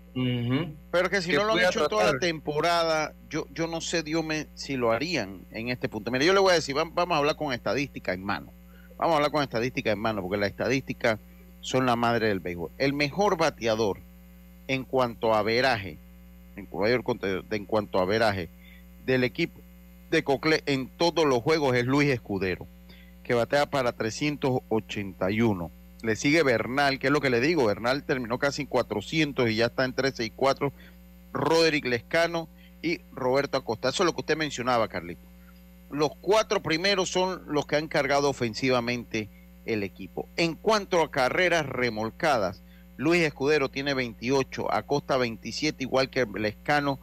Pero 0.91 1.09
que 1.11 1.23
si 1.23 1.31
que 1.31 1.37
no 1.37 1.45
lo 1.45 1.53
han 1.53 1.59
hecho 1.71 1.87
toda 1.89 2.05
la 2.05 2.19
temporada, 2.21 3.13
yo, 3.31 3.47
yo 3.53 3.67
no 3.69 3.81
sé, 3.81 4.03
Dios 4.03 4.25
me, 4.25 4.47
si 4.55 4.77
lo 4.77 4.91
harían 4.93 5.43
en 5.53 5.69
este 5.69 5.89
punto. 5.89 6.11
Mira, 6.11 6.25
yo 6.25 6.33
le 6.35 6.41
voy 6.41 6.51
a 6.53 6.55
decir, 6.55 6.75
vam- 6.75 6.93
vamos 6.95 7.15
a 7.15 7.19
hablar 7.19 7.37
con 7.37 7.53
estadística 7.53 8.13
en 8.13 8.25
mano. 8.25 8.53
Vamos 8.97 9.15
a 9.15 9.17
hablar 9.17 9.31
con 9.31 9.43
estadística 9.43 9.93
en 9.93 9.99
mano, 9.99 10.23
porque 10.23 10.37
las 10.37 10.51
estadísticas 10.51 11.19
son 11.61 11.87
la 11.87 11.95
madre 11.97 12.29
del 12.29 12.41
béisbol. 12.41 12.71
El 12.79 12.93
mejor 12.93 13.37
bateador 13.37 13.99
en 14.67 14.85
cuanto 14.85 15.35
a 15.35 15.43
veraje, 15.43 15.99
en, 16.57 16.69
en 17.51 17.65
cuanto 17.67 17.99
a 17.99 18.05
veraje 18.05 18.49
del 19.05 19.25
equipo 19.25 19.61
de 20.15 20.23
Cocle 20.23 20.63
en 20.67 20.89
todos 20.89 21.27
los 21.27 21.43
juegos 21.43 21.77
es 21.77 21.87
Luis 21.87 22.09
Escudero, 22.09 22.67
que 23.25 23.35
batea 23.35 23.67
para 23.67 23.93
381. 23.93 25.71
Le 26.03 26.17
sigue 26.17 26.43
Bernal, 26.43 26.99
que 26.99 27.09
es 27.09 27.13
lo 27.13 27.21
que 27.21 27.31
le 27.31 27.41
digo, 27.41 27.65
Bernal 27.65 28.05
terminó 28.05 28.39
casi 28.39 28.63
en 28.63 28.69
400 28.69 29.51
y 29.51 29.57
ya 29.57 29.67
está 29.67 29.85
en 29.85 29.93
13 29.93 30.25
y 30.25 30.31
4. 30.31 30.73
Roderick 31.33 31.87
Lescano 31.87 32.49
y 32.81 33.01
Roberto 33.13 33.59
Acosta. 33.59 33.89
Eso 33.89 34.05
es 34.05 34.07
lo 34.07 34.15
que 34.15 34.21
usted 34.21 34.37
mencionaba, 34.37 34.87
Carlito. 34.87 35.23
Los 35.91 36.11
cuatro 36.21 36.63
primeros 36.63 37.11
son 37.11 37.43
los 37.49 37.67
que 37.67 37.77
han 37.77 37.89
cargado 37.89 38.31
ofensivamente 38.31 39.29
el 39.67 39.83
equipo. 39.83 40.29
En 40.37 40.55
cuanto 40.55 41.03
a 41.03 41.11
carreras 41.11 41.67
remolcadas, 41.67 42.63
Luis 42.97 43.23
Escudero 43.23 43.69
tiene 43.69 43.95
28, 43.95 44.73
Acosta 44.73 45.17
27, 45.17 45.83
igual 45.83 46.09
que 46.09 46.25
Lescano, 46.25 47.01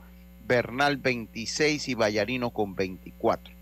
Bernal 0.55 0.97
26 0.97 1.87
y 1.87 1.93
Vallarino 1.93 2.49
con 2.49 2.75
24. 2.75 3.53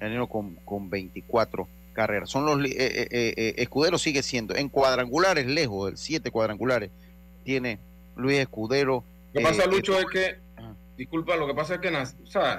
Vallarino 0.00 0.26
con, 0.26 0.54
con 0.64 0.88
24 0.88 1.68
carreras. 1.92 2.30
Son 2.30 2.46
los 2.46 2.58
eh, 2.64 2.70
eh, 2.74 3.08
eh, 3.10 3.34
eh, 3.36 3.54
Escudero 3.58 3.98
sigue 3.98 4.22
siendo 4.22 4.56
en 4.56 4.70
cuadrangulares 4.70 5.46
lejos 5.46 5.86
del 5.90 5.98
7 5.98 6.30
cuadrangulares 6.30 6.90
tiene 7.44 7.78
Luis 8.16 8.38
Escudero. 8.38 9.04
Lo 9.34 9.38
que 9.40 9.46
pasa, 9.46 9.66
Lucho, 9.66 9.98
es 9.98 10.06
que, 10.06 10.36
disculpa, 10.96 11.36
lo 11.36 11.46
que 11.46 11.52
pasa 11.52 11.74
es 11.74 11.80
que, 11.80 11.90
las- 11.90 12.16
o 12.24 12.26
sea, 12.26 12.58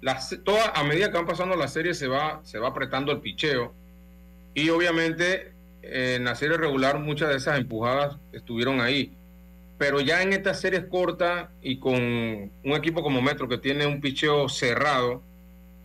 las, 0.00 0.36
toda, 0.44 0.70
a 0.74 0.82
medida 0.82 1.08
que 1.12 1.16
van 1.16 1.26
pasando 1.26 1.54
las 1.54 1.72
series 1.72 1.96
se 1.96 2.08
va, 2.08 2.40
se 2.42 2.58
va 2.58 2.70
apretando 2.70 3.12
el 3.12 3.20
picheo 3.20 3.72
y 4.54 4.70
obviamente 4.70 5.52
en 5.82 6.24
la 6.24 6.34
serie 6.34 6.56
regular 6.56 6.98
muchas 6.98 7.28
de 7.28 7.36
esas 7.36 7.60
empujadas 7.60 8.16
estuvieron 8.32 8.80
ahí. 8.80 9.12
Pero 9.78 10.00
ya 10.00 10.22
en 10.22 10.32
estas 10.32 10.60
series 10.60 10.84
cortas 10.86 11.48
y 11.60 11.78
con 11.78 11.94
un 11.94 12.72
equipo 12.72 13.02
como 13.02 13.20
Metro 13.20 13.48
que 13.48 13.58
tiene 13.58 13.86
un 13.86 14.00
picheo 14.00 14.48
cerrado, 14.48 15.22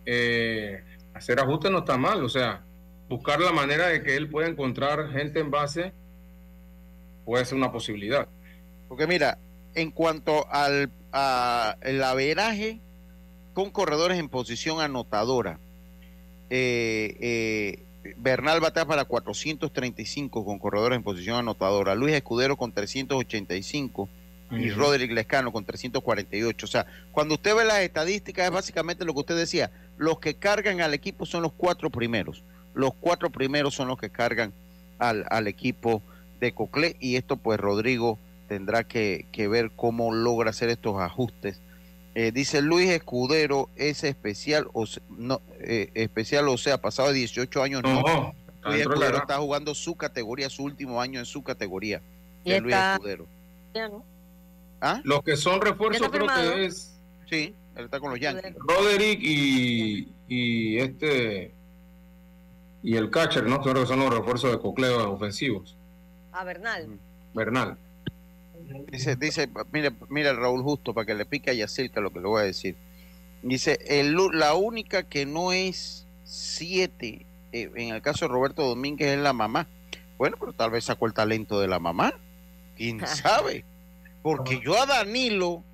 eh, 0.06 0.82
hacer 1.14 1.40
ajustes 1.40 1.70
no 1.70 1.78
está 1.78 1.96
mal. 1.96 2.24
O 2.24 2.28
sea, 2.28 2.62
buscar 3.08 3.40
la 3.40 3.52
manera 3.52 3.88
de 3.88 4.02
que 4.02 4.16
él 4.16 4.28
pueda 4.28 4.48
encontrar 4.48 5.10
gente 5.10 5.40
en 5.40 5.50
base 5.50 5.92
puede 7.24 7.44
ser 7.44 7.58
una 7.58 7.72
posibilidad. 7.72 8.28
Porque 8.88 9.06
mira, 9.06 9.38
en 9.74 9.90
cuanto 9.90 10.46
al 10.50 10.90
a 11.12 11.76
el 11.82 12.02
averaje 12.02 12.80
con 13.54 13.70
corredores 13.70 14.18
en 14.18 14.28
posición 14.28 14.80
anotadora, 14.80 15.58
eh, 16.50 17.16
eh, 17.20 17.82
Bernal 18.16 18.60
batea 18.60 18.86
para 18.86 19.04
435 19.04 20.44
con 20.44 20.58
corredores 20.58 20.96
en 20.96 21.02
posición 21.02 21.36
anotadora, 21.36 21.94
Luis 21.94 22.14
Escudero 22.14 22.56
con 22.56 22.72
385 22.72 24.08
y 24.52 24.70
Ujú. 24.70 24.80
Roderick 24.80 25.12
Lescano 25.12 25.52
con 25.52 25.64
348. 25.64 26.66
O 26.66 26.68
sea, 26.68 26.86
cuando 27.12 27.34
usted 27.34 27.54
ve 27.54 27.64
las 27.64 27.80
estadísticas 27.80 28.46
es 28.46 28.50
básicamente 28.50 29.04
lo 29.04 29.12
que 29.12 29.20
usted 29.20 29.36
decía, 29.36 29.70
los 29.96 30.18
que 30.18 30.34
cargan 30.34 30.80
al 30.80 30.94
equipo 30.94 31.26
son 31.26 31.42
los 31.42 31.52
cuatro 31.52 31.90
primeros, 31.90 32.42
los 32.74 32.94
cuatro 32.94 33.30
primeros 33.30 33.74
son 33.74 33.88
los 33.88 33.98
que 33.98 34.10
cargan 34.10 34.52
al, 34.98 35.24
al 35.28 35.46
equipo 35.46 36.02
de 36.40 36.52
Coclé 36.52 36.96
y 37.00 37.16
esto 37.16 37.36
pues 37.36 37.60
Rodrigo 37.60 38.18
tendrá 38.48 38.82
que, 38.82 39.26
que 39.30 39.46
ver 39.46 39.70
cómo 39.76 40.12
logra 40.12 40.50
hacer 40.50 40.70
estos 40.70 41.00
ajustes. 41.00 41.60
Eh, 42.14 42.32
dice 42.32 42.60
Luis 42.60 42.90
Escudero, 42.90 43.68
es 43.76 44.02
especial 44.04 44.66
o 44.72 44.84
se- 44.86 45.00
no 45.10 45.40
eh, 45.60 45.90
especial 45.94 46.48
o 46.48 46.58
sea, 46.58 46.78
pasado 46.80 47.08
de 47.08 47.14
18 47.14 47.62
años 47.62 47.82
no. 47.82 48.34
Luis 48.64 48.80
Escudero 48.80 49.18
está 49.18 49.38
jugando 49.38 49.74
su 49.74 49.94
categoría, 49.94 50.50
su 50.50 50.64
último 50.64 51.00
año 51.00 51.20
en 51.20 51.26
su 51.26 51.42
categoría. 51.42 52.02
Y 52.44 52.50
de 52.50 52.60
Luis 52.60 52.74
está- 52.74 52.92
Escudero. 52.94 53.26
Ya, 53.74 53.88
¿no? 53.88 54.04
¿Ah? 54.80 55.00
Los 55.04 55.22
que 55.22 55.36
son 55.36 55.60
refuerzos 55.60 56.00
¿Ya 56.00 56.06
está 56.06 56.18
creo 56.34 56.54
que 56.56 56.64
es 56.66 56.96
Sí, 57.28 57.54
él 57.76 57.84
está 57.84 58.00
con 58.00 58.10
los 58.10 58.18
Yankees. 58.18 58.54
Roderick 58.58 59.20
y, 59.22 60.08
y 60.26 60.78
este 60.78 61.52
y 62.82 62.96
el 62.96 63.10
catcher, 63.10 63.44
¿no? 63.46 63.60
Creo 63.60 63.74
que 63.74 63.86
son 63.86 64.00
los 64.00 64.12
refuerzos 64.12 64.50
de 64.50 64.58
cocleo 64.58 65.12
ofensivos. 65.12 65.76
A 66.32 66.42
Bernal. 66.44 66.88
Bernal. 67.34 67.76
Dice, 68.90 69.16
dice, 69.16 69.48
mira, 69.72 69.92
mira 70.08 70.32
Raúl 70.32 70.62
Justo 70.62 70.94
para 70.94 71.06
que 71.06 71.14
le 71.14 71.26
pique 71.26 71.50
a 71.50 71.54
Yacirca 71.54 72.00
lo 72.00 72.12
que 72.12 72.20
le 72.20 72.28
voy 72.28 72.42
a 72.42 72.44
decir. 72.44 72.76
Dice, 73.42 73.78
el, 73.86 74.16
la 74.32 74.54
única 74.54 75.02
que 75.02 75.26
no 75.26 75.52
es 75.52 76.06
siete, 76.24 77.26
eh, 77.52 77.70
en 77.74 77.94
el 77.94 78.02
caso 78.02 78.26
de 78.26 78.32
Roberto 78.32 78.66
Domínguez, 78.66 79.08
es 79.08 79.18
la 79.18 79.32
mamá. 79.32 79.66
Bueno, 80.18 80.36
pero 80.38 80.52
tal 80.52 80.70
vez 80.70 80.84
sacó 80.84 81.06
el 81.06 81.14
talento 81.14 81.60
de 81.60 81.68
la 81.68 81.78
mamá. 81.78 82.14
¿Quién 82.76 83.00
sabe? 83.06 83.64
Porque 84.22 84.60
yo 84.60 84.80
a 84.80 84.86
Danilo 84.86 85.64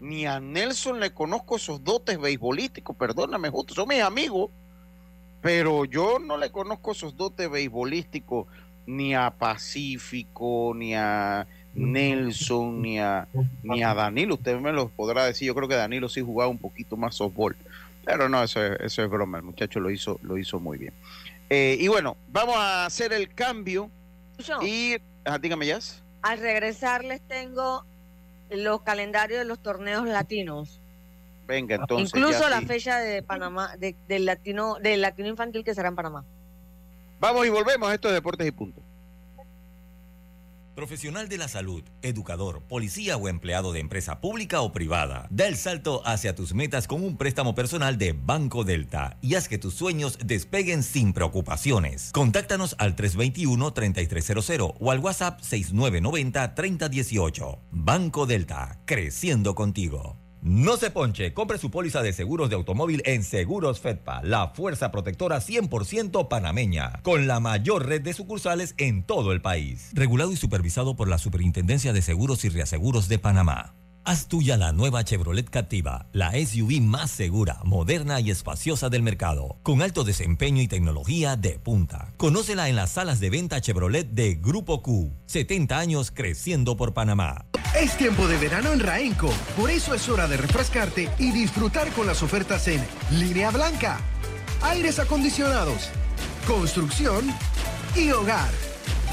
ni 0.00 0.26
a 0.26 0.40
Nelson 0.40 0.98
le 0.98 1.12
conozco 1.12 1.56
esos 1.56 1.84
dotes 1.84 2.18
beisbolísticos, 2.18 2.96
perdóname, 2.96 3.50
justo, 3.50 3.74
son 3.74 3.88
mis 3.88 4.00
amigos, 4.00 4.50
pero 5.42 5.84
yo 5.84 6.18
no 6.18 6.38
le 6.38 6.50
conozco 6.50 6.92
esos 6.92 7.16
dotes 7.16 7.50
beisbolísticos 7.50 8.46
ni 8.86 9.14
a 9.14 9.30
Pacífico, 9.30 10.72
ni 10.74 10.94
a 10.94 11.46
Nelson, 11.74 12.82
ni 12.82 12.98
a, 12.98 13.28
ni 13.62 13.82
a 13.82 13.94
Danilo. 13.94 14.34
Usted 14.34 14.58
me 14.60 14.72
lo 14.72 14.88
podrá 14.88 15.24
decir. 15.24 15.46
Yo 15.46 15.54
creo 15.54 15.68
que 15.68 15.74
Danilo 15.76 16.08
sí 16.08 16.20
jugaba 16.20 16.50
un 16.50 16.58
poquito 16.58 16.96
más 16.96 17.14
softball. 17.16 17.56
Pero 18.04 18.28
no, 18.28 18.42
eso 18.42 18.64
es, 18.64 18.80
eso 18.80 19.02
es 19.02 19.10
broma. 19.10 19.38
El 19.38 19.44
muchacho 19.44 19.78
lo 19.80 19.90
hizo, 19.90 20.18
lo 20.22 20.38
hizo 20.38 20.58
muy 20.58 20.78
bien. 20.78 20.92
Eh, 21.48 21.76
y 21.78 21.88
bueno, 21.88 22.16
vamos 22.28 22.56
a 22.56 22.86
hacer 22.86 23.12
el 23.12 23.32
cambio. 23.34 23.90
Y, 24.62 24.96
ah, 25.24 25.38
dígame, 25.38 25.66
ya. 25.66 25.78
al 26.22 26.38
regresar 26.38 27.04
les 27.04 27.20
tengo 27.20 27.84
los 28.50 28.82
calendarios 28.82 29.38
de 29.38 29.44
los 29.44 29.58
torneos 29.58 30.06
latinos. 30.06 30.80
Venga, 31.46 31.76
entonces. 31.76 32.12
Incluso 32.14 32.48
la 32.48 32.60
sí. 32.60 32.66
fecha 32.66 32.98
de 33.00 33.22
Panamá, 33.22 33.76
de- 33.76 33.96
del 34.08 34.24
latino, 34.24 34.76
del 34.80 35.00
latino 35.02 35.28
infantil 35.28 35.64
que 35.64 35.74
será 35.74 35.88
en 35.88 35.96
Panamá. 35.96 36.24
Vamos 37.18 37.46
y 37.46 37.50
volvemos 37.50 37.90
a 37.90 37.94
estos 37.94 38.12
deportes 38.12 38.46
y 38.46 38.50
punto. 38.50 38.80
Profesional 40.80 41.28
de 41.28 41.36
la 41.36 41.46
salud, 41.46 41.84
educador, 42.00 42.62
policía 42.62 43.18
o 43.18 43.28
empleado 43.28 43.74
de 43.74 43.80
empresa 43.80 44.22
pública 44.22 44.62
o 44.62 44.72
privada. 44.72 45.26
Da 45.28 45.46
el 45.46 45.58
salto 45.58 46.00
hacia 46.06 46.34
tus 46.34 46.54
metas 46.54 46.86
con 46.86 47.04
un 47.04 47.18
préstamo 47.18 47.54
personal 47.54 47.98
de 47.98 48.14
Banco 48.14 48.64
Delta 48.64 49.18
y 49.20 49.34
haz 49.34 49.46
que 49.46 49.58
tus 49.58 49.74
sueños 49.74 50.16
despeguen 50.24 50.82
sin 50.82 51.12
preocupaciones. 51.12 52.12
Contáctanos 52.12 52.76
al 52.78 52.96
321-3300 52.96 54.76
o 54.80 54.90
al 54.90 55.00
WhatsApp 55.00 55.42
6990-3018. 55.42 57.58
Banco 57.72 58.24
Delta, 58.24 58.80
creciendo 58.86 59.54
contigo. 59.54 60.16
No 60.42 60.78
se 60.78 60.90
ponche, 60.90 61.34
compre 61.34 61.58
su 61.58 61.70
póliza 61.70 62.00
de 62.00 62.14
seguros 62.14 62.48
de 62.48 62.56
automóvil 62.56 63.02
en 63.04 63.22
Seguros 63.22 63.80
Fedpa, 63.80 64.22
la 64.22 64.48
fuerza 64.48 64.90
protectora 64.90 65.38
100% 65.38 66.28
panameña, 66.28 67.00
con 67.02 67.26
la 67.26 67.40
mayor 67.40 67.86
red 67.86 68.00
de 68.00 68.14
sucursales 68.14 68.74
en 68.78 69.02
todo 69.02 69.32
el 69.32 69.42
país. 69.42 69.90
Regulado 69.92 70.32
y 70.32 70.36
supervisado 70.36 70.96
por 70.96 71.08
la 71.08 71.18
Superintendencia 71.18 71.92
de 71.92 72.00
Seguros 72.00 72.44
y 72.46 72.48
Reaseguros 72.48 73.08
de 73.08 73.18
Panamá. 73.18 73.74
Haz 74.10 74.26
tuya 74.26 74.56
la 74.56 74.72
nueva 74.72 75.04
Chevrolet 75.04 75.48
Captiva, 75.48 76.08
la 76.12 76.32
SUV 76.32 76.80
más 76.80 77.12
segura, 77.12 77.60
moderna 77.62 78.18
y 78.18 78.32
espaciosa 78.32 78.88
del 78.88 79.04
mercado, 79.04 79.60
con 79.62 79.82
alto 79.82 80.02
desempeño 80.02 80.60
y 80.60 80.66
tecnología 80.66 81.36
de 81.36 81.60
punta. 81.60 82.12
Conócela 82.16 82.68
en 82.68 82.74
las 82.74 82.90
salas 82.90 83.20
de 83.20 83.30
venta 83.30 83.60
Chevrolet 83.60 84.10
de 84.10 84.34
Grupo 84.34 84.82
Q. 84.82 85.12
70 85.26 85.78
años 85.78 86.10
creciendo 86.12 86.76
por 86.76 86.92
Panamá. 86.92 87.46
Es 87.80 87.96
tiempo 87.96 88.26
de 88.26 88.36
verano 88.36 88.72
en 88.72 88.80
Raenco, 88.80 89.32
por 89.56 89.70
eso 89.70 89.94
es 89.94 90.08
hora 90.08 90.26
de 90.26 90.38
refrescarte 90.38 91.08
y 91.20 91.30
disfrutar 91.30 91.92
con 91.92 92.08
las 92.08 92.20
ofertas 92.24 92.66
en 92.66 92.84
línea 93.12 93.52
blanca, 93.52 94.00
aires 94.60 94.98
acondicionados, 94.98 95.88
construcción 96.48 97.32
y 97.94 98.10
hogar. 98.10 98.69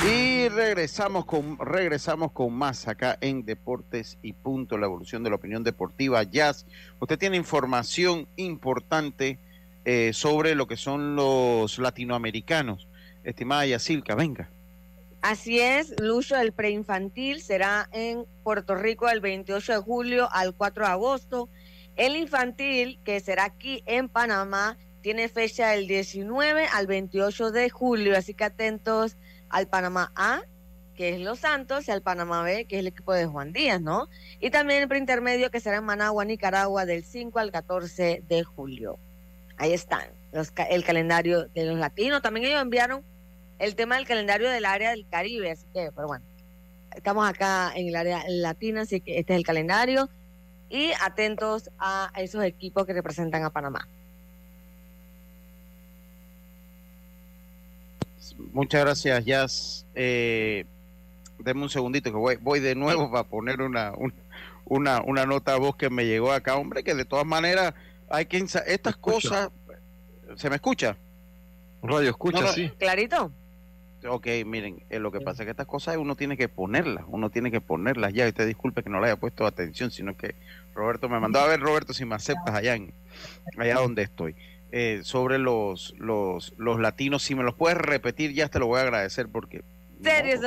Y 0.03 0.49
regresamos 0.49 1.25
con, 1.25 1.59
regresamos 1.59 2.31
con 2.31 2.51
más 2.53 2.87
acá 2.87 3.15
en 3.21 3.45
Deportes 3.45 4.17
y 4.23 4.33
Punto, 4.33 4.79
la 4.79 4.87
evolución 4.87 5.21
de 5.21 5.29
la 5.29 5.35
opinión 5.35 5.63
deportiva. 5.63 6.23
Jazz, 6.23 6.65
usted 6.99 7.19
tiene 7.19 7.37
información 7.37 8.27
importante 8.37 9.37
eh, 9.85 10.13
sobre 10.13 10.55
lo 10.55 10.65
que 10.65 10.77
son 10.77 11.15
los 11.15 11.77
latinoamericanos. 11.77 12.87
Estimada 13.23 13.67
Yacilca, 13.67 14.15
venga. 14.15 14.49
Así 15.21 15.59
es, 15.59 15.93
Lucho, 16.01 16.35
el 16.35 16.51
preinfantil 16.51 17.41
será 17.41 17.87
en 17.91 18.25
Puerto 18.43 18.73
Rico 18.73 19.07
del 19.07 19.21
28 19.21 19.73
de 19.73 19.77
julio 19.77 20.27
al 20.31 20.55
4 20.55 20.85
de 20.85 20.91
agosto. 20.91 21.47
El 21.95 22.15
infantil, 22.15 22.99
que 23.03 23.19
será 23.19 23.43
aquí 23.45 23.83
en 23.85 24.09
Panamá, 24.09 24.79
tiene 25.01 25.29
fecha 25.29 25.69
del 25.69 25.87
19 25.87 26.65
al 26.73 26.87
28 26.87 27.51
de 27.51 27.69
julio, 27.69 28.17
así 28.17 28.33
que 28.33 28.45
atentos 28.45 29.15
al 29.49 29.67
Panamá 29.67 30.11
A, 30.15 30.41
que 30.95 31.09
es 31.09 31.19
Los 31.19 31.39
Santos, 31.39 31.87
y 31.87 31.91
al 31.91 32.01
Panamá 32.01 32.41
B, 32.41 32.65
que 32.65 32.77
es 32.77 32.79
el 32.79 32.87
equipo 32.87 33.13
de 33.13 33.27
Juan 33.27 33.53
Díaz, 33.53 33.79
¿no? 33.79 34.09
Y 34.39 34.49
también 34.49 34.81
el 34.81 34.87
preintermedio, 34.87 35.51
que 35.51 35.59
será 35.59 35.77
en 35.77 35.83
Managua, 35.83 36.25
Nicaragua, 36.25 36.87
del 36.87 37.03
5 37.03 37.37
al 37.37 37.51
14 37.51 38.23
de 38.27 38.43
julio. 38.43 38.97
Ahí 39.57 39.73
están, 39.73 40.05
los 40.31 40.51
el 40.71 40.83
calendario 40.83 41.47
de 41.49 41.65
los 41.65 41.77
latinos. 41.77 42.23
También 42.23 42.47
ellos 42.47 42.61
enviaron 42.61 43.03
el 43.61 43.75
tema 43.75 43.95
del 43.97 44.05
calendario 44.07 44.49
del 44.49 44.65
área 44.65 44.91
del 44.91 45.05
Caribe, 45.09 45.51
así 45.51 45.65
que, 45.73 45.91
pero 45.95 46.07
bueno, 46.07 46.25
estamos 46.95 47.27
acá 47.29 47.71
en 47.75 47.87
el 47.87 47.95
área 47.95 48.23
latina, 48.27 48.81
así 48.81 49.01
que 49.01 49.19
este 49.19 49.33
es 49.33 49.37
el 49.37 49.45
calendario 49.45 50.09
y 50.69 50.91
atentos 51.01 51.69
a 51.79 52.11
esos 52.17 52.43
equipos 52.43 52.85
que 52.85 52.93
representan 52.93 53.43
a 53.43 53.49
Panamá. 53.49 53.87
Muchas 58.53 58.81
gracias, 58.81 59.25
Jazz. 59.25 59.85
Eh, 59.95 60.65
deme 61.39 61.61
un 61.63 61.69
segundito 61.69 62.11
que 62.11 62.17
voy, 62.17 62.35
voy 62.37 62.59
de 62.59 62.75
nuevo 62.75 63.11
para 63.11 63.23
poner 63.23 63.61
una, 63.61 63.93
un- 63.95 64.13
una, 64.65 65.01
una 65.01 65.25
nota 65.25 65.53
a 65.53 65.57
voz 65.57 65.75
que 65.75 65.89
me 65.89 66.05
llegó 66.05 66.31
acá, 66.31 66.55
hombre, 66.55 66.83
que 66.83 66.95
de 66.95 67.05
todas 67.05 67.25
maneras 67.25 67.73
hay 68.09 68.25
que 68.25 68.37
estas 68.37 68.95
cosas. 68.97 69.49
¿Se 70.37 70.49
me 70.49 70.55
escucha? 70.55 70.95
Radio 71.83 72.09
escucha, 72.09 72.39
No, 72.41 72.47
no. 72.47 72.53
sí. 72.53 72.69
¿Clarito? 72.79 73.31
Ok, 74.07 74.27
miren, 74.45 74.83
eh, 74.89 74.99
lo 74.99 75.11
que 75.11 75.21
pasa 75.21 75.43
es 75.43 75.47
que 75.47 75.51
estas 75.51 75.67
cosas 75.67 75.97
uno 75.97 76.15
tiene 76.15 76.35
que 76.37 76.49
ponerlas, 76.49 77.05
uno 77.07 77.29
tiene 77.29 77.51
que 77.51 77.61
ponerlas 77.61 78.13
ya. 78.13 78.27
Usted 78.27 78.47
disculpe 78.47 78.83
que 78.83 78.89
no 78.89 78.99
le 78.99 79.07
haya 79.07 79.15
puesto 79.15 79.45
atención, 79.45 79.91
sino 79.91 80.17
que 80.17 80.35
Roberto 80.73 81.07
me 81.09 81.19
mandó 81.19 81.39
a 81.39 81.47
ver, 81.47 81.59
Roberto, 81.59 81.93
si 81.93 82.05
me 82.05 82.15
aceptas 82.15 82.55
allá, 82.55 82.75
en, 82.75 82.93
allá 83.57 83.75
donde 83.75 84.03
estoy. 84.03 84.35
Eh, 84.71 85.01
sobre 85.03 85.37
los, 85.37 85.93
los, 85.97 86.53
los 86.57 86.79
latinos, 86.79 87.23
si 87.23 87.35
me 87.35 87.43
los 87.43 87.53
puedes 87.55 87.77
repetir, 87.77 88.33
ya 88.33 88.47
te 88.47 88.57
lo 88.57 88.67
voy 88.67 88.79
a 88.79 88.83
agradecer 88.83 89.27
porque... 89.27 89.63
Serio, 90.01 90.39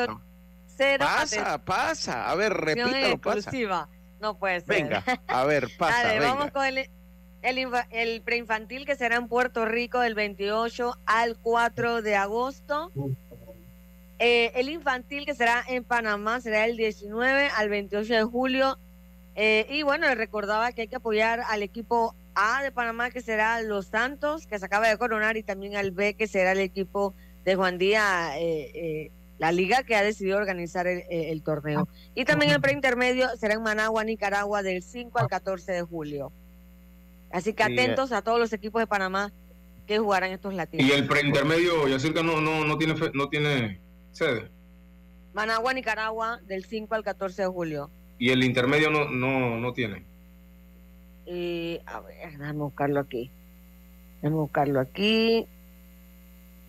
cero 0.67 1.05
Pasa, 1.07 1.65
pasa. 1.65 2.31
A 2.31 2.35
ver, 2.35 2.53
repítalo, 2.55 3.19
pasa. 3.19 3.89
No 4.21 4.35
puede 4.39 4.61
ser. 4.61 4.69
Venga, 4.69 5.05
a 5.29 5.45
ver, 5.47 5.69
pasa, 5.79 6.03
Dale, 6.03 6.21
venga. 6.21 6.35
vamos 6.35 6.51
con 6.53 6.65
el, 6.65 6.89
el, 7.43 7.69
el 7.91 8.23
preinfantil 8.23 8.87
que 8.87 8.97
será 8.97 9.17
en 9.17 9.29
Puerto 9.29 9.67
Rico 9.67 10.01
del 10.01 10.15
28 10.15 10.97
al 11.05 11.37
4 11.37 12.01
de 12.03 12.17
agosto. 12.17 12.91
Eh, 14.19 14.53
el 14.55 14.69
infantil 14.69 15.27
que 15.27 15.35
será 15.35 15.65
en 15.69 15.85
Panamá 15.85 16.41
será 16.41 16.65
el 16.67 16.77
19 16.77 17.49
al 17.57 17.69
28 17.69 18.15
de 18.15 18.23
julio. 18.25 18.79
Eh, 19.37 19.67
y 19.71 19.83
bueno, 19.83 20.07
le 20.07 20.15
recordaba 20.15 20.71
que 20.73 20.83
hay 20.83 20.89
que 20.89 20.97
apoyar 20.97 21.41
al 21.49 21.63
equipo 21.63 22.15
A 22.37 22.63
de 22.63 22.71
Panamá, 22.71 23.11
que 23.11 23.21
será 23.21 23.61
Los 23.63 23.87
Santos, 23.87 24.47
que 24.47 24.59
se 24.59 24.65
acaba 24.65 24.89
de 24.89 24.97
coronar, 24.97 25.37
y 25.37 25.43
también 25.43 25.77
al 25.77 25.91
B, 25.91 26.15
que 26.15 26.27
será 26.29 26.53
el 26.53 26.61
equipo 26.61 27.15
de 27.45 27.57
Juan 27.57 27.77
Díaz, 27.79 28.35
eh, 28.37 28.71
eh, 28.75 29.11
la 29.39 29.51
liga 29.51 29.83
que 29.83 29.97
ha 29.97 30.03
decidido 30.05 30.37
organizar 30.39 30.87
el, 30.87 31.03
el 31.11 31.43
torneo. 31.43 31.89
Y 32.15 32.25
también 32.25 32.53
el 32.53 32.61
preintermedio 32.61 33.29
será 33.37 33.55
en 33.55 33.63
Managua, 33.63 34.05
Nicaragua, 34.05 34.63
del 34.63 34.83
5 34.83 35.19
al 35.19 35.27
14 35.29 35.73
de 35.73 35.83
julio. 35.83 36.31
Así 37.33 37.53
que 37.53 37.65
atentos 37.65 38.13
a 38.13 38.23
todos 38.23 38.39
los 38.39 38.53
equipos 38.53 38.81
de 38.81 38.87
Panamá 38.87 39.33
que 39.89 39.99
jugarán 39.99 40.31
estos 40.31 40.55
latinos. 40.55 40.87
Y 40.87 40.93
el 40.93 41.09
preintermedio, 41.09 41.89
Yacirca, 41.89 42.23
no, 42.23 42.41
no, 42.41 42.65
no, 42.65 42.79
tiene, 42.79 42.95
fe- 42.95 43.11
no 43.13 43.29
tiene 43.29 43.81
sede. 44.15 44.51
Managua, 45.35 45.75
Nicaragua, 45.75 46.41
del 46.47 46.65
5 46.65 46.95
al 46.95 47.03
14 47.05 47.43
de 47.43 47.49
julio. 47.49 47.91
Y 48.19 48.31
el 48.31 48.45
intermedio 48.45 48.91
no, 48.91 49.09
no, 49.11 49.59
no 49.59 49.73
tiene. 49.73 50.05
Y, 51.27 51.81
a 51.87 52.01
ver, 52.01 52.17
déjame 52.39 52.53
buscarlo 52.61 53.01
aquí. 53.01 53.31
Déjame 54.23 54.37
buscarlo 54.37 54.81
aquí. 54.81 55.47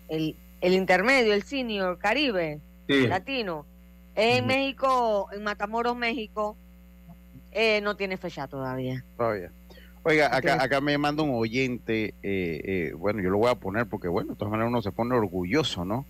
El, 0.08 0.36
el 0.60 0.72
intermedio, 0.72 1.32
el 1.34 1.42
senior, 1.42 1.98
Caribe, 1.98 2.60
Sí. 2.88 3.06
latino. 3.06 3.66
En 4.14 4.46
México, 4.46 5.28
en 5.32 5.42
Matamoros, 5.44 5.94
México, 5.96 6.56
eh, 7.52 7.80
no 7.82 7.96
tiene 7.96 8.16
fecha 8.16 8.48
todavía. 8.48 9.04
Todavía. 9.16 9.50
Oiga, 10.04 10.34
acá, 10.34 10.62
acá 10.62 10.80
me 10.80 10.96
manda 10.98 11.22
un 11.22 11.34
oyente, 11.34 12.14
eh, 12.22 12.60
eh, 12.64 12.92
bueno, 12.96 13.20
yo 13.20 13.28
lo 13.28 13.38
voy 13.38 13.50
a 13.50 13.56
poner 13.56 13.86
porque, 13.86 14.08
bueno, 14.08 14.30
de 14.32 14.36
todas 14.36 14.50
maneras 14.52 14.70
uno 14.70 14.80
se 14.80 14.92
pone 14.92 15.14
orgulloso, 15.16 15.84
¿no? 15.84 16.06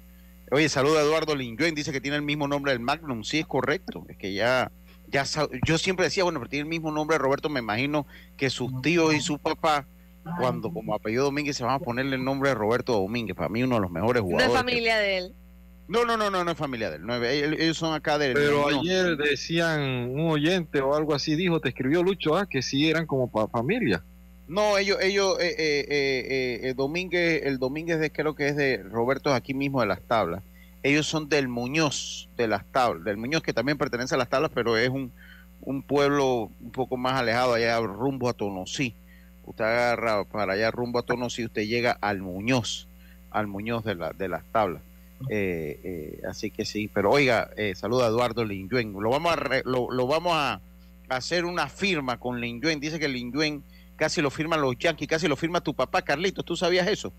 Oye, 0.50 0.68
saluda 0.68 1.00
a 1.00 1.02
Eduardo 1.02 1.34
Linjuen, 1.34 1.74
dice 1.74 1.92
que 1.92 2.00
tiene 2.00 2.16
el 2.16 2.22
mismo 2.22 2.46
nombre 2.46 2.72
del 2.72 2.80
Magnum, 2.80 3.24
sí 3.24 3.38
es 3.40 3.46
correcto, 3.46 4.04
es 4.08 4.16
que 4.16 4.32
ya, 4.32 4.70
ya 5.08 5.24
yo 5.66 5.76
siempre 5.78 6.04
decía, 6.04 6.22
bueno, 6.24 6.38
pero 6.38 6.48
tiene 6.48 6.62
el 6.62 6.68
mismo 6.68 6.92
nombre 6.92 7.14
de 7.16 7.18
Roberto, 7.18 7.48
me 7.48 7.60
imagino 7.60 8.06
que 8.36 8.48
sus 8.48 8.80
tíos 8.80 9.12
y 9.14 9.20
su 9.20 9.38
papá, 9.38 9.86
cuando 10.38 10.72
como 10.72 10.94
apellido 10.94 11.24
Domínguez 11.24 11.56
se 11.56 11.64
van 11.64 11.74
a 11.74 11.78
ponerle 11.80 12.16
el 12.16 12.24
nombre 12.24 12.50
de 12.50 12.54
Roberto 12.54 12.92
Domínguez, 12.92 13.36
para 13.36 13.48
mí 13.48 13.62
uno 13.62 13.76
de 13.76 13.80
los 13.82 13.90
mejores 13.90 14.22
No 14.22 14.28
jugadores. 14.28 14.46
es 14.46 14.52
que- 14.52 14.58
familia 14.70 14.96
de 14.98 15.18
él. 15.18 15.34
No, 15.88 16.04
no, 16.04 16.16
no, 16.16 16.30
no, 16.30 16.42
no 16.44 16.50
es 16.50 16.56
familia 16.58 16.90
de 16.90 16.96
él, 16.96 17.06
no 17.06 17.14
es- 17.24 17.60
ellos 17.60 17.76
son 17.76 17.94
acá 17.94 18.16
de... 18.18 18.32
Pero 18.32 18.68
no, 18.70 18.80
ayer 18.80 19.16
decían, 19.16 19.80
un 20.10 20.30
oyente 20.30 20.80
o 20.80 20.94
algo 20.94 21.14
así 21.14 21.34
dijo, 21.36 21.60
te 21.60 21.68
escribió 21.70 22.02
Lucho, 22.04 22.36
ah, 22.36 22.46
que 22.48 22.62
sí 22.62 22.88
eran 22.88 23.06
como 23.06 23.30
pa- 23.30 23.48
familia. 23.48 24.04
No, 24.48 24.78
ellos, 24.78 24.98
ellos, 25.02 25.38
eh, 25.40 25.54
eh, 25.58 25.86
eh, 25.88 26.60
eh, 26.62 26.74
Domínguez, 26.74 27.42
el 27.44 27.58
Domínguez 27.58 27.98
de, 27.98 28.10
creo 28.10 28.34
que 28.34 28.48
es 28.48 28.56
de 28.56 28.82
Roberto 28.82 29.34
aquí 29.34 29.54
mismo 29.54 29.80
de 29.80 29.86
las 29.86 30.00
tablas. 30.02 30.42
Ellos 30.82 31.06
son 31.06 31.28
del 31.28 31.48
Muñoz 31.48 32.28
de 32.36 32.46
las 32.46 32.64
tablas, 32.66 33.02
del 33.04 33.16
Muñoz 33.16 33.42
que 33.42 33.52
también 33.52 33.76
pertenece 33.76 34.14
a 34.14 34.18
las 34.18 34.28
tablas, 34.28 34.52
pero 34.54 34.76
es 34.76 34.88
un, 34.88 35.10
un 35.62 35.82
pueblo 35.82 36.50
un 36.60 36.70
poco 36.70 36.96
más 36.96 37.14
alejado 37.14 37.54
allá 37.54 37.80
rumbo 37.80 38.28
a 38.28 38.34
Tonosí. 38.34 38.94
Usted 39.46 39.64
agarra 39.64 40.22
para 40.24 40.52
allá 40.52 40.70
rumbo 40.70 41.00
a 41.00 41.02
Tonosí, 41.02 41.44
usted 41.44 41.62
llega 41.62 41.90
al 42.00 42.20
Muñoz, 42.20 42.86
al 43.32 43.48
Muñoz 43.48 43.84
de, 43.84 43.96
la, 43.96 44.12
de 44.12 44.28
las 44.28 44.44
tablas. 44.52 44.80
Eh, 45.28 45.80
eh, 45.82 46.20
así 46.28 46.52
que 46.52 46.64
sí, 46.64 46.88
pero 46.92 47.10
oiga, 47.10 47.50
saluda 47.74 48.04
a 48.04 48.08
Eduardo 48.08 48.44
Linyuen. 48.44 48.92
Lo 48.92 49.10
vamos 49.10 49.32
a 49.32 49.36
re- 49.36 49.62
lo, 49.64 49.90
lo 49.90 50.06
vamos 50.06 50.34
a 50.36 50.60
hacer 51.08 51.46
una 51.46 51.68
firma 51.68 52.20
con 52.20 52.40
Linyuen. 52.40 52.78
Dice 52.78 53.00
que 53.00 53.08
Linyuen 53.08 53.64
casi 53.96 54.20
lo 54.22 54.30
firman 54.30 54.60
los 54.60 54.76
Yankees, 54.78 55.08
casi 55.08 55.26
lo 55.28 55.36
firma 55.36 55.60
tu 55.60 55.74
papá, 55.74 56.02
Carlitos. 56.02 56.44
¿Tú 56.44 56.56
sabías 56.56 56.86
eso? 56.88 57.12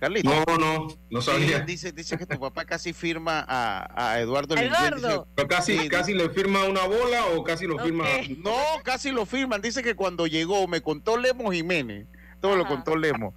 Carlitos. 0.00 0.32
No, 0.46 0.58
no, 0.58 0.88
no 1.10 1.22
sabía. 1.22 1.58
Sí, 1.58 1.64
dice, 1.66 1.92
dice 1.92 2.18
que 2.18 2.26
tu 2.26 2.38
papá 2.38 2.64
casi 2.64 2.92
firma 2.92 3.44
a, 3.48 4.10
a 4.12 4.20
Eduardo. 4.20 4.56
Eduardo. 4.56 4.96
Dice- 5.08 5.20
Pero 5.34 5.48
casi, 5.48 5.78
Sí, 5.78 5.88
casi 5.88 6.12
le 6.14 6.28
firma 6.30 6.64
una 6.64 6.84
bola 6.86 7.26
o 7.34 7.44
casi 7.44 7.66
lo 7.66 7.78
firma. 7.78 8.04
no, 8.42 8.54
casi 8.82 9.10
lo 9.12 9.24
firman. 9.24 9.62
Dice 9.62 9.82
que 9.82 9.94
cuando 9.94 10.26
llegó, 10.26 10.66
me 10.66 10.80
contó 10.82 11.16
Lemos 11.16 11.54
Jiménez, 11.54 12.06
todo 12.40 12.56
lo 12.56 12.66
contó 12.66 12.96
Lemos. 12.96 13.34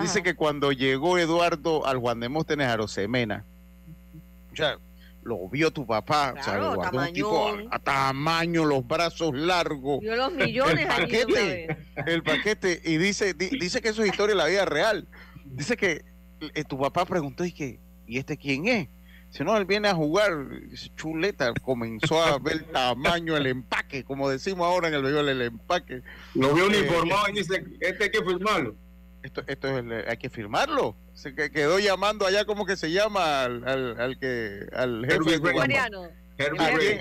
Dice 0.00 0.22
que 0.22 0.34
cuando 0.34 0.72
llegó 0.72 1.18
Eduardo 1.18 1.86
al 1.86 1.98
Juan 1.98 2.20
de 2.20 2.28
Móstenes 2.28 2.66
a 2.68 2.76
Rosemena, 2.76 3.44
o 4.52 4.56
sea, 4.56 4.78
lo 5.28 5.48
vio 5.48 5.70
tu 5.70 5.86
papá, 5.86 6.34
o 6.38 6.42
sea, 6.42 6.54
Eduardo, 6.56 6.98
un 6.98 7.12
tipo 7.12 7.56
a, 7.70 7.78
tamaño, 7.78 8.64
los 8.64 8.86
brazos 8.86 9.34
largos. 9.34 10.00
Vio 10.00 10.16
los 10.16 10.32
millones 10.32 10.80
el 10.80 10.86
paquete, 10.88 11.76
el 12.06 12.22
paquete, 12.22 12.80
y 12.84 12.96
dice, 12.96 13.34
di- 13.34 13.50
dice 13.58 13.80
que 13.82 13.90
eso 13.90 14.02
es 14.02 14.08
historia 14.08 14.34
de 14.34 14.38
la 14.42 14.46
vida 14.46 14.64
real. 14.64 15.06
Dice 15.44 15.76
que 15.76 16.04
eh, 16.54 16.64
tu 16.64 16.78
papá 16.78 17.04
preguntó 17.04 17.44
y 17.44 17.52
que, 17.52 17.78
¿y 18.06 18.18
este 18.18 18.36
quién 18.36 18.66
es? 18.68 18.88
Si 19.30 19.44
no, 19.44 19.54
él 19.58 19.66
viene 19.66 19.88
a 19.88 19.94
jugar, 19.94 20.48
dice, 20.70 20.90
chuleta, 20.96 21.52
comenzó 21.62 22.22
a 22.22 22.38
ver 22.38 22.54
el 22.54 22.64
tamaño, 22.64 23.36
el 23.36 23.46
empaque, 23.46 24.02
como 24.02 24.30
decimos 24.30 24.66
ahora 24.66 24.88
en 24.88 24.94
el 24.94 25.02
béisbol, 25.02 25.28
el 25.28 25.42
empaque. 25.42 26.00
Lo 26.34 26.54
vio 26.54 26.64
Eh, 26.64 26.68
uniformado 26.78 27.28
y 27.28 27.32
dice, 27.34 27.62
este 27.80 28.04
hay 28.04 28.10
que 28.10 28.22
firmarlo. 28.24 28.74
esto, 29.22 29.42
esto 29.46 29.68
es 29.68 29.84
el- 29.84 30.08
hay 30.08 30.16
que 30.16 30.30
firmarlo. 30.30 30.96
Se 31.18 31.34
que- 31.34 31.50
quedó 31.50 31.80
llamando 31.80 32.26
allá 32.26 32.44
como 32.44 32.64
que 32.64 32.76
se 32.76 32.92
llama 32.92 33.42
al, 33.42 33.66
al, 33.66 34.00
al 34.00 34.18
que 34.20 34.68
al 34.72 35.04
jefe. 35.04 35.40
Mariano. 35.52 36.08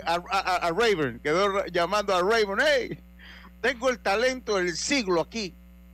¿A? 0.06 0.16
A- 0.16 0.72
Raven, 0.72 1.20
quedó 1.24 1.64
llamando 1.68 2.16
a 2.16 2.22
Raven, 2.22 2.58
hey, 2.66 3.00
tengo 3.62 3.90
el 3.92 4.00
talento 4.00 4.56
del 4.58 4.76
siglo 4.76 5.22
aquí 5.22 5.54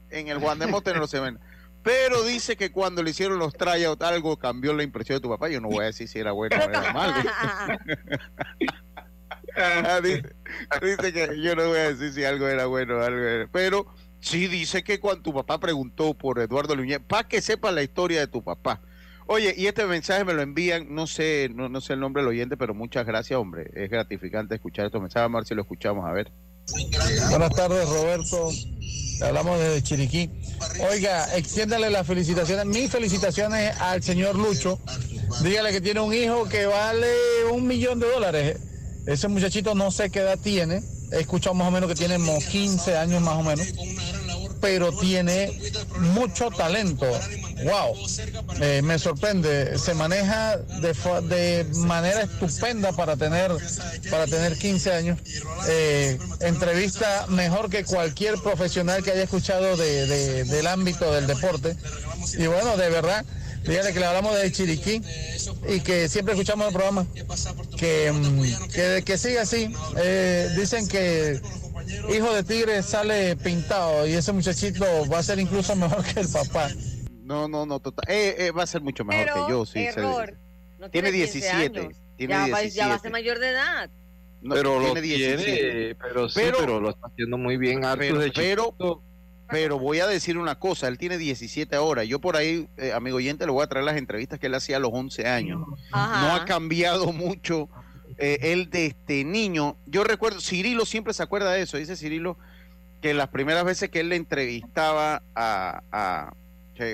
en 0.09 0.29
el 0.29 0.37
Juan 0.39 0.57
de 0.59 0.67
Mote 0.67 0.91
en 0.91 0.99
los 0.99 1.13
eventos. 1.13 1.43
Pero 1.83 2.23
dice 2.23 2.55
que 2.55 2.71
cuando 2.71 3.03
le 3.03 3.09
hicieron 3.09 3.39
los 3.39 3.53
tryouts 3.55 4.01
algo 4.01 4.37
cambió 4.39 4.73
la 4.73 4.83
impresión 4.83 5.17
de 5.17 5.21
tu 5.21 5.27
papá. 5.29 5.49
Yo 5.49 5.59
no 5.59 5.67
voy 5.67 5.83
a 5.83 5.87
decir 5.87 6.07
si 6.07 6.17
era 6.19 6.31
bueno 6.31 6.55
o 6.55 6.69
era 6.69 6.93
malo. 6.93 7.13
Ah, 9.57 9.99
dice, 10.01 10.23
dice 10.81 11.13
que 11.13 11.41
yo 11.41 11.55
no 11.55 11.67
voy 11.67 11.77
a 11.77 11.91
decir 11.93 12.13
si 12.13 12.23
algo 12.23 12.47
era 12.47 12.65
bueno 12.67 12.97
o 12.97 13.01
algo 13.03 13.19
era. 13.19 13.47
Pero 13.51 13.85
sí 14.23 14.47
dice 14.47 14.83
que 14.83 14.99
cuando 14.99 15.21
tu 15.21 15.33
papá 15.33 15.59
preguntó 15.59 16.13
por 16.13 16.39
Eduardo 16.39 16.75
Luñez, 16.75 16.99
para 17.07 17.27
que 17.27 17.41
sepa 17.41 17.71
la 17.71 17.83
historia 17.83 18.21
de 18.21 18.27
tu 18.27 18.41
papá. 18.43 18.81
Oye, 19.27 19.53
y 19.55 19.67
este 19.67 19.85
mensaje 19.85 20.25
me 20.25 20.33
lo 20.33 20.41
envían, 20.41 20.93
no 20.93 21.07
sé, 21.07 21.49
no, 21.53 21.69
no 21.69 21.79
sé 21.81 21.93
el 21.93 21.99
nombre 21.99 22.23
del 22.23 22.29
oyente, 22.29 22.57
pero 22.57 22.73
muchas 22.73 23.05
gracias, 23.05 23.39
hombre. 23.39 23.69
Es 23.73 23.89
gratificante 23.89 24.55
escuchar 24.55 24.85
estos 24.85 25.01
mensajes. 25.01 25.23
Vamos 25.25 25.37
a 25.37 25.39
ver 25.41 25.47
si 25.47 25.55
lo 25.55 25.61
escuchamos, 25.61 26.05
a 26.05 26.11
ver. 26.11 26.31
Buenas 27.29 27.49
tardes, 27.51 27.87
Roberto. 27.87 28.49
Hablamos 29.21 29.59
desde 29.59 29.83
Chiriquí. 29.83 30.29
Oiga, 30.89 31.37
extiéndale 31.37 31.89
las 31.89 32.05
felicitaciones, 32.05 32.65
mis 32.65 32.91
felicitaciones 32.91 33.79
al 33.79 34.03
señor 34.03 34.35
Lucho. 34.35 34.79
Dígale 35.41 35.71
que 35.71 35.81
tiene 35.81 35.99
un 35.99 36.13
hijo 36.13 36.47
que 36.47 36.65
vale 36.65 37.07
un 37.51 37.67
millón 37.67 37.99
de 37.99 38.09
dólares. 38.09 38.59
Ese 39.05 39.27
muchachito 39.27 39.75
no 39.75 39.91
sé 39.91 40.09
qué 40.09 40.19
edad 40.19 40.39
tiene. 40.41 40.81
He 41.13 41.21
escuchado 41.21 41.53
más 41.53 41.67
o 41.67 41.71
menos 41.71 41.87
que 41.89 41.95
tiene 41.95 42.15
como 42.15 42.39
15 42.39 42.97
años 42.97 43.21
más 43.21 43.35
o 43.37 43.43
menos. 43.43 43.67
Pero 44.61 44.97
tiene 44.97 45.51
mucho 45.99 46.49
talento. 46.49 47.05
Wow. 47.65 47.95
Eh, 48.61 48.81
me 48.81 48.97
sorprende. 48.97 49.77
Se 49.77 49.93
maneja 49.93 50.57
de, 50.57 50.93
de 51.27 51.65
manera 51.79 52.21
estupenda 52.23 52.93
para 52.93 53.17
tener, 53.17 53.51
para 54.09 54.25
tener 54.25 54.57
15 54.57 54.93
años. 54.93 55.19
Eh, 55.67 56.17
entrevista 56.39 57.25
mejor 57.27 57.69
que 57.69 57.83
cualquier 57.83 58.35
profesional 58.39 59.03
que 59.03 59.11
haya 59.11 59.23
escuchado 59.23 59.75
de- 59.75 60.07
de- 60.07 60.43
del 60.45 60.67
ámbito 60.67 61.11
del 61.13 61.27
deporte. 61.27 61.75
Y 62.37 62.47
bueno, 62.47 62.77
de 62.77 62.89
verdad, 62.89 63.25
dígale 63.63 63.93
que 63.93 63.99
le 63.99 64.05
hablamos 64.05 64.35
de 64.39 64.51
Chiriquí 64.51 65.01
y 65.67 65.79
que 65.81 66.07
siempre 66.09 66.33
escuchamos 66.33 66.67
el 66.67 66.73
programa. 66.73 67.05
Que, 67.77 68.11
mm, 68.11 68.41
que, 68.73 69.03
que 69.05 69.17
siga 69.17 69.41
así. 69.43 69.73
Eh, 69.97 70.49
dicen 70.57 70.87
que 70.87 71.39
hijo 72.15 72.33
de 72.33 72.43
tigre 72.43 72.81
sale 72.83 73.35
pintado 73.35 74.07
y 74.07 74.13
ese 74.13 74.31
muchachito 74.31 74.85
va 75.11 75.19
a 75.19 75.23
ser 75.23 75.39
incluso 75.39 75.75
mejor 75.75 76.03
que 76.03 76.19
el 76.21 76.27
papá. 76.29 76.69
No, 77.23 77.47
no, 77.47 77.65
no, 77.65 77.79
total. 77.79 78.05
Eh, 78.07 78.35
eh, 78.37 78.51
va 78.51 78.63
a 78.63 78.67
ser 78.67 78.81
mucho 78.81 79.05
mejor 79.05 79.25
Pero, 79.25 79.45
que 79.47 79.51
yo, 79.51 79.65
sí. 79.65 79.71
se- 79.73 79.85
error. 79.89 80.33
No 80.79 80.89
tiene 80.89 81.11
tiene 81.11 81.25
15 81.25 81.39
17. 81.39 81.79
años. 81.79 81.93
Tiene 82.17 82.33
ya, 82.33 82.39
va, 82.39 82.45
17. 82.59 82.75
ya 82.75 82.87
va 82.89 82.93
a 82.95 82.99
ser 82.99 83.11
mayor 83.11 83.39
de 83.39 83.49
edad. 83.49 83.89
No, 84.41 84.55
pero 84.55 84.77
lo 84.79 84.91
tiene 84.93 85.01
tiene, 85.01 85.37
17. 85.37 85.95
pero 85.95 86.27
sí, 86.27 86.41
Pero- 86.43 86.57
pero, 86.59 86.79
lo 86.81 86.89
está 86.89 87.07
haciendo 87.07 87.37
muy 87.37 87.55
bien 87.55 87.85
Arthur 87.85 87.99
pero, 88.07 88.19
de 88.19 88.31
pero, 88.31 88.63
chiquito. 88.65 89.03
Pero 89.53 89.77
voy 89.77 89.99
a 89.99 90.07
decir 90.07 90.39
una 90.39 90.55
cosa, 90.55 90.87
él 90.87 90.97
tiene 90.97 91.19
17 91.19 91.75
ahora. 91.75 92.03
Yo 92.03 92.17
por 92.19 92.35
ahí, 92.35 92.67
eh, 92.77 92.91
amigo 92.91 93.17
oyente, 93.17 93.45
le 93.45 93.51
voy 93.51 93.63
a 93.63 93.67
traer 93.67 93.85
las 93.85 93.97
entrevistas 93.97 94.39
que 94.39 94.47
él 94.47 94.55
hacía 94.55 94.77
a 94.77 94.79
los 94.79 94.89
11 94.91 95.27
años. 95.27 95.61
Ajá. 95.91 96.21
No 96.21 96.33
ha 96.33 96.43
cambiado 96.45 97.13
mucho 97.13 97.69
eh, 98.17 98.39
él 98.41 98.71
de 98.71 98.87
este 98.87 99.23
niño. 99.23 99.77
Yo 99.85 100.03
recuerdo, 100.03 100.41
Cirilo 100.41 100.87
siempre 100.87 101.13
se 101.13 101.21
acuerda 101.21 101.51
de 101.51 101.61
eso, 101.61 101.77
dice 101.77 101.95
Cirilo, 101.95 102.35
que 102.99 103.13
las 103.13 103.27
primeras 103.27 103.63
veces 103.63 103.91
que 103.91 103.99
él 103.99 104.09
le 104.09 104.15
entrevistaba 104.15 105.21
a, 105.35 106.33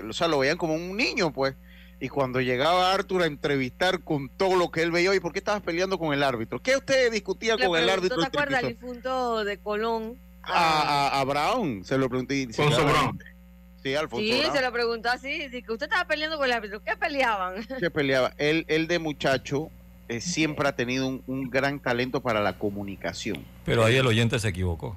o 0.10 0.14
sea, 0.14 0.28
lo 0.28 0.40
veían 0.40 0.58
como 0.58 0.76
un 0.76 0.98
niño, 0.98 1.32
pues. 1.32 1.56
Y 2.02 2.10
cuando 2.10 2.42
llegaba 2.42 2.94
Arthur 2.94 3.24
a 3.24 3.26
entrevistar 3.26 4.02
con 4.02 4.28
todo 4.28 4.58
lo 4.58 4.70
que 4.70 4.82
él 4.82 4.92
veía, 4.92 5.16
¿y 5.16 5.22
por 5.22 5.32
qué 5.32 5.40
estabas 5.40 5.62
peleando 5.62 5.98
con 5.98 6.14
el 6.14 6.24
árbitro? 6.24 6.62
¿Qué 6.62 6.76
ustedes 6.76 7.10
discutían 7.10 7.58
Le 7.58 7.68
con 7.68 7.80
el 7.80 7.90
árbitro? 7.90 8.20
¿Te 8.20 8.28
acuerdas 8.28 8.64
el 8.64 8.70
difunto 8.70 9.46
de 9.46 9.58
Colón? 9.60 10.18
A, 10.44 11.10
a, 11.14 11.20
a 11.20 11.24
Brown, 11.26 11.84
se 11.84 11.98
lo 11.98 12.10
pregunté. 12.10 12.44
Alfonso 12.48 12.82
"Ah, 12.82 12.92
Brown. 12.92 13.20
Sí, 13.84 13.96
Alfonso 13.96 14.26
Sí, 14.26 14.40
Brown. 14.42 14.56
se 14.56 14.62
lo 14.62 14.72
preguntó 14.72 15.10
así. 15.10 15.30
Dice 15.48 15.62
que 15.62 15.72
usted 15.72 15.86
estaba 15.86 16.06
peleando 16.08 16.38
con 16.38 16.46
el 16.46 16.52
árbitro. 16.54 16.82
¿Qué 16.84 16.96
peleaban? 16.98 17.64
que 17.80 17.90
peleaba. 17.92 18.34
Él, 18.38 18.66
él 18.68 18.88
de 18.88 19.00
muchacho 19.00 19.70
eh, 20.08 20.20
siempre 20.22 20.68
ha 20.68 20.76
tenido 20.76 21.08
un, 21.08 21.24
un 21.28 21.50
gran 21.50 21.80
talento 21.80 22.22
para 22.22 22.42
la 22.42 22.58
comunicación. 22.58 23.44
Pero 23.66 23.84
ahí 23.86 23.96
el 23.96 24.08
oyente 24.08 24.38
se 24.40 24.48
equivocó. 24.50 24.96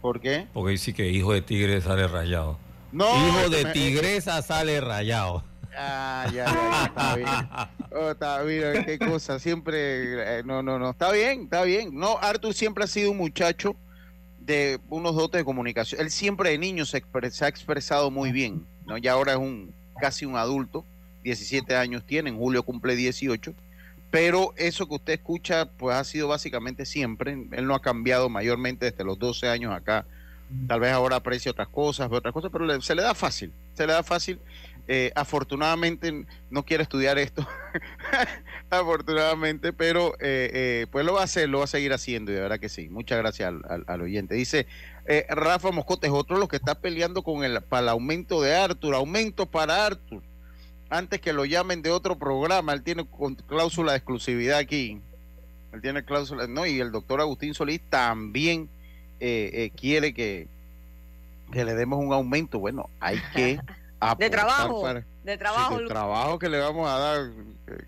¿Por 0.00 0.20
qué? 0.20 0.46
Porque 0.52 0.72
dice 0.72 0.94
que 0.94 1.08
hijo 1.10 1.32
de 1.32 1.42
tigre 1.42 1.80
sale 1.80 2.06
rayado. 2.06 2.58
No, 2.92 3.04
hijo 3.26 3.50
de 3.50 3.64
me- 3.64 3.72
tigresa 3.72 4.40
sale 4.42 4.80
rayado. 4.80 5.42
Ah, 5.76 6.24
ya, 6.32 6.46
ya, 6.46 6.84
está 6.86 7.16
bien. 7.16 7.28
Oh, 7.90 8.10
está 8.10 8.42
bien, 8.42 8.84
qué 8.84 8.98
cosa, 8.98 9.38
siempre, 9.38 10.40
eh, 10.40 10.42
no, 10.44 10.62
no, 10.62 10.78
no, 10.78 10.90
está 10.90 11.10
bien, 11.10 11.44
está 11.44 11.62
bien. 11.64 11.88
No, 11.98 12.18
Arthur 12.18 12.52
siempre 12.52 12.84
ha 12.84 12.86
sido 12.86 13.10
un 13.12 13.16
muchacho 13.16 13.76
de 14.48 14.80
unos 14.88 15.14
dotes 15.14 15.40
de 15.40 15.44
comunicación. 15.44 16.00
Él 16.00 16.10
siempre 16.10 16.50
de 16.50 16.58
niño 16.58 16.86
se, 16.86 17.04
se 17.30 17.44
ha 17.44 17.48
expresado 17.48 18.10
muy 18.10 18.32
bien, 18.32 18.66
¿no? 18.86 18.96
Ya 18.96 19.12
ahora 19.12 19.32
es 19.32 19.38
un 19.38 19.74
casi 20.00 20.24
un 20.24 20.36
adulto, 20.36 20.84
17 21.22 21.76
años 21.76 22.02
tiene, 22.06 22.30
en 22.30 22.38
julio 22.38 22.62
cumple 22.62 22.96
18, 22.96 23.52
pero 24.10 24.54
eso 24.56 24.88
que 24.88 24.94
usted 24.94 25.12
escucha, 25.14 25.66
pues 25.66 25.94
ha 25.96 26.04
sido 26.04 26.28
básicamente 26.28 26.86
siempre. 26.86 27.36
Él 27.52 27.66
no 27.66 27.74
ha 27.74 27.82
cambiado 27.82 28.30
mayormente 28.30 28.90
desde 28.90 29.04
los 29.04 29.18
12 29.18 29.48
años 29.48 29.74
acá. 29.74 30.06
Tal 30.66 30.80
vez 30.80 30.92
ahora 30.92 31.16
aprecia 31.16 31.50
otras 31.50 31.68
cosas, 31.68 32.08
otras 32.10 32.32
cosas, 32.32 32.50
pero 32.50 32.80
se 32.80 32.94
le 32.94 33.02
da 33.02 33.14
fácil, 33.14 33.52
se 33.74 33.86
le 33.86 33.92
da 33.92 34.02
fácil. 34.02 34.40
Eh, 34.90 35.12
afortunadamente 35.14 36.24
no 36.48 36.64
quiere 36.64 36.82
estudiar 36.82 37.18
esto, 37.18 37.46
afortunadamente, 38.70 39.72
pero 39.72 40.14
eh, 40.14 40.50
eh, 40.52 40.86
pues 40.90 41.04
lo 41.04 41.14
va 41.14 41.20
a 41.20 41.24
hacer, 41.24 41.48
lo 41.48 41.58
va 41.58 41.64
a 41.64 41.68
seguir 41.68 41.92
haciendo 41.92 42.32
y 42.32 42.34
de 42.34 42.40
verdad 42.40 42.58
que 42.58 42.68
sí. 42.68 42.88
Muchas 42.88 43.18
gracias 43.18 43.48
al, 43.48 43.84
al- 43.86 44.00
oyente. 44.00 44.34
Dice 44.34 44.66
eh, 45.06 45.26
Rafa 45.28 45.70
Moscote, 45.72 46.06
es 46.06 46.12
otro 46.12 46.38
los 46.38 46.48
que 46.48 46.56
está 46.56 46.74
peleando 46.76 47.22
con 47.22 47.44
el, 47.44 47.60
para 47.62 47.82
el 47.82 47.88
aumento 47.90 48.40
de 48.40 48.54
Arthur, 48.54 48.94
aumento 48.94 49.46
para 49.46 49.86
Arthur. 49.86 50.22
Antes 50.90 51.20
que 51.20 51.34
lo 51.34 51.44
llamen 51.44 51.82
de 51.82 51.90
otro 51.90 52.18
programa, 52.18 52.72
él 52.72 52.82
tiene 52.82 53.06
cláusula 53.46 53.92
de 53.92 53.98
exclusividad 53.98 54.56
aquí. 54.58 55.00
Él 55.72 55.82
tiene 55.82 56.02
cláusula, 56.02 56.46
no, 56.46 56.64
y 56.64 56.80
el 56.80 56.92
doctor 56.92 57.20
Agustín 57.20 57.52
Solís 57.52 57.82
también 57.90 58.70
eh, 59.20 59.70
quiere 59.76 60.14
que, 60.14 60.48
que 61.52 61.66
le 61.66 61.74
demos 61.74 61.98
un 62.02 62.14
aumento. 62.14 62.58
Bueno, 62.58 62.88
hay 63.00 63.20
que 63.34 63.60
De 64.18 64.30
trabajo, 64.30 64.82
para- 64.82 65.04
de 65.24 65.36
trabajo. 65.38 65.76
Sí, 65.76 65.82
de 65.82 65.88
trabajo 65.88 66.38
que 66.38 66.48
le 66.48 66.58
vamos 66.58 66.88
a 66.88 66.98
dar, 66.98 67.30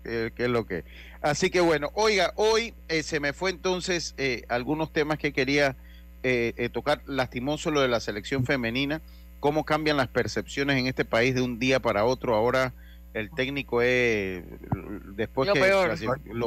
que, 0.03 0.31
que 0.35 0.43
es 0.43 0.49
lo 0.49 0.65
que. 0.65 0.83
Así 1.21 1.49
que 1.49 1.61
bueno, 1.61 1.89
oiga, 1.93 2.33
hoy 2.35 2.73
eh, 2.87 3.03
se 3.03 3.19
me 3.19 3.33
fue 3.33 3.49
entonces 3.51 4.13
eh, 4.17 4.43
algunos 4.49 4.91
temas 4.91 5.17
que 5.17 5.31
quería 5.33 5.75
eh, 6.23 6.53
eh, 6.57 6.69
tocar. 6.69 7.01
Lastimoso 7.05 7.71
lo 7.71 7.81
de 7.81 7.87
la 7.87 7.99
selección 7.99 8.45
femenina, 8.45 9.01
cómo 9.39 9.63
cambian 9.65 9.97
las 9.97 10.07
percepciones 10.07 10.77
en 10.77 10.87
este 10.87 11.05
país 11.05 11.33
de 11.33 11.41
un 11.41 11.59
día 11.59 11.79
para 11.79 12.05
otro. 12.05 12.35
Ahora 12.35 12.73
el 13.13 13.29
técnico 13.31 13.81
es 13.81 14.43
después 15.15 15.47
Lo 15.47 15.53
que 15.53 15.59
peor. 15.61 15.87
lo 15.87 15.93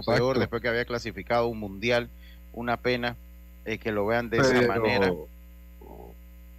Exacto. 0.00 0.12
peor, 0.14 0.38
después 0.38 0.60
que 0.62 0.68
había 0.68 0.84
clasificado 0.84 1.46
un 1.48 1.58
mundial, 1.58 2.08
una 2.52 2.76
pena 2.76 3.16
eh, 3.64 3.78
que 3.78 3.92
lo 3.92 4.06
vean 4.06 4.28
de 4.30 4.38
esa 4.38 4.60
manera. 4.66 5.10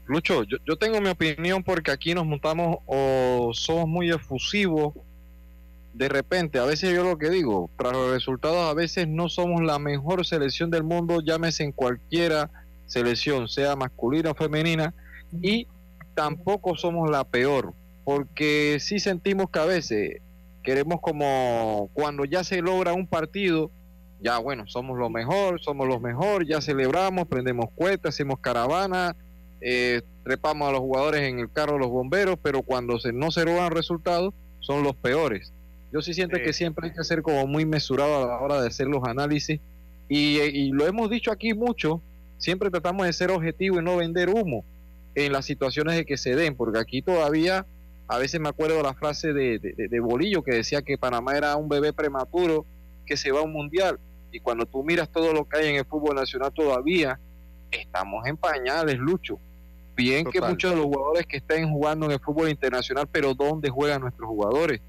Lucho, 0.07 0.43
yo, 0.43 0.77
tengo 0.77 1.01
mi 1.01 1.09
opinión 1.09 1.63
porque 1.63 1.91
aquí 1.91 2.13
nos 2.13 2.25
montamos 2.25 2.77
o 2.85 3.51
somos 3.53 3.87
muy 3.87 4.11
efusivos. 4.11 4.93
De 5.93 6.09
repente, 6.09 6.59
a 6.59 6.65
veces 6.65 6.93
yo 6.93 7.03
lo 7.03 7.17
que 7.17 7.29
digo, 7.29 7.71
tras 7.77 7.93
los 7.93 8.11
resultados, 8.11 8.69
a 8.69 8.73
veces 8.73 9.07
no 9.07 9.29
somos 9.29 9.63
la 9.63 9.79
mejor 9.79 10.25
selección 10.25 10.69
del 10.69 10.83
mundo, 10.83 11.21
llámese 11.21 11.63
en 11.63 11.71
cualquiera 11.71 12.51
selección, 12.85 13.47
sea 13.47 13.75
masculina 13.75 14.31
o 14.31 14.35
femenina, 14.35 14.93
y 15.41 15.67
tampoco 16.13 16.75
somos 16.75 17.09
la 17.09 17.23
peor, 17.23 17.73
porque 18.03 18.77
sí 18.79 18.99
sentimos 18.99 19.49
que 19.49 19.59
a 19.59 19.65
veces 19.65 20.21
queremos 20.63 20.99
como 21.01 21.89
cuando 21.93 22.25
ya 22.25 22.43
se 22.43 22.61
logra 22.61 22.93
un 22.93 23.07
partido, 23.07 23.71
ya 24.21 24.37
bueno, 24.37 24.67
somos 24.67 24.97
lo 24.97 25.09
mejor, 25.09 25.61
somos 25.61 25.87
los 25.87 26.01
mejor, 26.01 26.45
ya 26.45 26.61
celebramos, 26.61 27.27
prendemos 27.27 27.69
cuentas, 27.73 28.15
hacemos 28.15 28.39
caravana, 28.39 29.15
eh, 29.67 30.01
trepamos 30.23 30.69
a 30.69 30.71
los 30.71 30.81
jugadores 30.81 31.21
en 31.21 31.39
el 31.39 31.51
carro 31.51 31.73
de 31.73 31.79
los 31.79 31.89
bomberos, 31.89 32.37
pero 32.41 32.61
cuando 32.61 32.99
se, 32.99 33.11
no 33.11 33.31
se 33.31 33.43
logran 33.45 33.71
resultados, 33.71 34.31
son 34.59 34.83
los 34.83 34.95
peores. 34.95 35.51
Yo 35.91 36.01
sí 36.01 36.13
siento 36.13 36.37
que 36.37 36.53
siempre 36.53 36.87
hay 36.89 36.93
que 36.93 37.03
ser 37.03 37.21
como 37.23 37.47
muy 37.47 37.65
mesurado 37.65 38.23
a 38.23 38.27
la 38.27 38.39
hora 38.39 38.61
de 38.61 38.67
hacer 38.67 38.85
los 38.87 39.03
análisis 39.07 39.59
y, 40.07 40.39
y 40.39 40.69
lo 40.71 40.85
hemos 40.85 41.09
dicho 41.09 41.31
aquí 41.31 41.53
mucho, 41.55 41.99
siempre 42.37 42.69
tratamos 42.69 43.07
de 43.07 43.13
ser 43.13 43.31
objetivo 43.31 43.79
y 43.79 43.83
no 43.83 43.97
vender 43.97 44.29
humo 44.29 44.63
en 45.15 45.31
las 45.31 45.45
situaciones 45.45 45.95
de 45.95 46.05
que 46.05 46.17
se 46.17 46.35
den, 46.35 46.55
porque 46.55 46.77
aquí 46.77 47.01
todavía, 47.01 47.65
a 48.07 48.17
veces 48.19 48.39
me 48.39 48.49
acuerdo 48.49 48.83
la 48.83 48.93
frase 48.93 49.33
de, 49.33 49.57
de- 49.57 49.73
de- 49.73 49.87
de 49.87 49.99
Bolillo 49.99 50.43
que 50.43 50.53
decía 50.53 50.81
que 50.83 50.97
Panamá 50.97 51.37
era 51.37 51.55
un 51.55 51.69
bebé 51.69 51.91
prematuro 51.93 52.65
que 53.05 53.17
se 53.17 53.31
va 53.31 53.39
a 53.39 53.43
un 53.43 53.53
mundial, 53.53 53.97
y 54.31 54.39
cuando 54.41 54.65
tú 54.65 54.83
miras 54.83 55.09
todo 55.09 55.31
lo 55.33 55.47
que 55.47 55.57
hay 55.59 55.67
en 55.69 55.75
el 55.77 55.85
fútbol 55.85 56.15
nacional 56.15 56.51
todavía, 56.53 57.17
estamos 57.71 58.25
en 58.27 58.35
pañales, 58.37 58.97
Lucho. 58.97 59.39
Bien 59.95 60.25
que 60.25 60.39
muchos 60.51 60.71
de 60.71 60.77
los 60.77 60.85
jugadores 60.85 61.25
que 61.25 61.37
estén 61.37 61.69
jugando 61.71 62.05
en 62.05 62.11
el 62.13 62.19
fútbol 62.19 62.49
internacional, 62.49 63.07
pero 63.11 63.33
¿dónde 63.33 63.69
juegan 63.69 64.01
nuestros 64.01 64.27
jugadores? 64.27 64.81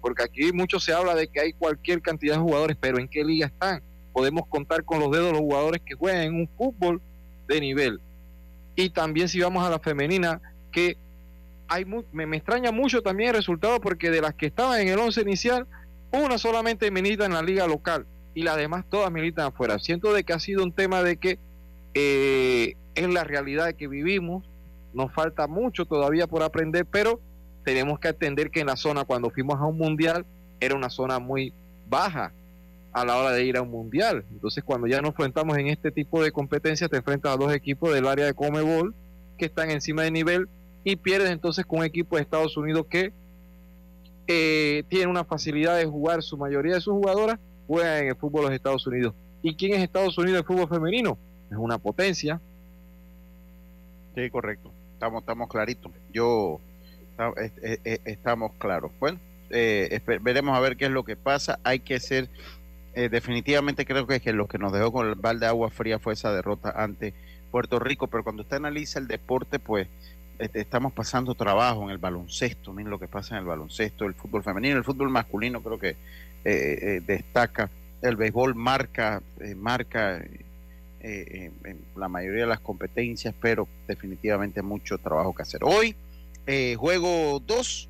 Porque 0.00 0.22
aquí 0.22 0.52
mucho 0.52 0.78
se 0.80 0.92
habla 0.92 1.14
de 1.14 1.28
que 1.28 1.40
hay 1.40 1.52
cualquier 1.52 2.02
cantidad 2.02 2.34
de 2.34 2.40
jugadores, 2.40 2.76
pero 2.80 2.98
¿en 2.98 3.08
qué 3.08 3.24
liga 3.24 3.46
están? 3.46 3.82
Podemos 4.12 4.46
contar 4.48 4.84
con 4.84 4.98
los 5.00 5.10
dedos 5.10 5.32
los 5.32 5.40
jugadores 5.40 5.80
que 5.84 5.94
juegan 5.94 6.22
en 6.22 6.34
un 6.34 6.48
fútbol 6.56 7.00
de 7.48 7.60
nivel. 7.60 8.00
Y 8.76 8.90
también 8.90 9.28
si 9.28 9.40
vamos 9.40 9.64
a 9.64 9.70
la 9.70 9.78
femenina, 9.78 10.40
que 10.72 10.96
hay 11.68 11.84
mu- 11.84 12.04
me, 12.12 12.26
me 12.26 12.36
extraña 12.38 12.72
mucho 12.72 13.02
también 13.02 13.30
el 13.30 13.36
resultado 13.36 13.80
porque 13.80 14.10
de 14.10 14.20
las 14.20 14.34
que 14.34 14.46
estaban 14.46 14.80
en 14.80 14.88
el 14.88 14.98
11 14.98 15.20
inicial, 15.22 15.66
una 16.12 16.38
solamente 16.38 16.90
milita 16.90 17.24
en 17.26 17.32
la 17.34 17.42
liga 17.42 17.66
local 17.66 18.06
y 18.34 18.42
las 18.42 18.56
demás 18.56 18.84
todas 18.90 19.10
militan 19.12 19.46
afuera. 19.46 19.78
Siento 19.78 20.12
de 20.12 20.24
que 20.24 20.32
ha 20.32 20.40
sido 20.40 20.64
un 20.64 20.72
tema 20.72 21.02
de 21.02 21.16
que 21.16 21.38
eh, 21.94 22.74
es 22.94 23.08
la 23.08 23.24
realidad 23.24 23.74
que 23.74 23.86
vivimos, 23.86 24.44
nos 24.92 25.12
falta 25.12 25.46
mucho 25.46 25.84
todavía 25.84 26.26
por 26.26 26.42
aprender, 26.42 26.86
pero 26.86 27.20
tenemos 27.64 27.98
que 27.98 28.08
atender 28.08 28.50
que 28.50 28.60
en 28.60 28.66
la 28.66 28.76
zona 28.76 29.04
cuando 29.04 29.30
fuimos 29.30 29.60
a 29.60 29.66
un 29.66 29.78
mundial 29.78 30.24
era 30.60 30.74
una 30.74 30.90
zona 30.90 31.18
muy 31.18 31.52
baja 31.88 32.32
a 32.92 33.04
la 33.04 33.16
hora 33.16 33.30
de 33.32 33.44
ir 33.44 33.56
a 33.56 33.62
un 33.62 33.70
mundial. 33.70 34.24
Entonces 34.30 34.64
cuando 34.64 34.86
ya 34.86 35.00
nos 35.00 35.10
enfrentamos 35.10 35.56
en 35.58 35.68
este 35.68 35.90
tipo 35.90 36.22
de 36.22 36.32
competencias, 36.32 36.90
te 36.90 36.96
enfrentas 36.96 37.32
a 37.32 37.36
dos 37.36 37.52
equipos 37.52 37.92
del 37.94 38.06
área 38.06 38.26
de 38.26 38.34
Comebol 38.34 38.94
que 39.38 39.46
están 39.46 39.70
encima 39.70 40.02
de 40.02 40.10
nivel 40.10 40.48
y 40.84 40.96
pierdes 40.96 41.30
entonces 41.30 41.64
con 41.64 41.80
un 41.80 41.84
equipo 41.84 42.16
de 42.16 42.22
Estados 42.22 42.56
Unidos 42.56 42.86
que 42.88 43.12
eh, 44.26 44.84
tiene 44.88 45.06
una 45.06 45.24
facilidad 45.24 45.76
de 45.76 45.86
jugar, 45.86 46.22
su 46.22 46.36
mayoría 46.36 46.74
de 46.74 46.80
sus 46.80 46.94
jugadoras 46.94 47.38
juegan 47.66 48.02
en 48.02 48.08
el 48.08 48.16
fútbol 48.16 48.42
de 48.42 48.48
los 48.48 48.56
Estados 48.56 48.86
Unidos. 48.86 49.14
¿Y 49.42 49.54
quién 49.54 49.74
es 49.74 49.82
Estados 49.82 50.16
Unidos 50.18 50.40
en 50.40 50.44
fútbol 50.44 50.68
femenino? 50.68 51.18
Es 51.50 51.56
una 51.56 51.78
potencia. 51.78 52.40
Sí, 54.14 54.30
correcto. 54.30 54.72
Estamos, 55.00 55.22
estamos 55.22 55.48
claritos. 55.48 55.92
Yo 56.12 56.60
eh, 57.38 57.50
eh, 57.62 57.78
eh, 57.86 58.00
estamos 58.04 58.52
claros. 58.58 58.92
Bueno, 59.00 59.18
eh, 59.48 59.98
veremos 60.20 60.54
a 60.54 60.60
ver 60.60 60.76
qué 60.76 60.84
es 60.84 60.90
lo 60.90 61.04
que 61.04 61.16
pasa. 61.16 61.58
Hay 61.64 61.78
que 61.80 61.98
ser, 62.00 62.28
eh, 62.92 63.08
definitivamente 63.08 63.86
creo 63.86 64.06
que, 64.06 64.20
que 64.20 64.34
lo 64.34 64.46
que 64.46 64.58
nos 64.58 64.74
dejó 64.74 64.92
con 64.92 65.08
el 65.08 65.14
balde 65.14 65.46
de 65.46 65.48
agua 65.48 65.70
fría 65.70 65.98
fue 65.98 66.12
esa 66.12 66.34
derrota 66.34 66.74
ante 66.76 67.14
Puerto 67.50 67.78
Rico. 67.78 68.08
Pero 68.08 68.24
cuando 68.24 68.42
usted 68.42 68.58
analiza 68.58 68.98
el 68.98 69.08
deporte, 69.08 69.58
pues 69.58 69.88
este, 70.38 70.60
estamos 70.60 70.92
pasando 70.92 71.34
trabajo 71.34 71.84
en 71.84 71.88
el 71.88 71.96
baloncesto. 71.98 72.74
Miren 72.74 72.90
lo 72.90 72.98
que 72.98 73.08
pasa 73.08 73.36
en 73.36 73.40
el 73.40 73.46
baloncesto, 73.46 74.04
el 74.04 74.12
fútbol 74.12 74.42
femenino, 74.42 74.76
el 74.76 74.84
fútbol 74.84 75.08
masculino 75.08 75.62
creo 75.62 75.78
que 75.78 75.88
eh, 75.88 75.96
eh, 76.44 77.02
destaca. 77.06 77.70
El 78.02 78.16
béisbol 78.16 78.54
marca, 78.54 79.22
eh, 79.40 79.54
marca. 79.54 80.22
Eh, 81.00 81.50
en 81.64 81.84
la 81.96 82.08
mayoría 82.08 82.42
de 82.42 82.48
las 82.48 82.60
competencias, 82.60 83.34
pero 83.40 83.68
definitivamente 83.86 84.62
mucho 84.62 84.98
trabajo 84.98 85.34
que 85.34 85.42
hacer. 85.42 85.60
Hoy, 85.64 85.94
eh, 86.46 86.76
juego 86.78 87.40
2, 87.40 87.88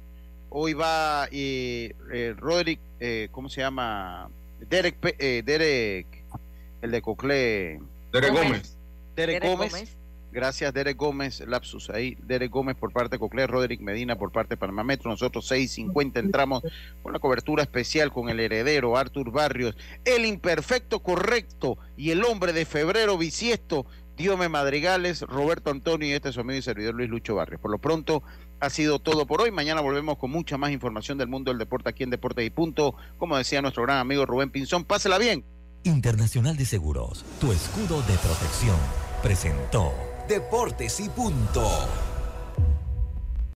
hoy 0.50 0.74
va 0.74 1.28
eh, 1.30 1.94
eh, 2.12 2.34
Roderick, 2.36 2.80
eh, 3.00 3.28
¿cómo 3.30 3.48
se 3.48 3.60
llama? 3.60 4.28
Derek, 4.68 4.96
eh, 5.18 5.42
Derek, 5.44 6.06
el 6.82 6.90
de 6.90 7.02
Cocle. 7.02 7.80
Derek 8.12 8.32
Gómez. 8.32 8.76
Derek, 9.16 9.42
Derek 9.42 9.42
Gómez. 9.42 9.72
Gómez. 9.72 9.96
Gracias, 10.32 10.72
Derek 10.72 10.96
Gómez, 10.96 11.40
lapsus 11.46 11.90
ahí. 11.90 12.16
Derek 12.22 12.50
Gómez 12.50 12.76
por 12.76 12.92
parte 12.92 13.16
de 13.16 13.18
Cocle, 13.18 13.46
Roderick 13.46 13.80
Medina 13.80 14.16
por 14.16 14.30
parte 14.30 14.50
de 14.50 14.56
Panamá 14.56 14.84
Metro. 14.84 15.10
Nosotros 15.10 15.50
6.50 15.50 16.20
entramos 16.20 16.62
con 17.02 17.12
la 17.12 17.18
cobertura 17.18 17.62
especial 17.62 18.12
con 18.12 18.28
el 18.28 18.38
heredero 18.38 18.96
Artur 18.96 19.32
Barrios, 19.32 19.76
el 20.04 20.24
imperfecto 20.24 21.00
correcto 21.02 21.78
y 21.96 22.10
el 22.10 22.24
hombre 22.24 22.52
de 22.52 22.64
febrero 22.64 23.18
bisiesto, 23.18 23.86
Diome 24.16 24.48
Madrigales, 24.48 25.22
Roberto 25.22 25.70
Antonio 25.70 26.06
y 26.06 26.12
este 26.12 26.28
es 26.28 26.34
su 26.34 26.42
amigo 26.42 26.58
y 26.58 26.62
servidor 26.62 26.94
Luis 26.94 27.08
Lucho 27.08 27.34
Barrios. 27.34 27.60
Por 27.60 27.70
lo 27.70 27.78
pronto 27.78 28.22
ha 28.60 28.70
sido 28.70 28.98
todo 28.98 29.26
por 29.26 29.40
hoy. 29.40 29.50
Mañana 29.50 29.80
volvemos 29.80 30.18
con 30.18 30.30
mucha 30.30 30.58
más 30.58 30.70
información 30.70 31.18
del 31.18 31.28
mundo 31.28 31.50
del 31.50 31.58
deporte 31.58 31.88
aquí 31.88 32.02
en 32.02 32.10
Deportes 32.10 32.46
y 32.46 32.50
Punto. 32.50 32.94
Como 33.18 33.36
decía 33.36 33.62
nuestro 33.62 33.82
gran 33.82 33.98
amigo 33.98 34.26
Rubén 34.26 34.50
Pinzón, 34.50 34.84
pásela 34.84 35.18
bien. 35.18 35.44
Internacional 35.84 36.56
de 36.58 36.66
Seguros, 36.66 37.24
tu 37.40 37.50
escudo 37.52 38.02
de 38.02 38.14
protección, 38.18 38.76
presentó 39.22 40.09
Deportes 40.30 41.00
y 41.00 41.08
punto. 41.08 42.09